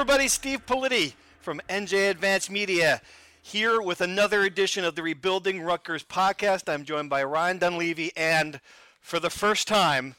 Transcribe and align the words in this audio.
everybody. 0.00 0.28
Steve 0.28 0.64
Politi 0.64 1.12
from 1.42 1.60
NJ 1.68 2.08
Advanced 2.08 2.50
Media 2.50 3.02
here 3.42 3.82
with 3.82 4.00
another 4.00 4.44
edition 4.44 4.82
of 4.82 4.94
the 4.94 5.02
Rebuilding 5.02 5.60
Rutgers 5.60 6.02
podcast. 6.02 6.72
I'm 6.72 6.84
joined 6.84 7.10
by 7.10 7.22
Ryan 7.22 7.58
Dunleavy, 7.58 8.10
and 8.16 8.62
for 9.02 9.20
the 9.20 9.28
first 9.28 9.68
time, 9.68 10.14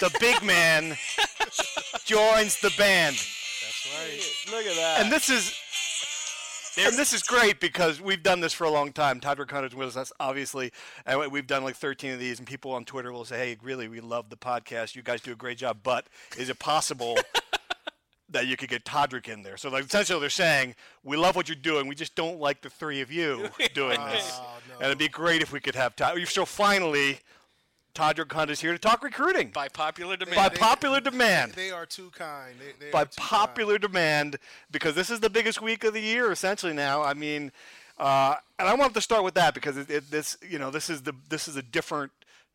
the 0.00 0.14
big 0.20 0.42
man 0.42 0.98
joins 2.04 2.60
the 2.60 2.74
band. 2.76 3.16
That's 3.16 3.88
right. 3.96 4.54
Look 4.54 4.66
at 4.66 4.76
that. 4.76 4.98
And 5.00 5.10
this 5.10 5.30
is 5.30 5.56
and 6.76 6.94
this 6.98 7.14
is 7.14 7.22
great 7.22 7.58
because 7.58 8.02
we've 8.02 8.22
done 8.22 8.40
this 8.40 8.52
for 8.52 8.64
a 8.64 8.70
long 8.70 8.92
time. 8.92 9.18
Todderick 9.18 9.50
Hunt's 9.50 9.74
with 9.74 9.96
us, 9.96 10.12
obviously, 10.20 10.72
and 11.06 11.32
we've 11.32 11.46
done 11.46 11.64
like 11.64 11.76
13 11.76 12.12
of 12.12 12.18
these. 12.18 12.38
And 12.38 12.46
people 12.46 12.72
on 12.72 12.84
Twitter 12.84 13.12
will 13.12 13.24
say, 13.24 13.38
"Hey, 13.38 13.56
really, 13.62 13.88
we 13.88 14.00
love 14.00 14.28
the 14.28 14.36
podcast. 14.36 14.94
You 14.94 15.00
guys 15.00 15.22
do 15.22 15.32
a 15.32 15.36
great 15.36 15.56
job, 15.56 15.78
but 15.82 16.06
is 16.36 16.50
it 16.50 16.58
possible 16.58 17.16
that 18.32 18.46
you 18.46 18.56
could 18.56 18.68
get 18.68 18.84
Todderick 18.84 19.28
in 19.28 19.42
there?" 19.42 19.56
So, 19.56 19.68
like, 19.70 19.84
essentially, 19.84 20.20
they're 20.20 20.30
saying, 20.30 20.74
"We 21.02 21.16
love 21.16 21.36
what 21.36 21.48
you're 21.48 21.56
doing. 21.56 21.86
We 21.86 21.94
just 21.94 22.14
don't 22.14 22.40
like 22.40 22.62
the 22.62 22.70
three 22.70 23.00
of 23.00 23.10
you 23.10 23.48
doing 23.74 24.00
this." 24.06 24.38
Oh, 24.40 24.58
no. 24.68 24.74
And 24.76 24.86
it'd 24.86 24.98
be 24.98 25.08
great 25.08 25.42
if 25.42 25.52
we 25.52 25.60
could 25.60 25.74
have 25.74 25.96
Todd. 25.96 26.18
So 26.28 26.44
finally, 26.44 27.20
Todderick 27.94 28.32
Hunt 28.32 28.50
is 28.50 28.60
here 28.60 28.72
to 28.72 28.78
talk 28.78 29.02
recruiting 29.02 29.50
by 29.50 29.68
popular 29.68 30.16
demand. 30.16 30.36
by 30.36 30.48
popular 30.48 31.00
demand 31.00 31.52
They 31.52 31.70
are 31.70 31.84
too 31.84 32.10
kind. 32.16 32.56
They, 32.58 32.86
they 32.86 32.90
by 32.90 33.04
too 33.04 33.10
popular 33.16 33.78
demand 33.78 34.38
because 34.70 34.94
this 34.94 35.10
is 35.10 35.20
the 35.20 35.28
biggest 35.28 35.60
week 35.60 35.84
of 35.84 35.92
the 35.92 36.00
year 36.00 36.32
essentially 36.32 36.72
now. 36.72 37.02
I 37.02 37.12
mean, 37.14 37.52
uh, 37.98 38.36
and 38.58 38.68
I 38.68 38.74
wanted 38.74 38.94
to 38.94 39.02
start 39.02 39.24
with 39.24 39.34
that 39.34 39.52
because 39.54 39.76
it, 39.76 39.90
it, 39.90 40.10
this 40.10 40.38
you 40.48 40.58
know 40.58 40.70
this 40.70 40.88
is 40.88 41.02
the 41.02 41.12
this 41.28 41.48
is 41.48 41.56
a 41.56 41.62
different 41.62 42.12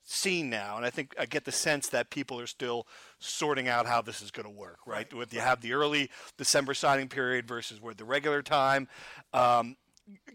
scene 0.09 0.49
now, 0.49 0.77
and 0.77 0.85
I 0.85 0.89
think 0.89 1.13
I 1.19 1.25
get 1.25 1.45
the 1.45 1.51
sense 1.51 1.89
that 1.89 2.09
people 2.09 2.39
are 2.39 2.47
still 2.47 2.87
sorting 3.19 3.67
out 3.67 3.85
how 3.85 4.01
this 4.01 4.21
is 4.21 4.31
going 4.31 4.45
to 4.45 4.51
work. 4.51 4.79
Right, 4.85 5.11
with 5.13 5.33
you 5.33 5.41
have 5.41 5.61
the 5.61 5.73
early 5.73 6.09
December 6.37 6.73
signing 6.73 7.09
period 7.09 7.47
versus 7.47 7.81
where 7.81 7.93
the 7.93 8.05
regular 8.05 8.41
time. 8.41 8.87
Um, 9.33 9.75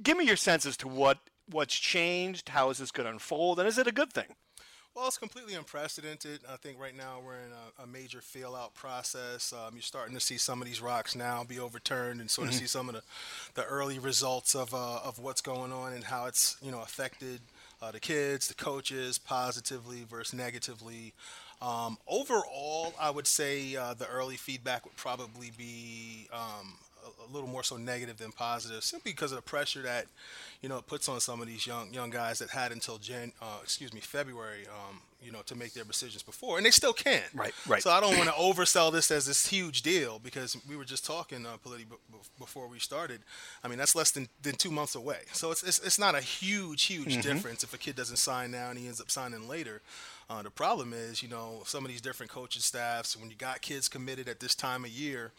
give 0.02 0.16
me 0.16 0.26
your 0.26 0.36
sense 0.36 0.66
as 0.66 0.76
to 0.78 0.88
what 0.88 1.18
what's 1.50 1.74
changed. 1.74 2.50
How 2.50 2.70
is 2.70 2.78
this 2.78 2.90
going 2.90 3.06
to 3.06 3.12
unfold, 3.12 3.58
and 3.58 3.66
is 3.66 3.78
it 3.78 3.86
a 3.86 3.92
good 3.92 4.12
thing? 4.12 4.36
Well, 4.94 5.06
it's 5.06 5.16
completely 5.16 5.54
unprecedented. 5.54 6.40
I 6.46 6.56
think 6.56 6.78
right 6.78 6.94
now 6.94 7.22
we're 7.24 7.36
in 7.38 7.50
a, 7.50 7.84
a 7.84 7.86
major 7.86 8.20
fail 8.20 8.54
out 8.54 8.74
process. 8.74 9.54
Um, 9.54 9.70
you're 9.72 9.80
starting 9.80 10.14
to 10.14 10.20
see 10.20 10.36
some 10.36 10.60
of 10.60 10.68
these 10.68 10.82
rocks 10.82 11.16
now 11.16 11.44
be 11.44 11.58
overturned 11.58 12.20
and 12.20 12.30
sort 12.30 12.48
of 12.48 12.54
see 12.54 12.66
some 12.66 12.90
of 12.90 12.96
the, 12.96 13.02
the 13.54 13.64
early 13.64 13.98
results 13.98 14.54
of, 14.54 14.74
uh, 14.74 14.98
of 15.02 15.18
what's 15.18 15.40
going 15.40 15.72
on 15.72 15.94
and 15.94 16.04
how 16.04 16.26
it's 16.26 16.58
you 16.60 16.70
know 16.70 16.82
affected 16.82 17.40
uh, 17.82 17.90
the 17.90 18.00
kids, 18.00 18.46
the 18.48 18.54
coaches, 18.54 19.18
positively 19.18 20.04
versus 20.08 20.32
negatively. 20.32 21.12
Um, 21.60 21.98
overall, 22.08 22.94
I 23.00 23.10
would 23.10 23.26
say 23.26 23.76
uh, 23.76 23.94
the 23.94 24.06
early 24.06 24.36
feedback 24.36 24.84
would 24.84 24.96
probably 24.96 25.50
be 25.56 26.28
um, 26.32 26.74
a, 27.04 27.24
a 27.24 27.28
little 27.32 27.48
more 27.48 27.62
so 27.62 27.76
negative 27.76 28.18
than 28.18 28.32
positive, 28.32 28.84
simply 28.84 29.12
because 29.12 29.32
of 29.32 29.36
the 29.36 29.42
pressure 29.42 29.82
that 29.82 30.06
you 30.60 30.68
know 30.68 30.78
it 30.78 30.86
puts 30.86 31.08
on 31.08 31.20
some 31.20 31.40
of 31.40 31.48
these 31.48 31.66
young 31.66 31.92
young 31.92 32.10
guys 32.10 32.38
that 32.38 32.50
had 32.50 32.72
until 32.72 32.98
Jan, 32.98 33.32
uh, 33.42 33.58
excuse 33.62 33.92
me, 33.92 34.00
February, 34.00 34.66
um, 34.68 35.00
you 35.22 35.32
know, 35.32 35.42
to 35.46 35.54
make 35.54 35.72
their 35.72 35.84
decisions 35.84 36.22
before, 36.22 36.56
and 36.56 36.66
they 36.66 36.70
still 36.70 36.92
can. 36.92 37.22
Right, 37.34 37.54
right. 37.66 37.82
So 37.82 37.90
I 37.90 38.00
don't 38.00 38.16
want 38.16 38.28
to 38.28 38.34
oversell 38.34 38.92
this 38.92 39.10
as 39.10 39.26
this 39.26 39.46
huge 39.46 39.82
deal 39.82 40.18
because 40.18 40.56
we 40.68 40.76
were 40.76 40.84
just 40.84 41.04
talking, 41.06 41.46
uh, 41.46 41.56
Politi, 41.64 41.84
before 42.38 42.68
we 42.68 42.78
started. 42.78 43.20
I 43.62 43.68
mean, 43.68 43.78
that's 43.78 43.94
less 43.94 44.10
than, 44.10 44.28
than 44.42 44.54
two 44.54 44.70
months 44.70 44.94
away. 44.94 45.20
So 45.32 45.50
it's, 45.50 45.62
it's, 45.62 45.78
it's 45.78 45.98
not 45.98 46.14
a 46.14 46.20
huge, 46.20 46.84
huge 46.84 47.22
difference 47.22 47.62
if 47.62 47.72
a 47.74 47.78
kid 47.78 47.96
doesn't 47.96 48.16
sign 48.16 48.50
now 48.50 48.70
and 48.70 48.78
he 48.78 48.86
ends 48.86 49.00
up 49.00 49.10
signing 49.10 49.48
later. 49.48 49.80
Uh, 50.30 50.40
the 50.40 50.50
problem 50.50 50.94
is, 50.94 51.22
you 51.22 51.28
know, 51.28 51.60
some 51.66 51.84
of 51.84 51.90
these 51.90 52.00
different 52.00 52.32
coaching 52.32 52.62
staffs, 52.62 53.18
when 53.18 53.28
you 53.28 53.36
got 53.36 53.60
kids 53.60 53.86
committed 53.86 54.28
at 54.28 54.40
this 54.40 54.54
time 54.54 54.82
of 54.84 54.90
year, 54.90 55.32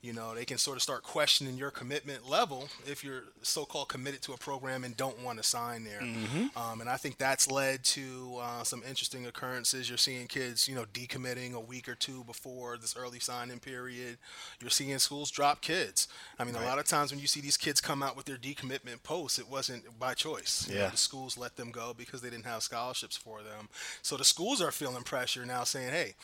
you 0.00 0.12
know, 0.12 0.34
they 0.34 0.46
can 0.46 0.56
sort 0.56 0.76
of 0.76 0.82
start 0.82 1.02
questioning 1.02 1.58
your 1.58 1.70
commitment 1.70 2.30
level 2.30 2.68
if 2.86 3.04
you're 3.04 3.24
so-called 3.42 3.88
committed 3.88 4.22
to 4.22 4.32
a 4.32 4.38
program 4.38 4.84
and 4.84 4.96
don't 4.96 5.22
want 5.22 5.36
to 5.36 5.44
sign 5.44 5.84
there. 5.84 6.00
Um, 6.56 6.80
and 6.80 6.88
I 6.88 6.96
think 6.96 7.18
that's 7.18 7.50
led 7.50 7.84
to 7.84 8.38
uh, 8.40 8.62
some 8.62 8.82
interesting 8.88 9.26
occurrences. 9.28 9.88
You're 9.88 9.98
seeing 9.98 10.26
kids, 10.26 10.66
you 10.66 10.74
know, 10.74 10.84
decommitting 10.92 11.52
a 11.54 11.60
week 11.60 11.88
or 11.88 11.94
two 11.94 12.24
before 12.24 12.76
this 12.76 12.96
early 12.96 13.20
signing 13.20 13.60
period. 13.60 14.18
You're 14.60 14.70
seeing 14.70 14.98
schools 14.98 15.30
drop 15.30 15.60
kids. 15.60 16.08
I 16.38 16.44
mean, 16.44 16.54
a 16.56 16.62
lot 16.62 16.78
of 16.78 16.86
times 16.86 17.10
when 17.10 17.20
you 17.20 17.26
see 17.26 17.40
these 17.40 17.56
kids 17.56 17.80
come 17.80 18.02
out 18.02 18.16
with 18.16 18.26
their 18.26 18.36
decommitment 18.36 19.02
posts, 19.02 19.38
it 19.38 19.48
wasn't 19.48 19.98
by 19.98 20.14
choice. 20.14 20.66
You 20.68 20.74
know, 20.74 20.80
Yeah. 20.82 20.90
the 20.90 20.96
schools 20.96 21.36
let 21.38 21.56
them 21.56 21.70
go 21.70 21.94
because 21.94 22.20
they 22.20 22.30
didn't 22.30 22.46
have 22.46 22.62
scholarships 22.62 23.16
for 23.16 23.42
them. 23.42 23.68
So 24.02 24.16
the 24.16 24.24
schools 24.24 24.60
are 24.60 24.72
feeling 24.72 25.04
pressure 25.04 25.44
now, 25.46 25.64
saying, 25.64 25.90
"Hey, 25.90 26.14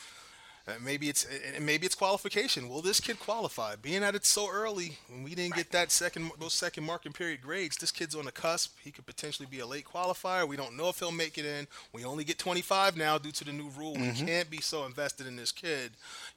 maybe 0.83 1.09
it's 1.09 1.27
and 1.55 1.65
maybe 1.65 1.85
it's 1.85 1.95
qualification. 1.95 2.69
Will 2.69 2.81
this 2.81 2.99
kid 2.99 3.19
qualify? 3.19 3.75
Being 3.75 4.01
that 4.01 4.15
it's 4.15 4.27
so 4.27 4.49
early, 4.51 4.97
when 5.09 5.23
we 5.23 5.35
didn't 5.35 5.55
get 5.55 5.71
that 5.71 5.91
second 5.91 6.31
those 6.39 6.53
second 6.53 6.83
marking 6.83 7.13
period 7.13 7.41
grades, 7.41 7.77
this 7.77 7.91
kid's 7.91 8.15
on 8.15 8.25
the 8.25 8.31
cusp. 8.31 8.75
He 8.83 8.91
could 8.91 9.05
potentially 9.05 9.47
be 9.49 9.59
a 9.59 9.65
late 9.67 9.85
qualifier. 9.85 10.47
We 10.47 10.57
don't 10.57 10.75
know 10.75 10.89
if 10.89 10.99
he'll 10.99 11.11
make 11.11 11.37
it 11.37 11.45
in. 11.45 11.67
We 11.93 12.03
only 12.03 12.23
get 12.23 12.39
25 12.39 12.97
now 12.97 13.17
due 13.17 13.31
to 13.31 13.43
the 13.43 13.53
new 13.53 13.69
rule. 13.77 13.93
We 13.93 14.11
can't 14.11 14.49
be 14.49 14.61
so 14.61 14.85
invested 14.85 15.27
in 15.27 15.35
this 15.35 15.51
kid 15.51 15.91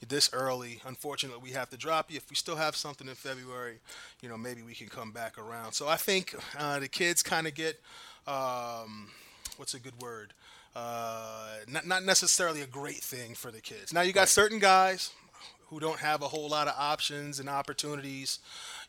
this 0.06 0.30
early. 0.32 0.80
Unfortunately, 0.86 1.40
we 1.42 1.50
have 1.52 1.70
to 1.70 1.76
drop 1.76 2.10
you. 2.10 2.16
If 2.18 2.28
we 2.28 2.36
still 2.36 2.56
have 2.56 2.76
something 2.76 3.08
in 3.08 3.14
February, 3.14 3.78
you 4.20 4.28
know, 4.28 4.36
maybe 4.36 4.62
we 4.62 4.74
can 4.74 4.88
come 4.88 5.10
back 5.10 5.38
around. 5.38 5.72
So 5.72 5.88
I 5.88 5.96
think 5.96 6.34
uh, 6.58 6.78
the 6.80 6.88
kids 6.88 7.22
kind 7.22 7.46
of 7.46 7.54
get 7.54 7.80
um, 8.26 9.08
what's 9.56 9.74
a 9.74 9.80
good 9.80 10.00
word? 10.00 10.34
Uh, 10.74 11.56
not 11.66 11.86
not 11.86 12.04
necessarily 12.04 12.60
a 12.60 12.66
great 12.66 13.02
thing 13.02 13.34
for 13.34 13.50
the 13.50 13.60
kids. 13.60 13.92
Now 13.92 14.02
you 14.02 14.12
got 14.12 14.28
certain 14.28 14.58
guys 14.58 15.12
who 15.68 15.78
don't 15.80 15.98
have 15.98 16.22
a 16.22 16.28
whole 16.28 16.48
lot 16.48 16.66
of 16.66 16.74
options 16.78 17.40
and 17.40 17.48
opportunities. 17.48 18.38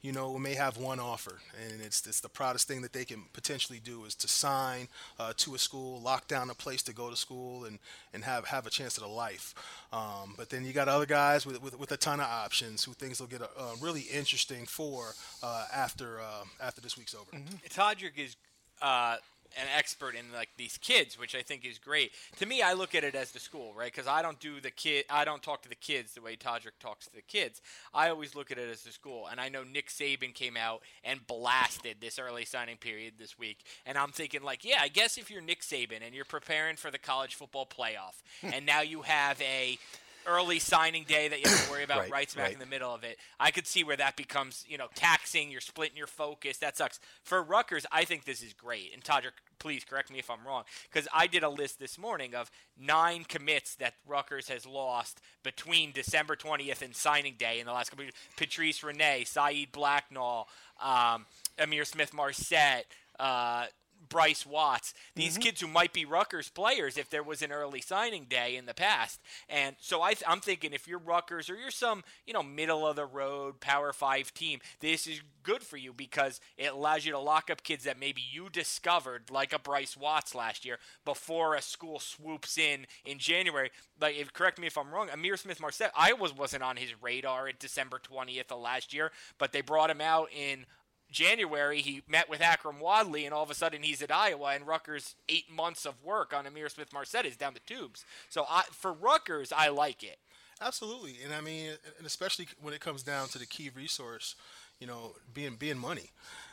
You 0.01 0.13
know, 0.13 0.37
may 0.37 0.53
have 0.53 0.77
one 0.77 0.99
offer, 0.99 1.39
and 1.61 1.81
it's 1.81 2.07
it's 2.07 2.21
the 2.21 2.29
proudest 2.29 2.69
thing 2.69 2.81
that 2.83 2.93
they 2.93 3.03
can 3.03 3.23
potentially 3.33 3.81
do 3.83 4.05
is 4.05 4.15
to 4.15 4.29
sign 4.29 4.87
uh, 5.19 5.33
to 5.37 5.55
a 5.55 5.59
school, 5.59 5.99
lock 5.99 6.27
down 6.29 6.49
a 6.49 6.53
place 6.53 6.81
to 6.83 6.93
go 6.93 7.09
to 7.09 7.17
school, 7.17 7.65
and 7.65 7.79
and 8.13 8.23
have 8.23 8.45
have 8.45 8.65
a 8.65 8.69
chance 8.69 8.97
at 8.97 9.03
a 9.03 9.07
life. 9.07 9.53
Um, 9.91 10.35
but 10.37 10.49
then 10.49 10.63
you 10.63 10.71
got 10.71 10.87
other 10.87 11.05
guys 11.05 11.45
with, 11.45 11.61
with, 11.61 11.77
with 11.77 11.91
a 11.91 11.97
ton 11.97 12.21
of 12.21 12.27
options 12.27 12.85
who 12.85 12.93
things 12.93 13.19
will 13.19 13.27
get 13.27 13.41
uh, 13.41 13.47
really 13.81 14.05
interesting 14.13 14.65
for 14.65 15.15
uh, 15.43 15.65
after 15.73 16.21
uh, 16.21 16.45
after 16.61 16.79
this 16.79 16.97
week's 16.97 17.13
over. 17.13 17.29
Todderick 17.69 18.17
is 18.17 18.37
uh, 18.81 19.17
an 19.57 19.67
expert 19.75 20.15
in 20.15 20.31
like 20.33 20.49
these 20.57 20.77
kids, 20.77 21.17
which 21.17 21.35
I 21.35 21.41
think 21.41 21.65
is 21.65 21.77
great. 21.77 22.11
To 22.37 22.45
me, 22.45 22.61
I 22.61 22.73
look 22.73 22.95
at 22.95 23.03
it 23.03 23.15
as 23.15 23.31
the 23.31 23.39
school, 23.39 23.73
right? 23.75 23.91
Because 23.91 24.07
I 24.07 24.21
don't 24.21 24.39
do 24.39 24.59
the 24.61 24.71
kid, 24.71 25.05
I 25.09 25.25
don't 25.25 25.41
talk 25.41 25.61
to 25.63 25.69
the 25.69 25.75
kids 25.75 26.13
the 26.13 26.21
way 26.21 26.35
Todderick 26.35 26.79
talks 26.79 27.07
to 27.07 27.15
the 27.15 27.21
kids. 27.21 27.61
I 27.93 28.09
always 28.09 28.35
look 28.35 28.51
at 28.51 28.57
it 28.57 28.69
as 28.69 28.83
the 28.83 28.91
school, 28.91 29.27
and 29.27 29.39
I 29.39 29.49
know 29.49 29.63
Nick 29.63 29.89
Saban 29.89 30.33
came 30.33 30.57
out 30.57 30.81
and 31.03 31.25
blasted 31.25 31.97
this 31.99 32.19
early 32.19 32.45
signing 32.45 32.77
period 32.77 33.13
this 33.17 33.37
week, 33.37 33.59
and 33.85 33.97
I'm 33.97 34.11
thinking 34.11 34.43
like, 34.43 34.63
yeah, 34.63 34.79
I 34.81 34.87
guess 34.87 35.17
if 35.17 35.29
you're 35.29 35.41
Nick 35.41 35.61
Saban 35.61 36.05
and 36.05 36.13
you're 36.13 36.25
preparing 36.25 36.75
for 36.75 36.91
the 36.91 36.99
college 36.99 37.35
football 37.35 37.65
playoff, 37.65 38.21
hmm. 38.41 38.53
and 38.53 38.65
now 38.65 38.81
you 38.81 39.01
have 39.03 39.41
a 39.41 39.77
early 40.25 40.59
signing 40.59 41.03
day 41.03 41.27
that 41.27 41.43
you 41.43 41.49
have 41.49 41.65
to 41.65 41.71
worry 41.71 41.83
about 41.83 41.99
Right, 41.99 42.11
right, 42.11 42.29
smack 42.29 42.45
right. 42.45 42.53
in 42.53 42.59
the 42.59 42.65
middle 42.65 42.93
of 42.93 43.03
it. 43.03 43.17
I 43.39 43.51
could 43.51 43.67
see 43.67 43.83
where 43.83 43.97
that 43.97 44.15
becomes, 44.15 44.63
you 44.67 44.77
know, 44.77 44.87
taxing. 44.95 45.51
You're 45.51 45.61
splitting 45.61 45.97
your 45.97 46.07
focus. 46.07 46.57
That 46.57 46.77
sucks. 46.77 46.99
For 47.23 47.43
Rutgers, 47.43 47.85
I 47.91 48.05
think 48.05 48.25
this 48.25 48.41
is 48.41 48.53
great. 48.53 48.93
And 48.93 49.03
Todderick, 49.03 49.33
please 49.59 49.83
correct 49.83 50.11
me 50.11 50.19
if 50.19 50.29
I'm 50.29 50.45
wrong, 50.45 50.63
because 50.91 51.07
I 51.13 51.27
did 51.27 51.43
a 51.43 51.49
list 51.49 51.79
this 51.79 51.97
morning 51.97 52.35
of 52.35 52.49
nine 52.79 53.25
commits 53.25 53.75
that 53.75 53.95
Rutgers 54.07 54.47
has 54.49 54.65
lost 54.65 55.19
between 55.43 55.91
December 55.91 56.35
20th 56.35 56.81
and 56.81 56.95
signing 56.95 57.35
day 57.37 57.59
in 57.59 57.65
the 57.65 57.73
last 57.73 57.89
couple 57.89 58.03
of 58.03 58.07
years. 58.07 58.15
Patrice 58.37 58.83
Rene, 58.83 59.25
Saeed 59.25 59.71
Blacknall, 59.71 60.45
um, 60.81 61.25
Ihmir 61.57 61.85
Smith-Marsette, 61.85 62.85
uh, 63.19 63.65
Bryce 64.09 64.45
Watts, 64.45 64.93
these 65.15 65.33
mm-hmm. 65.33 65.43
kids 65.43 65.61
who 65.61 65.67
might 65.67 65.93
be 65.93 66.05
Rutgers 66.05 66.49
players 66.49 66.97
if 66.97 67.09
there 67.09 67.23
was 67.23 67.41
an 67.41 67.51
early 67.51 67.81
signing 67.81 68.25
day 68.25 68.55
in 68.55 68.65
the 68.65 68.73
past. 68.73 69.19
And 69.47 69.75
so 69.79 70.01
I 70.01 70.13
th- 70.13 70.23
I'm 70.27 70.41
thinking 70.41 70.73
if 70.73 70.87
you're 70.87 70.99
Rutgers 70.99 71.49
or 71.49 71.55
you're 71.55 71.71
some, 71.71 72.03
you 72.25 72.33
know, 72.33 72.43
middle 72.43 72.85
of 72.87 72.95
the 72.95 73.05
road 73.05 73.59
Power 73.59 73.93
5 73.93 74.33
team, 74.33 74.59
this 74.79 75.07
is 75.07 75.21
good 75.43 75.63
for 75.63 75.77
you 75.77 75.93
because 75.93 76.39
it 76.57 76.73
allows 76.73 77.05
you 77.05 77.11
to 77.11 77.19
lock 77.19 77.49
up 77.49 77.63
kids 77.63 77.83
that 77.83 77.99
maybe 77.99 78.21
you 78.21 78.49
discovered 78.49 79.29
like 79.31 79.53
a 79.53 79.59
Bryce 79.59 79.95
Watts 79.95 80.35
last 80.35 80.65
year 80.65 80.79
before 81.05 81.55
a 81.55 81.61
school 81.61 81.99
swoops 81.99 82.57
in 82.57 82.85
in 83.05 83.19
January. 83.19 83.71
Like 83.99 84.17
if 84.17 84.33
correct 84.33 84.59
me 84.59 84.67
if 84.67 84.77
I'm 84.77 84.91
wrong, 84.91 85.07
Ihmir 85.09 85.37
Smith-Marsette, 85.37 85.91
I 85.95 86.13
was 86.13 86.35
wasn't 86.35 86.63
on 86.63 86.77
his 86.77 87.01
radar 87.01 87.47
at 87.47 87.59
December 87.59 87.99
20th 87.99 88.51
of 88.51 88.59
last 88.59 88.93
year, 88.93 89.11
but 89.37 89.51
they 89.51 89.61
brought 89.61 89.89
him 89.89 90.01
out 90.01 90.29
in 90.31 90.65
January, 91.11 91.81
he 91.81 92.03
met 92.07 92.29
with 92.29 92.39
Akrum 92.41 92.79
Wadley, 92.79 93.25
and 93.25 93.33
all 93.33 93.43
of 93.43 93.49
a 93.49 93.55
sudden 93.55 93.83
he's 93.83 94.01
at 94.01 94.11
Iowa, 94.11 94.53
and 94.53 94.67
Rutgers' 94.67 95.15
eight 95.27 95.51
months 95.51 95.85
of 95.85 96.03
work 96.03 96.33
on 96.33 96.45
Ihmir 96.45 96.69
Smith-Marsette 96.69 97.25
is 97.25 97.37
down 97.37 97.53
the 97.53 97.59
tubes. 97.61 98.05
So 98.29 98.45
I, 98.49 98.63
for 98.71 98.93
Rutgers, 98.93 99.51
I 99.55 99.69
like 99.69 100.03
it. 100.03 100.19
Absolutely, 100.61 101.15
and 101.23 101.33
I 101.33 101.41
mean, 101.41 101.71
and 101.97 102.05
especially 102.05 102.47
when 102.61 102.73
it 102.73 102.81
comes 102.81 103.01
down 103.01 103.29
to 103.29 103.39
the 103.39 103.45
key 103.45 103.69
resource, 103.73 104.35
you 104.79 104.87
know, 104.87 105.13
being 105.33 105.55
being 105.55 105.77
money. 105.77 106.09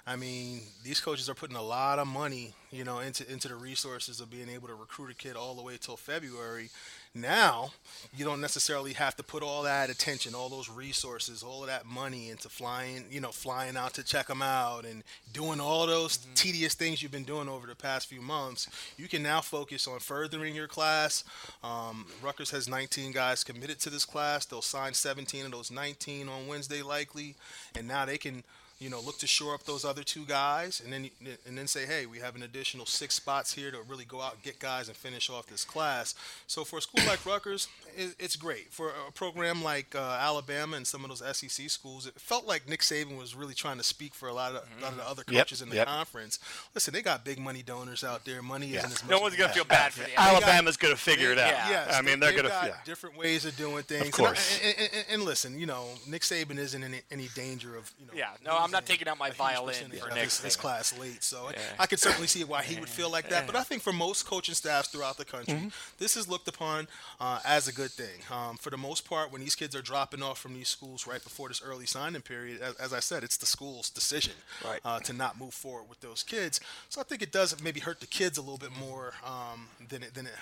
I 0.07 0.15
mean, 0.15 0.61
these 0.85 1.01
coaches 1.01 1.29
are 1.29 1.35
putting 1.35 1.57
a 1.57 1.63
lot 1.63 1.99
of 1.99 2.07
money, 2.07 2.55
you 2.71 2.85
know, 2.85 3.01
into 3.01 3.31
into 3.31 3.49
the 3.49 3.57
resources 3.57 4.21
of 4.21 4.31
being 4.31 4.49
able 4.49 4.69
to 4.69 4.75
recruit 4.75 5.11
a 5.11 5.15
kid 5.15 5.35
all 5.37 5.55
the 5.55 5.63
way 5.63 5.77
till 5.81 5.97
February. 5.97 6.71
Now, 7.17 7.71
you 8.15 8.27
don't 8.27 8.43
necessarily 8.43 8.93
have 8.93 9.17
to 9.17 9.23
put 9.23 9.43
all 9.43 9.63
that 9.63 9.89
attention, 9.89 10.35
all 10.35 10.51
those 10.51 10.69
resources, 10.69 11.43
all 11.43 11.63
of 11.63 11.69
that 11.69 11.87
money 11.87 12.29
into 12.29 12.51
flying, 12.51 13.07
you 13.11 13.21
know, 13.21 13.31
flying 13.31 13.75
out 13.75 13.95
to 13.95 14.05
check 14.05 14.27
them 14.27 14.43
out 14.43 14.85
and 14.85 15.03
doing 15.33 15.59
all 15.59 15.87
those 15.87 16.19
tedious 16.35 16.75
things 16.75 17.03
you've 17.03 17.13
been 17.13 17.25
doing 17.25 17.49
over 17.49 17.67
the 17.67 17.75
past 17.75 18.07
few 18.07 18.21
months. 18.21 18.69
You 18.99 19.09
can 19.09 19.23
now 19.23 19.41
focus 19.41 19.89
on 19.89 19.99
furthering 20.01 20.55
your 20.55 20.69
class. 20.69 21.25
Um, 21.65 22.05
Rutgers 22.23 22.51
has 22.51 22.69
19 22.69 23.13
guys 23.13 23.45
committed 23.45 23.81
to 23.81 23.91
this 23.91 24.05
class. 24.05 24.45
They'll 24.45 24.61
sign 24.61 24.93
17 24.93 25.47
of 25.47 25.53
those 25.53 25.71
19 25.71 26.29
on 26.29 26.47
Wednesday, 26.47 26.83
likely, 26.83 27.35
and 27.75 27.89
now 27.89 28.05
they 28.05 28.19
can 28.19 28.45
you 28.79 28.91
know, 28.91 29.01
look 29.01 29.19
to 29.19 29.27
shore 29.27 29.55
up 29.55 29.63
those 29.65 29.85
other 29.85 30.03
two 30.03 30.25
guys, 30.27 30.81
and 30.85 30.93
then 30.93 31.09
and 31.47 31.57
then 31.57 31.67
say, 31.67 31.87
hey, 31.87 32.05
we 32.07 32.19
have 32.19 32.37
an 32.37 32.43
additional 32.43 32.85
six 32.87 33.15
spots 33.15 33.53
here 33.55 33.71
to 33.71 33.79
really 33.89 34.05
go 34.05 34.21
out 34.21 34.35
and 34.35 34.43
get 34.43 34.59
guys 34.59 34.89
and 34.89 34.97
finish 34.97 35.31
off 35.31 35.47
this 35.47 35.65
class. 35.65 36.15
So 36.47 36.65
for 36.65 36.79
a 36.79 36.83
school 36.83 37.05
like 37.07 37.25
Rutgers, 37.25 37.69
it, 37.97 38.15
it's 38.19 38.37
great. 38.37 38.73
For 38.73 38.91
a 39.09 39.13
program 39.13 39.63
like 39.63 39.95
uh, 39.95 40.19
Alabama 40.21 40.77
and 40.77 40.87
some 40.87 41.05
of 41.05 41.09
those 41.11 41.37
SEC 41.37 41.71
schools, 41.71 42.07
it 42.07 42.15
felt 42.21 42.47
like 42.47 42.69
Nick 42.69 42.81
Saban 42.81 43.19
was 43.19 43.35
really 43.35 43.55
trying 43.55 43.79
to 43.79 43.83
speak 43.85 44.15
for 44.15 44.29
a 44.29 44.35
lot 44.35 44.53
of, 44.53 44.65
a 44.79 44.83
lot 44.83 44.93
of 44.93 44.99
the 44.99 45.09
other 45.09 45.23
Yep, 45.29 45.45
coaches 45.47 45.63
in 45.63 45.71
the 45.71 45.77
yep. 45.77 45.87
conference. 45.87 46.39
Listen, 46.75 46.93
they 46.93 47.03
got 47.03 47.25
big 47.25 47.39
money 47.39 47.63
donors 47.63 48.05
out 48.05 48.25
there. 48.25 48.43
Money 48.43 48.75
isn't 48.75 48.93
as 48.93 49.03
much. 49.03 49.11
No 49.11 49.21
one's 49.21 49.37
gonna 49.37 49.53
feel 49.53 49.65
bad 49.65 49.93
for 49.93 50.05
the 50.05 50.21
Alabama's 50.21 50.77
going 50.77 50.95
to 50.95 51.01
figure 51.01 51.33
it 51.33 51.39
out. 51.39 51.51
Yeah. 51.51 51.71
Yes, 51.71 51.95
I 51.95 52.03
mean, 52.03 52.21
they- 52.21 52.27
they're 52.27 52.33
going 52.33 52.45
to. 52.45 52.51
got 52.51 52.67
Yeah. 52.67 52.77
different 52.85 53.17
ways 53.17 53.45
of 53.45 53.57
doing 53.57 53.83
things. 53.85 54.07
Of 54.07 54.13
course. 54.13 54.61
And, 54.63 54.75
I- 54.79 54.81
and, 54.83 54.91
and, 54.95 55.05
and 55.13 55.23
listen, 55.23 55.59
you 55.59 55.67
know, 55.67 55.87
Nick 56.07 56.23
Saban 56.23 56.59
isn't 56.59 56.83
in 56.83 56.95
any 57.11 57.29
danger 57.35 57.77
of 57.77 57.91
you 57.99 58.07
know. 58.07 58.13
Yeah, 58.15 58.31
no, 58.45 58.66
I'm 58.67 58.73
not 58.73 58.87
taking 58.87 59.09
out 59.09 59.19
my 59.19 59.31
violin 59.31 59.75
for 59.99 60.09
of 60.09 60.15
Nick 60.15 60.25
his, 60.25 60.41
his 60.41 60.57
class 60.57 60.97
late. 60.99 61.23
So 61.23 61.51
I 61.79 61.87
could 61.87 61.99
certainly 62.01 62.27
see 62.27 62.45
why 62.45 62.63
he 62.63 62.79
would 62.79 62.89
feel 62.89 63.11
like 63.11 63.29
that. 63.31 63.47
But 63.47 63.57
I 63.57 63.63
think 63.63 63.83
for 63.83 63.93
most 63.93 64.27
coaching 64.27 64.55
staffs 64.55 64.89
throughout 64.89 65.17
the 65.17 65.25
country, 65.25 65.55
Mm-hmm. 65.55 65.69
this 65.99 66.17
is 66.17 66.29
looked 66.29 66.49
upon 66.49 66.89
uh, 67.21 67.39
as 67.45 67.69
a 67.69 67.73
good 67.73 67.91
thing. 67.91 68.21
Um, 68.31 68.57
for 68.57 68.71
the 68.71 68.77
most 68.77 69.09
part, 69.09 69.31
when 69.33 69.41
these 69.41 69.55
kids 69.55 69.75
are 69.77 69.83
dropping 69.83 70.23
off 70.23 70.39
from 70.39 70.55
these 70.55 70.69
schools 70.69 71.07
right 71.07 71.23
before 71.23 71.49
this 71.49 71.63
early 71.65 71.87
signing 71.87 72.21
period, 72.23 72.61
as, 72.61 72.75
as 72.75 72.93
I 72.93 73.01
said, 73.01 73.23
it's 73.23 73.37
the 73.37 73.47
school's 73.47 73.89
decision 73.91 74.35
Right. 74.65 74.81
uh, 74.85 74.99
to 75.01 75.13
not 75.13 75.39
move 75.39 75.55
forward 75.55 75.89
with 75.89 76.01
those 76.01 76.23
kids. 76.23 76.61
So 76.89 77.01
I 77.01 77.05
think 77.05 77.23
it 77.23 77.33
does 77.33 77.63
maybe 77.63 77.81
hurt 77.81 78.01
the 78.01 78.07
kids 78.07 78.37
a 78.39 78.41
little 78.43 78.59
bit 78.59 78.73
more 78.79 79.15
um, 79.25 79.69
than 79.89 80.03
it 80.03 80.15
than 80.15 80.27
it, 80.27 80.33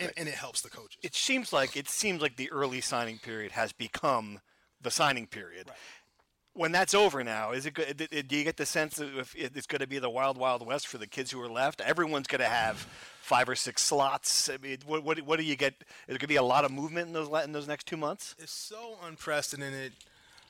and, 0.00 0.12
and 0.16 0.28
it 0.28 0.34
helps 0.34 0.62
the 0.62 0.70
coaches. 0.70 0.96
It 1.02 1.14
seems 1.14 1.52
like 1.52 1.76
it 1.76 1.88
seems 1.88 2.22
like 2.22 2.36
the 2.36 2.50
early 2.50 2.80
signing 2.80 3.18
period 3.18 3.52
has 3.52 3.72
become 3.72 4.40
the 4.80 4.90
signing 4.90 5.26
period. 5.26 5.70
When 6.56 6.72
that's 6.72 6.94
over 6.94 7.22
now, 7.22 7.52
is 7.52 7.66
it? 7.66 7.74
Do 8.28 8.36
you 8.36 8.44
get 8.44 8.56
the 8.56 8.64
sense 8.64 8.96
that 8.96 9.14
if 9.18 9.34
it's 9.36 9.66
going 9.66 9.80
to 9.80 9.86
be 9.86 9.98
the 9.98 10.08
wild, 10.08 10.38
wild 10.38 10.66
west 10.66 10.86
for 10.86 10.96
the 10.96 11.06
kids 11.06 11.30
who 11.30 11.40
are 11.42 11.50
left? 11.50 11.82
Everyone's 11.82 12.26
going 12.26 12.40
to 12.40 12.48
have 12.48 12.86
five 13.20 13.46
or 13.48 13.54
six 13.54 13.82
slots. 13.82 14.48
I 14.48 14.56
mean, 14.56 14.78
what, 14.86 15.04
what, 15.04 15.20
what 15.20 15.38
do 15.38 15.44
you 15.44 15.56
get? 15.56 15.74
Is 15.74 15.84
there 16.06 16.14
going 16.14 16.20
to 16.20 16.26
be 16.28 16.36
a 16.36 16.42
lot 16.42 16.64
of 16.64 16.70
movement 16.70 17.08
in 17.08 17.12
those 17.12 17.28
in 17.44 17.52
those 17.52 17.68
next 17.68 17.86
two 17.86 17.98
months? 17.98 18.34
It's 18.38 18.52
so 18.52 18.96
unprecedented. 19.04 19.92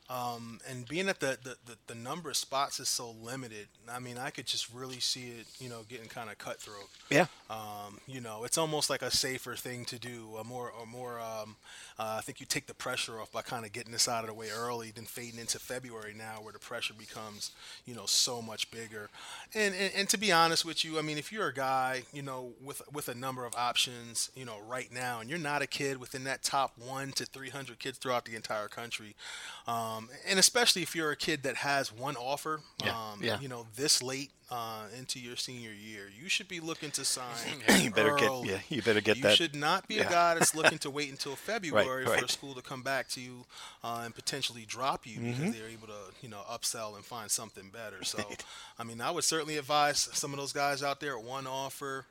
Um, 0.08 0.60
and 0.68 0.86
being 0.88 1.06
that 1.06 1.20
the, 1.20 1.38
the, 1.42 1.56
the, 1.66 1.76
the 1.88 1.94
number 1.94 2.30
of 2.30 2.36
spots 2.36 2.78
is 2.78 2.88
so 2.88 3.14
limited, 3.22 3.66
I 3.90 3.98
mean, 3.98 4.18
I 4.18 4.30
could 4.30 4.46
just 4.46 4.72
really 4.72 5.00
see 5.00 5.32
it, 5.40 5.46
you 5.58 5.68
know, 5.68 5.80
getting 5.88 6.08
kind 6.08 6.30
of 6.30 6.38
cutthroat. 6.38 6.88
Yeah. 7.10 7.26
Um, 7.50 7.98
you 8.06 8.20
know, 8.20 8.44
it's 8.44 8.58
almost 8.58 8.88
like 8.88 9.02
a 9.02 9.10
safer 9.10 9.56
thing 9.56 9.84
to 9.86 9.98
do, 9.98 10.36
a 10.38 10.44
more, 10.44 10.72
a 10.80 10.86
more. 10.86 11.18
Um, 11.20 11.56
uh, 11.98 12.16
I 12.18 12.20
think 12.20 12.40
you 12.40 12.46
take 12.46 12.66
the 12.66 12.74
pressure 12.74 13.20
off 13.20 13.32
by 13.32 13.42
kind 13.42 13.64
of 13.64 13.72
getting 13.72 13.92
this 13.92 14.08
out 14.08 14.22
of 14.22 14.28
the 14.28 14.34
way 14.34 14.48
early, 14.54 14.90
than 14.90 15.06
fading 15.06 15.40
into 15.40 15.58
February 15.58 16.14
now, 16.16 16.38
where 16.42 16.52
the 16.52 16.58
pressure 16.58 16.94
becomes, 16.94 17.52
you 17.84 17.94
know, 17.94 18.06
so 18.06 18.42
much 18.42 18.70
bigger. 18.70 19.08
And, 19.54 19.74
and 19.74 19.92
and 19.96 20.08
to 20.10 20.18
be 20.18 20.30
honest 20.30 20.64
with 20.64 20.84
you, 20.84 20.98
I 20.98 21.02
mean, 21.02 21.18
if 21.18 21.32
you're 21.32 21.48
a 21.48 21.54
guy, 21.54 22.02
you 22.12 22.22
know, 22.22 22.52
with 22.62 22.82
with 22.92 23.08
a 23.08 23.14
number 23.14 23.44
of 23.44 23.54
options, 23.56 24.30
you 24.34 24.44
know, 24.44 24.56
right 24.68 24.92
now, 24.92 25.20
and 25.20 25.30
you're 25.30 25.38
not 25.38 25.62
a 25.62 25.66
kid 25.66 25.98
within 25.98 26.24
that 26.24 26.42
top 26.42 26.76
one 26.78 27.12
to 27.12 27.24
300 27.24 27.78
kids 27.78 27.98
throughout 27.98 28.24
the 28.24 28.36
entire 28.36 28.68
country, 28.68 29.14
um, 29.66 29.95
and 30.28 30.38
especially 30.38 30.82
if 30.82 30.94
you're 30.94 31.10
a 31.10 31.16
kid 31.16 31.42
that 31.44 31.56
has 31.56 31.92
one 31.92 32.16
offer, 32.16 32.60
Yeah, 32.84 32.90
um, 32.96 33.20
yeah. 33.22 33.40
you 33.40 33.48
know, 33.48 33.66
this 33.76 34.02
late 34.02 34.30
uh, 34.50 34.84
into 34.98 35.18
your 35.18 35.34
senior 35.36 35.72
year, 35.72 36.02
you 36.22 36.28
should 36.28 36.46
be 36.48 36.60
looking 36.60 36.90
to 36.92 37.04
sign. 37.04 37.24
You 37.80 37.90
better 37.90 38.14
get- 38.14 38.28
early. 38.28 38.50
yeah, 38.50 38.58
you 38.68 38.80
better 38.82 39.00
get 39.00 39.16
you 39.16 39.22
that- 39.24 39.36
should 39.36 39.54
not 39.56 39.88
be 39.88 39.96
yeah. 39.96 40.06
a 40.06 40.10
guy 40.10 40.34
that's 40.34 40.54
looking 40.54 40.78
to 40.86 40.90
wait 40.90 41.10
until 41.10 41.34
February 41.34 42.04
for 42.04 42.12
right. 42.12 42.22
a 42.22 42.28
school 42.28 42.54
to 42.54 42.62
come 42.62 42.82
back 42.82 43.08
to 43.10 43.20
you 43.20 43.44
uh, 43.82 44.02
and 44.04 44.14
potentially 44.14 44.64
drop 44.66 45.06
you 45.06 45.18
Mm-hmm. 45.18 45.30
because 45.32 45.54
they're 45.54 45.68
able 45.68 45.88
to, 45.88 45.98
you 46.22 46.28
know, 46.28 46.40
upsell 46.50 46.94
and 46.96 47.04
find 47.04 47.30
something 47.30 47.70
better. 47.70 48.04
So, 48.04 48.22
I 48.78 48.84
mean, 48.84 49.00
I 49.00 49.10
would 49.10 49.24
certainly 49.24 49.56
advise 49.56 49.98
some 50.12 50.32
of 50.32 50.38
those 50.38 50.52
guys 50.52 50.82
out 50.82 51.00
there 51.00 51.18
one 51.18 51.46
offer, 51.46 52.04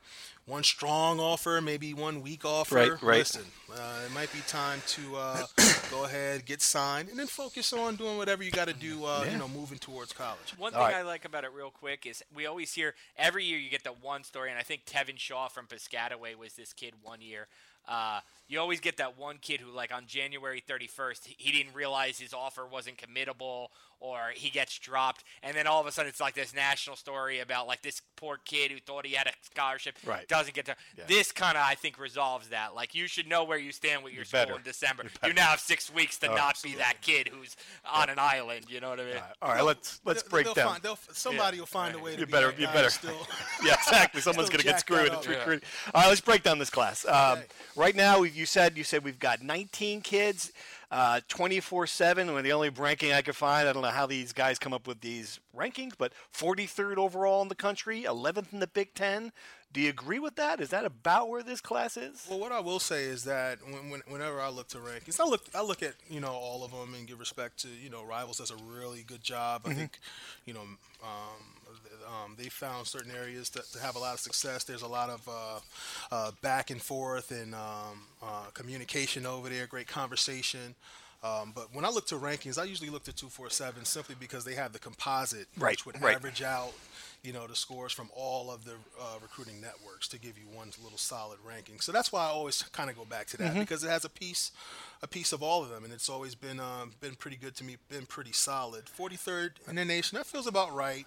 one 0.46 0.62
strong 0.62 1.18
offer, 1.18 1.60
maybe 1.60 1.92
one 1.92 2.22
weak 2.22 2.44
offer. 2.44 2.76
Right, 2.76 3.02
right. 3.02 3.18
Listen, 3.18 3.42
uh, 3.72 4.00
it 4.06 4.12
might 4.14 4.32
be 4.32 4.38
time 4.46 4.80
to 4.86 5.16
uh, 5.16 5.42
go 5.90 6.04
ahead, 6.04 6.46
get 6.46 6.62
signed, 6.62 7.08
and 7.08 7.18
then 7.18 7.26
focus 7.26 7.72
on 7.72 7.96
doing 7.96 8.16
whatever 8.16 8.44
you 8.44 8.52
got 8.52 8.68
to 8.68 8.74
do, 8.74 9.04
uh, 9.04 9.26
you 9.30 9.36
know, 9.38 9.48
moving 9.48 9.78
towards 9.78 10.12
college. 10.12 10.54
One 10.56 10.72
All 10.72 10.80
thing 10.86 10.94
right. 10.94 11.00
I 11.00 11.02
like 11.02 11.24
about 11.24 11.44
it, 11.44 11.50
real 11.52 11.70
quick, 11.70 12.06
is 12.06 12.22
we 12.34 12.46
always 12.46 12.72
hear 12.72 12.94
every 13.16 13.44
year 13.44 13.58
you 13.58 13.70
get 13.70 13.82
the 13.84 13.90
one 13.90 14.22
story, 14.22 14.50
and 14.50 14.58
I 14.58 14.62
think 14.62 14.84
Tevin 14.86 15.18
Shaw 15.18 15.48
from 15.48 15.66
Piscataway 15.66 16.36
was 16.36 16.52
this 16.54 16.72
kid 16.72 16.94
one 17.02 17.20
year. 17.20 17.48
Uh, 17.88 18.18
you 18.48 18.58
always 18.58 18.80
get 18.80 18.96
that 18.96 19.16
one 19.16 19.38
kid 19.40 19.60
who, 19.60 19.70
like 19.70 19.92
on 19.94 20.06
January 20.06 20.60
31st, 20.60 21.24
he- 21.26 21.36
he 21.38 21.52
didn't 21.52 21.72
realize 21.74 22.18
his 22.18 22.34
offer 22.34 22.66
wasn't 22.66 22.96
committable, 22.98 23.68
or 24.00 24.30
he 24.34 24.50
gets 24.50 24.78
dropped, 24.78 25.24
and 25.42 25.56
then 25.56 25.66
all 25.66 25.80
of 25.80 25.86
a 25.86 25.92
sudden 25.92 26.08
it's 26.08 26.20
like 26.20 26.34
this 26.34 26.54
national 26.54 26.96
story 26.96 27.40
about 27.40 27.66
like 27.66 27.82
this 27.82 28.02
poor 28.16 28.38
kid 28.44 28.70
who 28.70 28.78
thought 28.78 29.06
he 29.06 29.14
had 29.14 29.26
a 29.26 29.32
scholarship 29.42 29.96
Right. 30.04 30.28
doesn't 30.28 30.54
get 30.54 30.66
to. 30.66 30.76
Yeah. 30.96 31.04
This 31.08 31.32
kind 31.32 31.56
of 31.56 31.64
I 31.66 31.74
think 31.74 31.98
resolves 31.98 32.48
that. 32.48 32.74
Like 32.74 32.94
you 32.94 33.06
should 33.06 33.26
know 33.28 33.44
where 33.44 33.58
you 33.58 33.72
stand 33.72 34.04
with 34.04 34.12
your 34.12 34.24
school 34.24 34.40
better. 34.40 34.56
in 34.56 34.62
December. 34.62 35.04
You 35.22 35.28
You, 35.28 35.34
now 35.34 35.48
have 35.48 35.60
six 35.60 35.90
weeks 35.92 36.18
to 36.18 36.30
Oh, 36.30 36.34
not 36.34 36.60
be 36.62 36.74
that 36.76 37.00
kid 37.02 37.28
who's 37.28 37.56
on 37.90 38.10
an 38.10 38.18
island. 38.18 38.66
You 38.68 38.80
know 38.80 38.90
what 38.90 39.00
I 39.00 39.04
mean? 39.04 39.14
All 39.42 39.50
right, 39.52 39.64
let's 39.64 40.00
let's 40.04 40.22
They'll- 40.22 40.30
break 40.30 40.44
they'll 40.46 40.54
down. 40.54 40.68
Find, 40.72 40.82
they'll, 40.82 40.98
somebody 41.12 41.58
will 41.58 41.66
find 41.66 41.94
a 41.94 41.98
way 41.98 42.14
to 42.14 42.20
You 42.20 42.26
be 42.26 42.32
better- 42.32 42.50
that 42.52 42.60
you 42.60 42.66
better. 42.68 42.90
Still, 42.90 43.26
yeah, 43.64 43.74
exactly. 43.74 44.20
Someone's 44.20 44.48
going 44.50 44.60
to 44.60 44.64
get 44.66 44.80
screwed. 44.80 45.10
that 45.10 45.18
It's 45.18 45.26
recruiting. 45.28 45.66
All 45.94 46.02
right, 46.02 46.08
let's 46.08 46.20
break 46.20 46.42
down 46.42 46.58
this 46.58 46.70
class. 46.70 47.04
Um, 47.06 47.38
Okay. 47.38 47.46
Right 47.76 47.94
now, 47.96 48.22
you 48.22 48.46
said 48.46 48.76
you 48.78 48.84
said 48.84 49.04
we've 49.04 49.18
got 49.18 49.42
19 49.42 50.00
kids. 50.00 50.52
Uh, 50.90 51.20
24/7. 51.28 52.34
When 52.34 52.44
the 52.44 52.52
only 52.52 52.70
ranking 52.70 53.12
I 53.12 53.22
could 53.22 53.36
find, 53.36 53.68
I 53.68 53.72
don't 53.72 53.82
know 53.82 53.88
how 53.88 54.06
these 54.06 54.32
guys 54.32 54.58
come 54.58 54.72
up 54.72 54.86
with 54.86 55.00
these 55.00 55.40
rankings, 55.56 55.92
but 55.96 56.12
43rd 56.34 56.96
overall 56.96 57.42
in 57.42 57.48
the 57.48 57.54
country, 57.54 58.02
11th 58.02 58.52
in 58.52 58.60
the 58.60 58.66
Big 58.66 58.94
Ten. 58.94 59.32
Do 59.72 59.80
you 59.82 59.90
agree 59.90 60.18
with 60.18 60.36
that? 60.36 60.60
Is 60.60 60.70
that 60.70 60.86
about 60.86 61.28
where 61.28 61.42
this 61.42 61.60
class 61.60 61.96
is? 61.96 62.26
Well, 62.30 62.38
what 62.38 62.52
I 62.52 62.60
will 62.60 62.78
say 62.78 63.04
is 63.04 63.24
that 63.24 63.58
when, 63.62 63.90
when, 63.90 64.00
whenever 64.08 64.40
I 64.40 64.48
look 64.48 64.68
to 64.68 64.78
rankings, 64.78 65.20
I 65.20 65.24
look 65.24 65.44
I 65.54 65.62
look 65.62 65.82
at 65.82 65.94
you 66.08 66.20
know 66.20 66.32
all 66.32 66.64
of 66.64 66.70
them 66.70 66.94
and 66.94 67.06
give 67.06 67.18
respect 67.18 67.58
to 67.62 67.68
you 67.68 67.90
know 67.90 68.02
rivals 68.02 68.38
does 68.38 68.50
a 68.50 68.56
really 68.56 69.02
good 69.02 69.22
job. 69.22 69.62
I 69.66 69.74
think 69.74 69.98
you 70.46 70.54
know 70.54 70.62
um, 71.02 71.65
um, 72.06 72.34
they 72.38 72.48
found 72.48 72.86
certain 72.86 73.10
areas 73.10 73.50
to, 73.50 73.62
to 73.72 73.78
have 73.80 73.96
a 73.96 73.98
lot 73.98 74.14
of 74.14 74.20
success. 74.20 74.64
There's 74.64 74.82
a 74.82 74.88
lot 74.88 75.10
of 75.10 75.28
uh, 75.28 75.60
uh, 76.14 76.30
back 76.42 76.70
and 76.70 76.80
forth 76.80 77.30
and 77.30 77.54
um, 77.54 78.06
uh, 78.22 78.44
communication 78.54 79.26
over 79.26 79.48
there, 79.48 79.66
great 79.66 79.88
conversation. 79.88 80.74
Um, 81.24 81.52
but 81.54 81.74
when 81.74 81.84
I 81.84 81.88
look 81.88 82.06
to 82.08 82.16
rankings, 82.16 82.58
I 82.58 82.64
usually 82.64 82.90
look 82.90 83.04
to 83.04 83.12
247 83.12 83.84
simply 83.84 84.14
because 84.20 84.44
they 84.44 84.54
have 84.54 84.72
the 84.72 84.78
composite, 84.78 85.48
Right, 85.58 85.70
which 85.72 85.84
would 85.84 86.00
right. 86.00 86.14
average 86.14 86.42
out, 86.42 86.72
you 87.24 87.32
know, 87.32 87.46
the 87.48 87.56
scores 87.56 87.90
from 87.92 88.10
all 88.14 88.50
of 88.50 88.64
the 88.64 88.72
uh, 89.00 89.16
recruiting 89.22 89.60
networks 89.60 90.06
to 90.08 90.20
give 90.20 90.38
you 90.38 90.44
one 90.54 90.70
little 90.84 90.98
solid 90.98 91.38
ranking. 91.44 91.80
So 91.80 91.90
that's 91.90 92.12
why 92.12 92.20
I 92.26 92.28
always 92.28 92.62
kind 92.64 92.90
of 92.90 92.96
go 92.96 93.04
back 93.06 93.26
to 93.28 93.38
that 93.38 93.52
Mm-hmm. 93.52 93.60
because 93.60 93.82
it 93.82 93.88
has 93.88 94.04
a 94.04 94.10
piece, 94.10 94.52
a 95.02 95.08
piece 95.08 95.32
of 95.32 95.42
all 95.42 95.64
of 95.64 95.70
them, 95.70 95.84
and 95.84 95.92
it's 95.92 96.08
always 96.10 96.34
been 96.36 96.60
um, 96.60 96.92
been 97.00 97.14
pretty 97.16 97.38
good 97.38 97.56
to 97.56 97.64
me, 97.64 97.76
been 97.88 98.06
pretty 98.06 98.32
solid. 98.32 98.84
43rd 98.84 99.52
in 99.68 99.76
the 99.76 99.84
nation, 99.84 100.18
that 100.18 100.26
feels 100.26 100.46
about 100.46 100.72
right. 100.74 101.06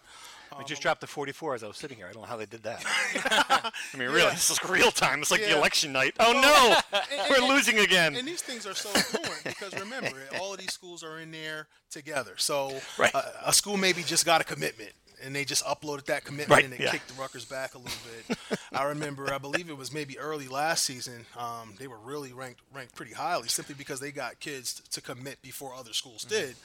I 0.58 0.64
just 0.64 0.82
dropped 0.82 1.02
to 1.02 1.08
44 1.08 1.56
as 1.56 1.64
I 1.64 1.68
was 1.68 1.78
sitting 1.78 1.98
here. 1.98 2.08
I 2.08 2.12
don't 2.14 2.22
know 2.24 2.28
how 2.28 2.38
they 2.38 2.46
did 2.46 2.64
that. 2.64 2.84
I 3.94 3.98
mean, 3.98 4.10
really, 4.10 4.30
this 4.32 4.50
is 4.50 4.64
real 4.70 4.92
time. 4.92 5.22
It's 5.22 5.32
like 5.32 5.42
the 5.42 5.56
election 5.58 5.92
night. 5.94 6.16
Oh 6.20 6.32
no, 6.34 7.00
and- 7.12 7.30
we're 7.30 7.38
and- 7.38 7.48
losing 7.48 7.80
again. 7.80 8.16
And 8.16 8.28
these 8.28 8.42
things 8.42 8.66
are 8.66 8.74
so 8.76 8.90
important 8.94 9.44
because 9.44 9.78
remember, 9.80 10.18
all 10.40 10.54
of 10.54 10.60
these 10.60 10.74
schools 10.74 11.04
are 11.04 11.20
in 11.20 11.32
there 11.32 11.68
together. 11.92 12.34
So 12.38 12.80
Right. 12.98 13.14
uh, 13.14 13.24
a 13.46 13.54
school 13.54 13.78
maybe 13.78 14.04
just 14.04 14.26
got 14.26 14.42
a 14.42 14.44
commitment 14.44 14.92
and 15.24 15.36
they 15.36 15.44
just 15.44 15.66
uploaded 15.66 16.06
that 16.06 16.24
commitment 16.24 16.50
Right, 16.56 16.64
and 16.64 16.74
it 16.74 16.80
yeah. 16.80 16.92
kicked 16.92 17.10
the 17.14 17.22
Rutgers 17.22 17.44
back 17.44 17.76
a 17.76 17.78
little 17.78 17.98
bit. 18.28 18.38
I 18.72 18.84
remember, 18.86 19.34
I 19.34 19.38
believe 19.38 19.70
it 19.70 19.76
was 19.78 19.92
maybe 19.92 20.18
early 20.18 20.48
last 20.48 20.86
season. 20.86 21.26
Um, 21.38 21.74
they 21.78 21.88
were 21.88 21.98
really 21.98 22.32
ranked 22.32 22.62
ranked 22.74 22.96
pretty 22.96 23.14
highly 23.14 23.50
simply 23.50 23.76
because 23.76 24.00
they 24.00 24.12
got 24.12 24.40
kids 24.40 24.82
to 24.92 25.02
commit 25.02 25.42
before 25.42 25.74
other 25.76 25.92
schools 25.94 26.24
did. 26.24 26.56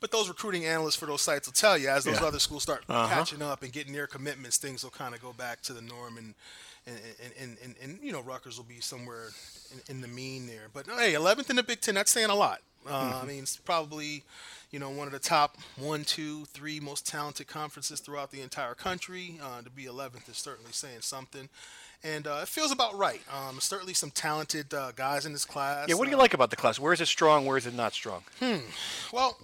But 0.00 0.10
those 0.10 0.28
recruiting 0.28 0.66
analysts 0.66 0.96
for 0.96 1.06
those 1.06 1.22
sites 1.22 1.48
will 1.48 1.52
tell 1.54 1.76
you 1.78 1.88
as 1.88 2.04
those 2.04 2.12
Yeah. 2.14 2.18
Uh-huh. 2.18 2.28
other 2.28 2.38
schools 2.38 2.62
start 2.62 2.86
catching 2.86 3.40
up 3.42 3.62
and 3.62 3.72
getting 3.72 3.92
their 3.92 4.06
commitments, 4.06 4.56
things 4.58 4.82
will 4.84 4.90
kind 4.90 5.14
of 5.14 5.22
go 5.22 5.32
back 5.32 5.62
to 5.62 5.72
the 5.72 5.82
norm 5.82 6.16
and. 6.18 6.34
And, 6.88 7.00
and, 7.40 7.56
and, 7.64 7.74
and, 7.82 7.98
you 8.00 8.12
know 8.12 8.20
Rutgers 8.20 8.58
will 8.58 8.64
be 8.64 8.78
somewhere 8.78 9.30
in, 9.72 9.96
in 9.96 10.00
the 10.02 10.06
mean 10.06 10.46
there, 10.46 10.68
but 10.72 10.86
hey, 10.86 11.14
11th 11.14 11.50
in 11.50 11.56
the 11.56 11.64
Big 11.64 11.80
Ten, 11.80 11.96
that's 11.96 12.12
saying 12.12 12.30
a 12.30 12.34
lot. 12.36 12.60
Uh, 12.88 13.18
I 13.20 13.26
mean, 13.26 13.42
it's 13.42 13.56
probably, 13.56 14.22
you 14.70 14.78
know, 14.78 14.90
one 14.90 15.08
of 15.08 15.12
the 15.12 15.18
top 15.18 15.56
one, 15.76 16.04
two, 16.04 16.44
three 16.44 16.78
most 16.78 17.04
talented 17.04 17.48
conferences 17.48 17.98
throughout 17.98 18.30
the 18.30 18.40
entire 18.40 18.74
country. 18.74 19.40
Uh, 19.42 19.62
to 19.62 19.70
be 19.70 19.86
11th 19.86 20.28
is 20.30 20.36
certainly 20.36 20.70
saying 20.70 21.00
something, 21.00 21.48
and 22.04 22.28
uh, 22.28 22.38
it 22.42 22.46
feels 22.48 22.70
about 22.70 22.96
right. 22.96 23.20
Um, 23.36 23.58
certainly 23.58 23.92
some 23.92 24.12
talented 24.12 24.72
uh, 24.72 24.92
guys 24.92 25.26
in 25.26 25.32
this 25.32 25.44
class. 25.44 25.88
Yeah, 25.88 25.96
what 25.96 26.04
do 26.04 26.10
you 26.12 26.16
Uh, 26.16 26.20
like 26.20 26.34
about 26.34 26.50
the 26.50 26.56
class? 26.56 26.78
Where 26.78 26.92
is 26.92 27.00
it 27.00 27.06
strong? 27.06 27.46
Where 27.46 27.56
is 27.56 27.66
it 27.66 27.74
not 27.74 27.94
strong? 27.94 28.22
Hmm. 28.38 28.58
Well, 29.12 29.36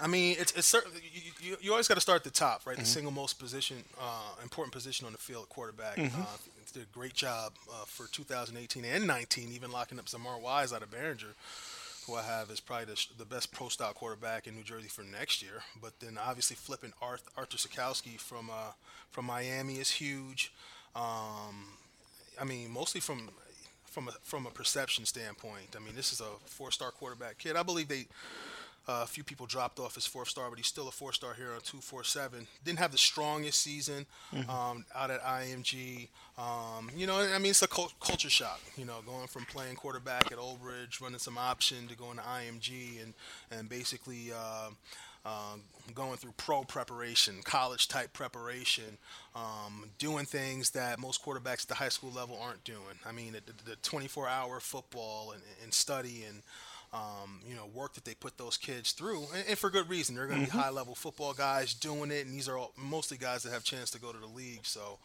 I 0.00 0.06
mean, 0.06 0.36
it's 0.38 0.52
it's 0.52 0.66
certainly 0.66 1.00
you, 1.12 1.32
you, 1.40 1.56
you 1.60 1.70
always 1.70 1.86
got 1.88 1.94
to 1.94 2.00
start 2.00 2.16
at 2.16 2.24
the 2.24 2.30
top, 2.30 2.62
right? 2.66 2.76
The 2.76 2.82
Mm-hmm. 2.82 2.86
single 2.92 3.12
most 3.12 3.38
position, 3.38 3.84
uh, 4.00 4.42
important 4.42 4.72
position 4.72 5.06
on 5.06 5.12
the 5.12 5.18
field, 5.18 5.48
quarterback. 5.48 5.96
Mm-hmm. 5.96 6.20
Uh, 6.22 6.26
did 6.72 6.84
a 6.84 6.98
great 6.98 7.12
job 7.12 7.52
uh, 7.70 7.84
for 7.84 8.06
2018 8.06 8.86
and 8.86 9.06
19, 9.06 9.52
even 9.52 9.70
locking 9.70 9.98
up 9.98 10.06
Zamar 10.06 10.40
Wise 10.40 10.72
out 10.72 10.82
of 10.82 10.90
Behringer, 10.90 11.34
who 12.06 12.14
I 12.14 12.22
have 12.22 12.50
is 12.50 12.60
probably 12.60 12.86
the, 12.86 13.06
the 13.18 13.26
best 13.26 13.52
pro 13.52 13.68
style 13.68 13.92
quarterback 13.92 14.46
in 14.46 14.54
New 14.56 14.62
Jersey 14.62 14.88
for 14.88 15.02
next 15.02 15.42
year. 15.42 15.64
But 15.82 16.00
then 16.00 16.16
obviously 16.16 16.56
flipping 16.56 16.94
Arth, 17.02 17.28
Artur 17.36 17.58
Sitkowski 17.58 18.18
from 18.18 18.48
uh, 18.48 18.72
from 19.10 19.26
Miami 19.26 19.74
is 19.74 19.90
huge. 19.90 20.50
Um, 20.96 21.66
I 22.40 22.44
mean, 22.44 22.70
mostly 22.70 23.02
from 23.02 23.28
from 23.84 24.08
a, 24.08 24.12
from 24.22 24.46
a 24.46 24.50
perception 24.50 25.04
standpoint. 25.04 25.76
I 25.76 25.80
mean, 25.80 25.94
this 25.94 26.10
is 26.10 26.20
a 26.22 26.30
four-star 26.46 26.92
quarterback 26.92 27.36
kid. 27.36 27.56
I 27.56 27.62
believe 27.62 27.88
they 27.88 28.06
uh, 28.88 29.02
a 29.04 29.06
few 29.06 29.22
people 29.22 29.46
dropped 29.46 29.78
off 29.78 29.94
his 29.94 30.06
fourth 30.06 30.28
star, 30.28 30.48
but 30.50 30.58
he's 30.58 30.66
still 30.66 30.88
a 30.88 30.90
four-star 30.90 31.34
here 31.34 31.52
on 31.54 31.60
two 31.60 31.78
four 31.78 32.02
seven. 32.02 32.46
Didn't 32.64 32.80
have 32.80 32.90
the 32.90 32.98
strongest 32.98 33.60
season 33.60 34.06
um, 34.48 34.84
out 34.94 35.10
at 35.10 35.22
IMG. 35.22 36.08
Um, 36.36 36.90
you 36.96 37.06
know, 37.06 37.18
I 37.18 37.38
mean, 37.38 37.50
it's 37.50 37.62
a 37.62 37.68
cul- 37.68 37.92
culture 38.00 38.30
shock. 38.30 38.60
You 38.76 38.84
know, 38.84 38.96
going 39.06 39.28
from 39.28 39.44
playing 39.44 39.76
quarterback 39.76 40.32
at 40.32 40.38
Old 40.38 40.60
Bridge, 40.60 41.00
running 41.00 41.20
some 41.20 41.38
option, 41.38 41.86
to 41.88 41.96
going 41.96 42.16
to 42.16 42.24
IMG, 42.24 43.02
and 43.02 43.14
and 43.50 43.68
basically. 43.68 44.32
Uh, 44.32 44.70
uh, 45.24 45.54
going 45.94 46.16
through 46.16 46.32
pro 46.36 46.64
preparation, 46.64 47.42
college 47.44 47.86
type 47.86 48.12
preparation, 48.12 48.98
um, 49.36 49.88
doing 49.98 50.24
things 50.24 50.70
that 50.70 50.98
most 50.98 51.24
quarterbacks 51.24 51.62
at 51.62 51.68
the 51.68 51.74
high 51.74 51.88
school 51.90 52.10
level 52.10 52.36
aren't 52.42 52.64
doing. 52.64 52.98
I 53.06 53.12
mean, 53.12 53.32
the, 53.32 53.70
the 53.70 53.76
24 53.76 54.26
hour 54.26 54.58
football 54.58 55.30
and, 55.30 55.42
and 55.62 55.72
study 55.72 56.24
and 56.28 56.42
um, 56.92 57.40
you 57.48 57.54
know 57.54 57.66
work 57.74 57.94
that 57.94 58.04
they 58.04 58.14
put 58.14 58.36
those 58.38 58.56
kids 58.56 58.92
through, 58.92 59.24
and, 59.34 59.44
and 59.48 59.58
for 59.58 59.70
good 59.70 59.88
reason. 59.88 60.14
They're 60.14 60.26
going 60.26 60.44
to 60.44 60.52
be 60.52 60.58
high 60.58 60.70
level 60.70 60.94
football 60.94 61.32
guys 61.32 61.74
doing 61.74 62.10
it, 62.10 62.26
and 62.26 62.34
these 62.34 62.48
are 62.48 62.58
all, 62.58 62.72
mostly 62.76 63.16
guys 63.16 63.42
that 63.42 63.52
have 63.52 63.64
chance 63.64 63.90
to 63.92 64.00
go 64.00 64.12
to 64.12 64.18
the 64.18 64.26
league. 64.26 64.64
So. 64.64 64.98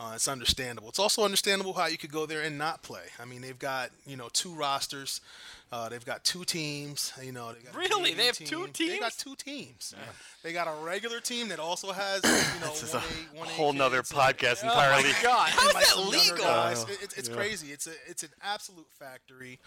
Uh, 0.00 0.12
it's 0.14 0.26
understandable. 0.26 0.88
It's 0.88 0.98
also 0.98 1.22
understandable 1.22 1.74
how 1.74 1.86
you 1.86 1.98
could 1.98 2.10
go 2.10 2.24
there 2.24 2.40
and 2.40 2.56
not 2.58 2.82
play. 2.82 3.04
I 3.20 3.24
mean, 3.24 3.42
they've 3.42 3.58
got 3.58 3.90
you 4.06 4.16
know 4.16 4.30
two 4.32 4.52
rosters, 4.52 5.20
uh, 5.72 5.88
they've 5.88 6.04
got 6.04 6.22
two 6.22 6.44
teams. 6.44 7.12
You 7.22 7.32
know, 7.32 7.52
they 7.52 7.60
got 7.62 7.74
a 7.74 7.78
Really? 7.78 8.12
They 8.14 8.26
have 8.26 8.36
two 8.36 8.66
team. 8.68 8.88
They 8.90 8.98
got 8.98 9.12
two 9.12 9.34
teams. 9.36 9.94
They 10.42 10.52
got 10.52 10.68
a 10.68 10.84
regular 10.84 11.18
team 11.20 11.48
that 11.48 11.58
also 11.58 11.92
has 11.92 12.22
you 12.24 12.60
know 12.60 12.66
This 12.72 12.82
is 12.82 12.94
a 12.94 12.98
1A, 12.98 13.38
1A 13.40 13.44
whole 13.56 13.72
nother 13.72 13.98
kids 13.98 14.10
and- 14.12 14.20
podcast 14.20 14.60
Oh 14.64 14.68
entirely. 14.68 15.02
my 15.12 15.18
God! 15.22 15.48
How 15.50 15.68
is 15.68 15.74
that 15.74 15.98
legal? 16.10 16.36
guys. 16.44 16.82
It- 16.84 16.98
it's 17.02 17.14
it's 17.16 17.28
crazy. 17.28 17.72
It's 17.72 17.86
a 17.86 17.92
it's 18.06 18.22
an 18.22 18.30
absolute 18.42 18.86
factory. 18.98 19.58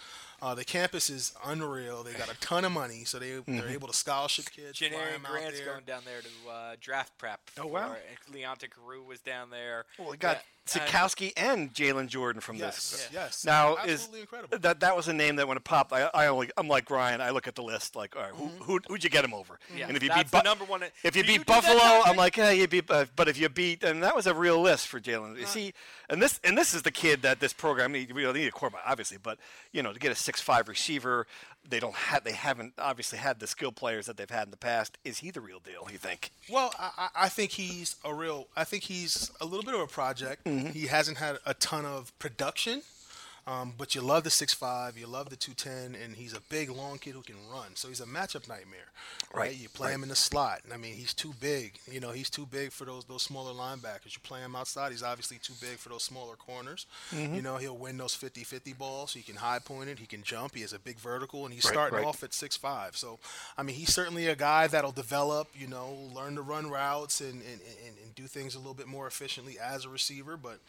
Uh, 0.42 0.54
the 0.54 0.64
campus 0.66 1.10
is 1.10 1.34
unreal. 1.46 2.04
They 2.04 2.14
got 2.14 2.32
a 2.32 2.40
ton 2.40 2.66
of 2.66 2.72
money, 2.72 3.04
so 3.06 3.18
they 3.20 3.32
Mm-hmm. 3.32 3.58
they're 3.58 3.70
able 3.70 3.88
to 3.88 3.94
scholarship 3.94 4.46
kids. 4.52 4.78
fly 4.78 4.90
Janarian 4.90 5.16
'em 5.16 5.26
out 5.26 5.32
Grant's 5.32 5.58
there. 5.60 5.66
going 5.74 5.84
down 5.86 6.02
there 6.06 6.22
to 6.22 6.50
uh, 6.52 6.76
draft 6.80 7.18
prep. 7.18 7.40
Oh, 7.58 7.66
wow. 7.68 7.96
Leonte 8.32 8.70
Carroo 8.70 9.04
was 9.06 9.20
down 9.22 9.50
there. 9.50 9.86
Well, 9.98 10.12
we 10.12 10.18
got 10.18 10.28
Yeah, 10.28 10.32
and- 10.38 10.42
Sitkowski 10.66 11.32
and 11.38 11.74
Jalen 11.74 12.08
Jordan 12.08 12.42
from 12.42 12.56
Yes, 12.56 12.76
this. 12.92 13.10
yes. 13.14 13.46
Now 13.46 13.78
absolutely 13.78 13.94
is 14.20 14.22
incredible. 14.24 14.58
that 14.60 14.80
that 14.80 14.96
was 14.96 15.08
a 15.08 15.14
name 15.14 15.36
that 15.36 15.48
when 15.48 15.58
it 15.58 15.64
popped, 15.64 15.94
I, 15.94 16.10
I 16.14 16.28
only 16.28 16.50
I'm 16.58 16.68
like 16.68 16.90
Ryan. 16.90 17.22
I 17.22 17.30
look 17.30 17.48
at 17.48 17.54
the 17.56 17.62
list 17.62 17.96
like, 17.96 18.16
all 18.16 18.24
right, 18.24 18.32
who, 18.34 18.48
who 18.64 18.80
who'd 18.88 19.04
you 19.04 19.10
get 19.12 19.24
him 19.24 19.34
over? 19.34 19.60
Yeah, 19.78 19.88
and 19.88 19.96
if 19.96 20.02
you 20.02 20.10
beat 20.10 20.32
the 20.32 20.38
Bu- 20.40 20.44
number 20.44 20.66
one- 20.66 20.82
if 21.04 21.16
you 21.16 21.22
Do 21.24 21.32
you 21.32 21.38
beat 21.40 21.46
Buffalo, 21.48 21.80
I'm 22.06 22.16
like, 22.16 22.36
yeah, 22.38 22.50
you 22.50 22.68
beat. 22.68 22.90
Uh, 22.90 23.06
but 23.16 23.28
if 23.28 23.38
you 23.40 23.48
beat, 23.50 23.84
and 23.84 24.02
that 24.04 24.16
was 24.16 24.26
a 24.28 24.34
real 24.34 24.60
list 24.60 24.88
for 24.88 25.00
Jalen. 25.00 25.38
You 25.40 25.46
see, 25.46 25.74
and 26.10 26.22
this 26.22 26.40
and 26.44 26.58
this 26.58 26.74
is 26.74 26.82
the 26.82 26.92
kid 26.92 27.22
that 27.22 27.40
this 27.40 27.54
program 27.54 27.92
need. 27.92 28.12
We 28.12 28.24
don't 28.24 28.36
need 28.36 28.48
a 28.48 28.52
quarterback, 28.52 28.84
obviously, 28.88 29.18
but 29.22 29.38
you 29.72 29.84
know, 29.84 29.94
to 29.94 30.00
get 30.00 30.12
a 30.12 30.16
six 30.16 30.42
five 30.42 30.68
receiver, 30.68 31.28
they 31.70 31.80
don't 31.80 31.96
have 31.96 32.24
they 32.24 32.34
haven't 32.34 32.74
obviously 32.78 33.18
had 33.18 33.40
the 33.40 33.48
skill 33.48 33.72
players 33.72 34.06
that 34.06 34.18
they've 34.18 34.30
had 34.30 34.48
in 34.48 34.52
the 34.52 34.58
past. 34.58 34.98
Is 35.04 35.20
he 35.20 35.32
the 35.32 35.42
real 35.42 35.60
deal? 35.60 35.88
You 35.92 35.98
think? 35.98 36.32
Well, 36.50 36.72
I, 36.80 37.10
I 37.16 37.30
think 37.30 37.52
he's 37.52 37.96
a 38.04 38.14
real. 38.14 38.48
I 38.56 38.64
think 38.64 38.84
he's 38.84 39.32
a 39.42 39.46
little 39.46 39.64
bit 39.64 39.74
of 39.74 39.82
a 39.82 39.88
project. 39.88 40.46
Mm-hmm. 40.46 40.70
He 40.70 40.88
hasn't 40.88 41.18
had 41.18 41.40
a 41.46 41.54
ton 41.54 41.86
of 41.86 42.18
production, 42.20 42.82
um, 43.48 43.74
but 43.78 43.94
you 43.94 44.02
love 44.02 44.24
the 44.24 44.30
six 44.32 44.54
five, 44.54 44.98
you 44.98 45.06
love 45.08 45.30
the 45.30 45.36
two 45.36 45.54
ten, 45.54 45.96
and 46.02 46.16
he's 46.16 46.34
a 46.34 46.42
big, 46.50 46.70
long 46.70 46.98
kid 46.98 47.14
who 47.14 47.22
can 47.22 47.36
run. 47.52 47.76
So 47.76 47.88
he's 47.90 48.00
a 48.02 48.06
matchup 48.06 48.48
nightmare. 48.50 48.92
Right. 49.34 49.50
Right, 49.50 49.56
You 49.58 49.70
play 49.70 49.92
him 49.92 50.02
in 50.02 50.10
the 50.10 50.16
slot. 50.16 50.62
I 50.74 50.78
mean, 50.78 50.94
he's 50.94 51.14
too 51.14 51.34
big. 51.40 51.74
You 51.92 52.00
know, 52.00 52.12
he's 52.12 52.30
too 52.30 52.46
big 52.46 52.72
for 52.72 52.86
those 52.86 53.06
those 53.06 53.22
smaller 53.24 53.52
linebackers. 53.54 54.14
You 54.14 54.20
play 54.24 54.40
him 54.40 54.56
outside, 54.56 54.92
he's 54.92 55.04
obviously 55.04 55.38
too 55.38 55.54
big 55.62 55.78
for 55.78 55.90
those 55.90 56.04
smaller 56.04 56.36
corners. 56.36 56.86
Mm-hmm. 57.14 57.36
You 57.36 57.42
know, 57.42 57.58
he'll 57.58 57.78
win 57.78 57.98
those 57.98 58.16
50-50 58.16 58.78
balls. 58.78 59.14
He 59.14 59.22
can 59.22 59.36
high 59.36 59.60
point 59.60 59.90
it. 59.90 60.00
He 60.00 60.06
can 60.06 60.24
jump. 60.24 60.56
He 60.56 60.62
has 60.62 60.74
a 60.74 60.80
big 60.80 60.98
vertical, 60.98 61.46
and 61.46 61.54
he's 61.54 61.66
Right, 61.66 61.74
starting 61.74 61.98
right. 62.00 62.08
off 62.08 62.24
at 62.24 62.34
six 62.34 62.56
five. 62.58 62.96
So, 62.98 63.20
I 63.58 63.64
mean, 63.64 63.76
he's 63.76 63.94
certainly 63.94 64.28
a 64.28 64.36
guy 64.36 64.68
that'll 64.68 64.92
develop. 64.92 65.50
You 65.54 65.68
know, 65.68 65.96
learn 66.16 66.36
to 66.36 66.42
run 66.42 66.70
routes 66.70 67.20
and 67.22 67.34
and, 67.42 67.60
and, 67.86 67.96
and 68.04 68.16
do 68.16 68.24
things 68.28 68.56
a 68.56 68.58
little 68.58 68.74
bit 68.74 68.88
more 68.88 69.06
efficiently 69.08 69.58
as 69.60 69.86
a 69.86 69.90
receiver. 69.90 70.38
But 70.38 70.60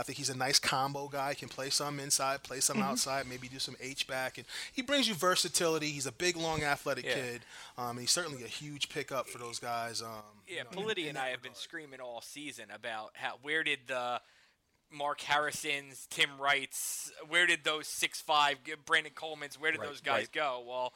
I 0.00 0.02
think 0.02 0.16
he's 0.18 0.30
a 0.30 0.36
nice 0.36 0.58
combo 0.58 1.08
guy. 1.08 1.34
Can 1.34 1.48
play 1.50 1.68
some 1.68 2.00
inside, 2.00 2.42
play 2.42 2.60
some 2.60 2.80
outside, 2.80 3.26
maybe 3.28 3.48
do 3.48 3.58
some 3.58 3.76
H 3.80 4.06
back, 4.06 4.38
and 4.38 4.46
he 4.72 4.80
brings 4.80 5.06
you 5.06 5.14
versatility. 5.14 5.90
He's 5.90 6.06
a 6.06 6.12
big, 6.12 6.36
long, 6.36 6.62
athletic 6.62 7.04
Yeah. 7.04 7.14
kid. 7.14 7.42
Um, 7.76 7.90
and 7.90 8.00
he's 8.00 8.10
certainly 8.10 8.42
a 8.42 8.48
huge 8.48 8.88
pickup 8.88 9.28
for 9.28 9.36
those 9.38 9.58
guys. 9.58 10.00
Um, 10.00 10.22
Yeah, 10.48 10.58
you 10.58 10.64
know, 10.64 10.70
Politi 10.70 11.06
and 11.08 11.16
that 11.16 11.24
I 11.26 11.28
have 11.28 11.42
been 11.42 11.54
screaming 11.54 12.00
all 12.00 12.22
season 12.22 12.70
about 12.70 13.10
how 13.16 13.38
where 13.42 13.62
did 13.62 13.80
the 13.88 14.20
Mark 14.90 15.20
Harrison's, 15.20 16.06
Tim 16.10 16.40
Wrights, 16.40 17.12
where 17.28 17.46
did 17.46 17.62
those 17.62 17.86
six 17.86 18.20
five 18.20 18.56
Brandon 18.86 19.12
Coleman's, 19.14 19.58
where 19.60 19.70
did 19.70 19.80
Right, 19.80 19.88
those 19.88 20.00
guys 20.00 20.22
right. 20.22 20.32
go? 20.32 20.64
Well, 20.66 20.94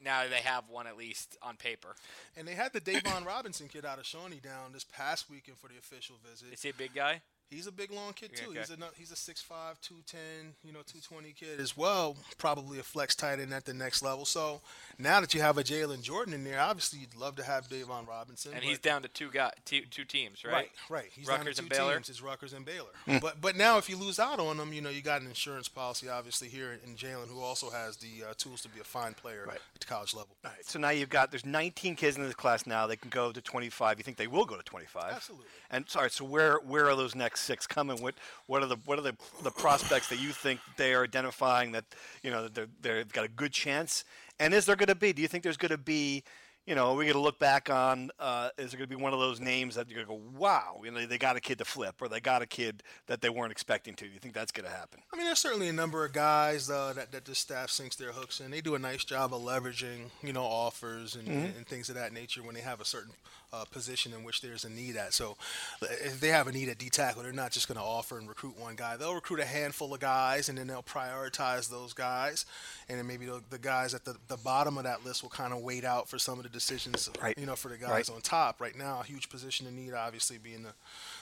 now 0.00 0.26
they 0.28 0.40
have 0.40 0.68
one 0.68 0.86
at 0.86 0.96
least 0.96 1.36
on 1.42 1.56
paper. 1.56 1.94
And 2.36 2.48
they 2.48 2.54
had 2.54 2.72
the 2.72 2.80
Davon 2.80 3.24
Robinson 3.24 3.68
kid 3.68 3.84
out 3.84 3.98
of 3.98 4.06
Shawnee 4.06 4.40
down 4.40 4.72
this 4.72 4.84
past 4.84 5.28
weekend 5.30 5.58
for 5.58 5.68
the 5.68 5.76
official 5.78 6.16
visit. 6.28 6.52
Is 6.52 6.62
he 6.62 6.70
a 6.70 6.74
big 6.74 6.94
guy? 6.94 7.20
He's 7.50 7.66
a 7.66 7.72
big 7.72 7.90
long 7.90 8.12
kid 8.12 8.30
too. 8.34 8.50
Okay. 8.50 8.58
He's 8.58 8.70
a 8.70 8.76
he's 8.96 9.10
a 9.10 9.14
6'5", 9.14 9.80
210, 9.80 10.18
you 10.64 10.72
know, 10.72 10.80
two 10.86 10.98
twenty 11.00 11.32
kid 11.32 11.58
as 11.60 11.76
well. 11.76 12.16
Probably 12.36 12.78
a 12.78 12.82
flex 12.82 13.14
tight 13.14 13.40
end 13.40 13.54
at 13.54 13.64
the 13.64 13.72
next 13.72 14.02
level. 14.02 14.24
So 14.26 14.60
now 14.98 15.20
that 15.20 15.32
you 15.32 15.40
have 15.40 15.56
a 15.56 15.62
Jalen 15.64 16.02
Jordan 16.02 16.34
in 16.34 16.44
there, 16.44 16.60
obviously 16.60 16.98
you'd 17.00 17.14
love 17.16 17.36
to 17.36 17.42
have 17.44 17.68
Davon 17.68 18.04
Robinson. 18.06 18.52
And 18.52 18.60
but- 18.60 18.68
he's 18.68 18.78
down 18.78 19.00
to 19.02 19.08
two 19.08 19.30
guy, 19.30 19.52
two, 19.64 19.82
two 19.90 20.04
teams, 20.04 20.44
right? 20.44 20.52
Right, 20.52 20.70
right. 20.90 21.04
He's 21.10 21.26
down 21.26 21.36
to 21.38 21.40
Rutgers 21.46 21.56
two 21.56 21.62
and 21.62 21.70
Baylor? 21.70 21.94
teams. 21.94 22.08
It's 22.10 22.22
Rutgers 22.22 22.52
and 22.52 22.64
Baylor. 22.66 23.20
But 23.20 23.40
but 23.40 23.56
now 23.56 23.78
if 23.78 23.88
you 23.88 23.96
lose 23.96 24.18
out 24.18 24.40
on 24.40 24.58
them, 24.58 24.72
you 24.74 24.82
know 24.82 24.90
you 24.90 25.00
got 25.00 25.22
an 25.22 25.26
insurance 25.28 25.68
policy 25.68 26.08
obviously 26.08 26.48
here 26.48 26.78
in 26.84 26.96
Jalen, 26.96 27.28
who 27.28 27.40
also 27.40 27.70
has 27.70 27.96
the 27.96 28.24
uh, 28.28 28.34
tools 28.36 28.60
to 28.62 28.68
be 28.68 28.80
a 28.80 28.84
fine 28.84 29.14
player 29.14 29.44
Right. 29.46 29.56
at 29.74 29.80
the 29.80 29.86
college 29.86 30.12
level. 30.12 30.36
All 30.44 30.50
right, 30.50 30.66
so 30.66 30.78
now 30.78 30.90
you've 30.90 31.08
got 31.08 31.30
there's 31.30 31.46
19 31.46 31.96
kids 31.96 32.16
in 32.18 32.24
this 32.24 32.34
class 32.34 32.66
now. 32.66 32.86
They 32.86 32.96
can 32.96 33.08
go 33.10 33.32
to 33.32 33.40
25. 33.40 33.96
You 33.98 34.04
think 34.04 34.18
they 34.18 34.26
will 34.26 34.44
go 34.44 34.56
to 34.56 34.62
25? 34.62 35.12
Absolutely. 35.14 35.46
And 35.70 35.88
sorry, 35.88 36.10
so 36.10 36.24
where 36.26 36.56
where 36.58 36.90
are 36.90 36.94
those 36.96 37.14
next 37.14 37.37
six 37.38 37.66
coming? 37.66 38.02
What 38.02 38.14
what 38.46 38.62
are 38.62 38.66
the 38.66 38.76
what 38.84 38.98
are 38.98 39.02
the 39.02 39.16
the 39.42 39.50
prospects 39.50 40.08
that 40.08 40.20
you 40.20 40.30
think 40.30 40.60
they 40.76 40.94
are 40.94 41.04
identifying 41.04 41.72
that 41.72 41.84
you 42.22 42.30
know 42.30 42.44
that 42.44 42.54
they're 42.54 42.68
they've 42.96 43.12
got 43.12 43.24
a 43.24 43.28
good 43.28 43.52
chance? 43.52 44.04
And 44.40 44.54
is 44.54 44.66
there 44.66 44.76
going 44.76 44.88
to 44.88 44.94
be? 44.94 45.12
Do 45.12 45.22
you 45.22 45.28
think 45.28 45.44
there's 45.44 45.56
going 45.56 45.70
to 45.70 45.78
be? 45.78 46.24
You 46.66 46.74
know, 46.74 46.90
we're 46.90 47.04
going 47.04 47.14
to 47.14 47.20
look 47.20 47.38
back 47.38 47.70
on. 47.70 48.10
Uh, 48.18 48.50
is 48.58 48.72
there 48.72 48.78
going 48.78 48.90
to 48.90 48.94
be 48.94 49.02
one 49.02 49.14
of 49.14 49.20
those 49.20 49.40
names 49.40 49.74
that 49.76 49.88
you're 49.88 50.04
going 50.04 50.18
to 50.18 50.22
go, 50.22 50.38
wow, 50.38 50.82
you 50.84 50.90
know, 50.90 51.06
they 51.06 51.16
got 51.16 51.34
a 51.34 51.40
kid 51.40 51.56
to 51.60 51.64
flip, 51.64 51.94
or 52.02 52.08
they 52.08 52.20
got 52.20 52.42
a 52.42 52.46
kid 52.46 52.82
that 53.06 53.22
they 53.22 53.30
weren't 53.30 53.52
expecting 53.52 53.94
to? 53.94 54.04
Do 54.04 54.10
you 54.12 54.18
think 54.18 54.34
that's 54.34 54.52
going 54.52 54.68
to 54.68 54.76
happen? 54.76 55.00
I 55.10 55.16
mean, 55.16 55.24
there's 55.24 55.38
certainly 55.38 55.68
a 55.68 55.72
number 55.72 56.04
of 56.04 56.12
guys 56.12 56.68
uh, 56.68 56.92
that 56.94 57.10
that 57.12 57.24
the 57.24 57.34
staff 57.34 57.70
sinks 57.70 57.96
their 57.96 58.12
hooks 58.12 58.40
in. 58.40 58.50
They 58.50 58.60
do 58.60 58.74
a 58.74 58.78
nice 58.78 59.02
job 59.02 59.32
of 59.32 59.40
leveraging, 59.40 60.10
you 60.22 60.34
know, 60.34 60.44
offers 60.44 61.16
and, 61.16 61.26
and 61.26 61.66
things 61.66 61.88
of 61.88 61.94
that 61.94 62.12
nature 62.12 62.42
when 62.42 62.54
they 62.54 62.60
have 62.60 62.82
a 62.82 62.84
certain 62.84 63.12
uh, 63.52 63.64
position 63.64 64.12
in 64.12 64.24
which 64.24 64.40
there's 64.42 64.64
a 64.64 64.68
need 64.70 64.96
at. 64.96 65.14
So, 65.14 65.36
if 65.82 66.20
they 66.20 66.28
have 66.28 66.48
a 66.48 66.52
need 66.52 66.68
at 66.68 66.78
D 66.78 66.88
tackle, 66.90 67.22
they're 67.22 67.32
not 67.32 67.50
just 67.52 67.68
going 67.68 67.78
to 67.78 67.84
offer 67.84 68.18
and 68.18 68.28
recruit 68.28 68.58
one 68.58 68.76
guy. 68.76 68.96
They'll 68.96 69.14
recruit 69.14 69.40
a 69.40 69.44
handful 69.44 69.94
of 69.94 70.00
guys, 70.00 70.48
and 70.48 70.58
then 70.58 70.66
they'll 70.66 70.82
prioritize 70.82 71.70
those 71.70 71.92
guys, 71.94 72.44
and 72.88 72.98
then 72.98 73.06
maybe 73.06 73.26
the, 73.26 73.42
the 73.50 73.58
guys 73.58 73.94
at 73.94 74.04
the, 74.04 74.16
the 74.28 74.36
bottom 74.36 74.76
of 74.78 74.84
that 74.84 75.04
list 75.04 75.22
will 75.22 75.30
kind 75.30 75.52
of 75.52 75.60
wait 75.60 75.84
out 75.84 76.08
for 76.08 76.18
some 76.18 76.38
of 76.38 76.42
the 76.44 76.50
decisions, 76.50 77.08
Right. 77.22 77.36
you 77.38 77.46
know, 77.46 77.56
for 77.56 77.68
the 77.68 77.76
guys 77.78 78.08
Right. 78.08 78.10
on 78.10 78.20
top. 78.20 78.60
Right 78.60 78.76
now, 78.76 79.00
a 79.00 79.04
huge 79.04 79.28
position 79.28 79.66
of 79.66 79.72
need, 79.72 79.94
obviously, 79.94 80.38
being 80.38 80.62
the 80.62 80.72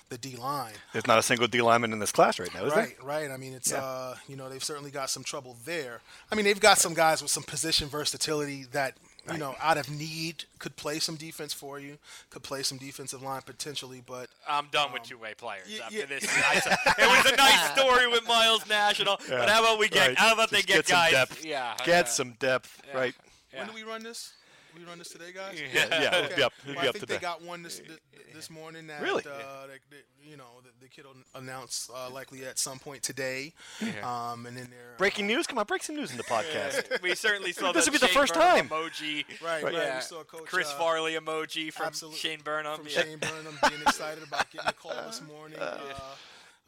the 0.08 0.18
D 0.18 0.36
line. 0.36 0.74
There's 0.92 1.08
not 1.08 1.18
a 1.18 1.22
single 1.22 1.48
D 1.48 1.60
lineman 1.60 1.92
in 1.92 1.98
this 1.98 2.12
class 2.12 2.38
right 2.38 2.52
now, 2.54 2.64
is 2.66 2.72
there? 2.72 2.84
Right, 2.84 3.02
right. 3.02 3.30
I 3.32 3.36
mean, 3.36 3.54
it's 3.54 3.72
Yeah. 3.72 3.82
uh, 3.84 4.16
you 4.28 4.36
know, 4.36 4.48
they've 4.48 4.62
certainly 4.62 4.92
got 4.92 5.10
some 5.10 5.24
trouble 5.24 5.56
there. 5.64 6.00
I 6.30 6.36
mean, 6.36 6.44
they've 6.44 6.60
got 6.60 6.78
some 6.78 6.94
guys 6.94 7.22
with 7.22 7.32
some 7.32 7.42
position 7.42 7.88
versatility 7.88 8.62
that 8.70 8.94
you 9.32 9.38
know, 9.38 9.54
out 9.60 9.76
of 9.78 9.90
need, 9.90 10.44
could 10.58 10.76
play 10.76 10.98
some 10.98 11.16
defense 11.16 11.52
for 11.52 11.78
you, 11.80 11.98
could 12.30 12.42
play 12.42 12.62
some 12.62 12.78
defensive 12.78 13.22
line 13.22 13.42
potentially, 13.44 14.02
but 14.06 14.28
I'm 14.48 14.66
done 14.70 14.92
with 14.92 15.02
two-way 15.02 15.34
players 15.34 15.66
y- 15.68 15.80
after 15.84 15.98
y- 15.98 16.04
this. 16.08 16.24
It 16.24 17.06
was 17.24 17.32
a 17.32 17.36
nice 17.36 17.70
story 17.78 18.06
with 18.06 18.26
Miles 18.26 18.68
National, 18.68 19.18
but 19.28 19.48
how 19.48 19.62
about 19.64 19.78
we 19.78 19.88
get? 19.88 20.08
Right. 20.08 20.18
How 20.18 20.32
about 20.32 20.50
they 20.50 20.58
Just 20.62 20.68
get, 20.68 20.76
get 20.76 20.86
some 20.88 20.96
guys? 20.98 21.12
depth. 21.12 21.44
Yeah, 21.44 21.74
Get 21.84 22.04
uh, 22.04 22.08
some 22.08 22.32
depth, 22.38 22.82
yeah. 22.88 22.96
right? 22.96 23.14
yeah. 23.52 23.58
when 23.60 23.68
do 23.68 23.74
we 23.74 23.82
run 23.82 24.02
this? 24.02 24.32
We 24.76 24.84
run 24.84 24.98
this 24.98 25.08
today, 25.08 25.32
guys. 25.34 25.58
Yeah, 25.58 25.86
yeah, 25.90 26.14
it'll 26.18 26.24
Okay. 26.24 26.34
be 26.36 26.40
Well, 26.42 26.50
be 26.66 26.78
I 26.78 26.82
think 26.92 26.98
today. 27.00 27.14
they 27.14 27.20
got 27.20 27.42
one 27.42 27.62
this 27.62 27.78
th- 27.78 27.98
this 28.34 28.50
morning. 28.50 28.86
That, 28.88 29.00
Really? 29.00 29.24
Uh, 29.24 29.66
that, 29.66 29.78
that, 29.90 30.04
you 30.22 30.36
know, 30.36 30.44
the, 30.62 30.68
the 30.80 30.88
kid 30.88 31.04
will 31.06 31.14
announce 31.34 31.88
uh, 31.94 32.10
likely 32.10 32.44
at 32.44 32.58
some 32.58 32.78
point 32.78 33.02
today. 33.02 33.54
Um, 34.02 34.44
and 34.46 34.56
then 34.56 34.68
they're 34.70 34.94
Breaking 34.98 35.26
news? 35.26 35.46
Come 35.46 35.58
on, 35.58 35.64
break 35.64 35.82
some 35.82 35.96
news 35.96 36.10
in 36.10 36.16
the 36.18 36.24
podcast. 36.24 37.02
we 37.02 37.14
certainly 37.14 37.52
saw 37.52 37.72
This 37.72 37.86
would 37.86 37.92
be 37.92 37.98
the 37.98 38.06
Shane 38.08 38.14
first 38.14 38.34
Burnham 38.34 38.68
time. 38.68 38.78
emoji. 38.78 39.24
Right, 39.42 39.62
right. 39.62 39.72
Yeah. 39.72 39.96
We 39.96 40.02
saw 40.02 40.22
Coach 40.24 40.44
Chris 40.46 40.70
uh, 40.70 40.76
Farley 40.78 41.14
emoji 41.14 41.72
from 41.72 41.86
Absolutely. 41.86 42.18
Shane 42.18 42.40
Burnham. 42.44 42.76
from 42.76 42.86
yeah. 42.88 43.02
Shane 43.02 43.18
Burnham 43.18 43.58
being 43.68 43.82
excited 43.82 44.22
about 44.22 44.50
getting 44.50 44.68
a 44.68 44.72
call 44.72 44.92
this 45.06 45.22
morning. 45.28 45.58
Uh, 45.58 45.78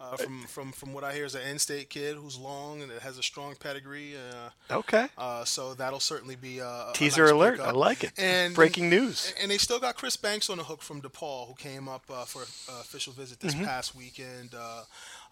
uh, 0.01 0.17
from 0.17 0.43
from 0.45 0.73
from 0.73 0.93
what 0.93 1.03
I 1.05 1.13
hear 1.13 1.25
is 1.25 1.35
an 1.35 1.43
in-state 1.43 1.91
kid 1.91 2.17
who's 2.17 2.39
long 2.39 2.83
and 2.83 2.93
has 3.03 3.19
a 3.19 3.23
strong 3.23 3.55
pedigree. 3.59 4.15
Uh, 4.17 4.75
okay. 4.79 5.09
uh, 5.19 5.45
so 5.45 5.75
that'll 5.75 6.01
certainly 6.01 6.37
be 6.37 6.59
a, 6.61 6.67
a 6.67 6.93
Teaser 6.95 7.25
nice 7.25 7.33
alert. 7.33 7.53
pickup. 7.57 7.69
I 7.69 7.73
like 7.73 8.05
it. 8.05 8.13
And 8.17 8.55
Breaking 8.55 8.89
news. 8.91 9.35
And 9.43 9.51
they 9.51 9.59
still 9.59 9.81
got 9.81 9.97
Chris 9.97 10.17
Banks 10.17 10.49
on 10.51 10.59
the 10.59 10.65
hook 10.65 10.83
from 10.83 11.03
DePaul, 11.03 11.49
who 11.49 11.55
came 11.55 11.89
up 11.89 12.05
uh, 12.11 12.25
for 12.25 12.43
uh, 12.43 12.81
official 12.81 13.13
visit 13.13 13.39
Mm-hmm. 13.41 13.59
this 13.59 13.67
past 13.69 13.95
weekend. 13.97 14.55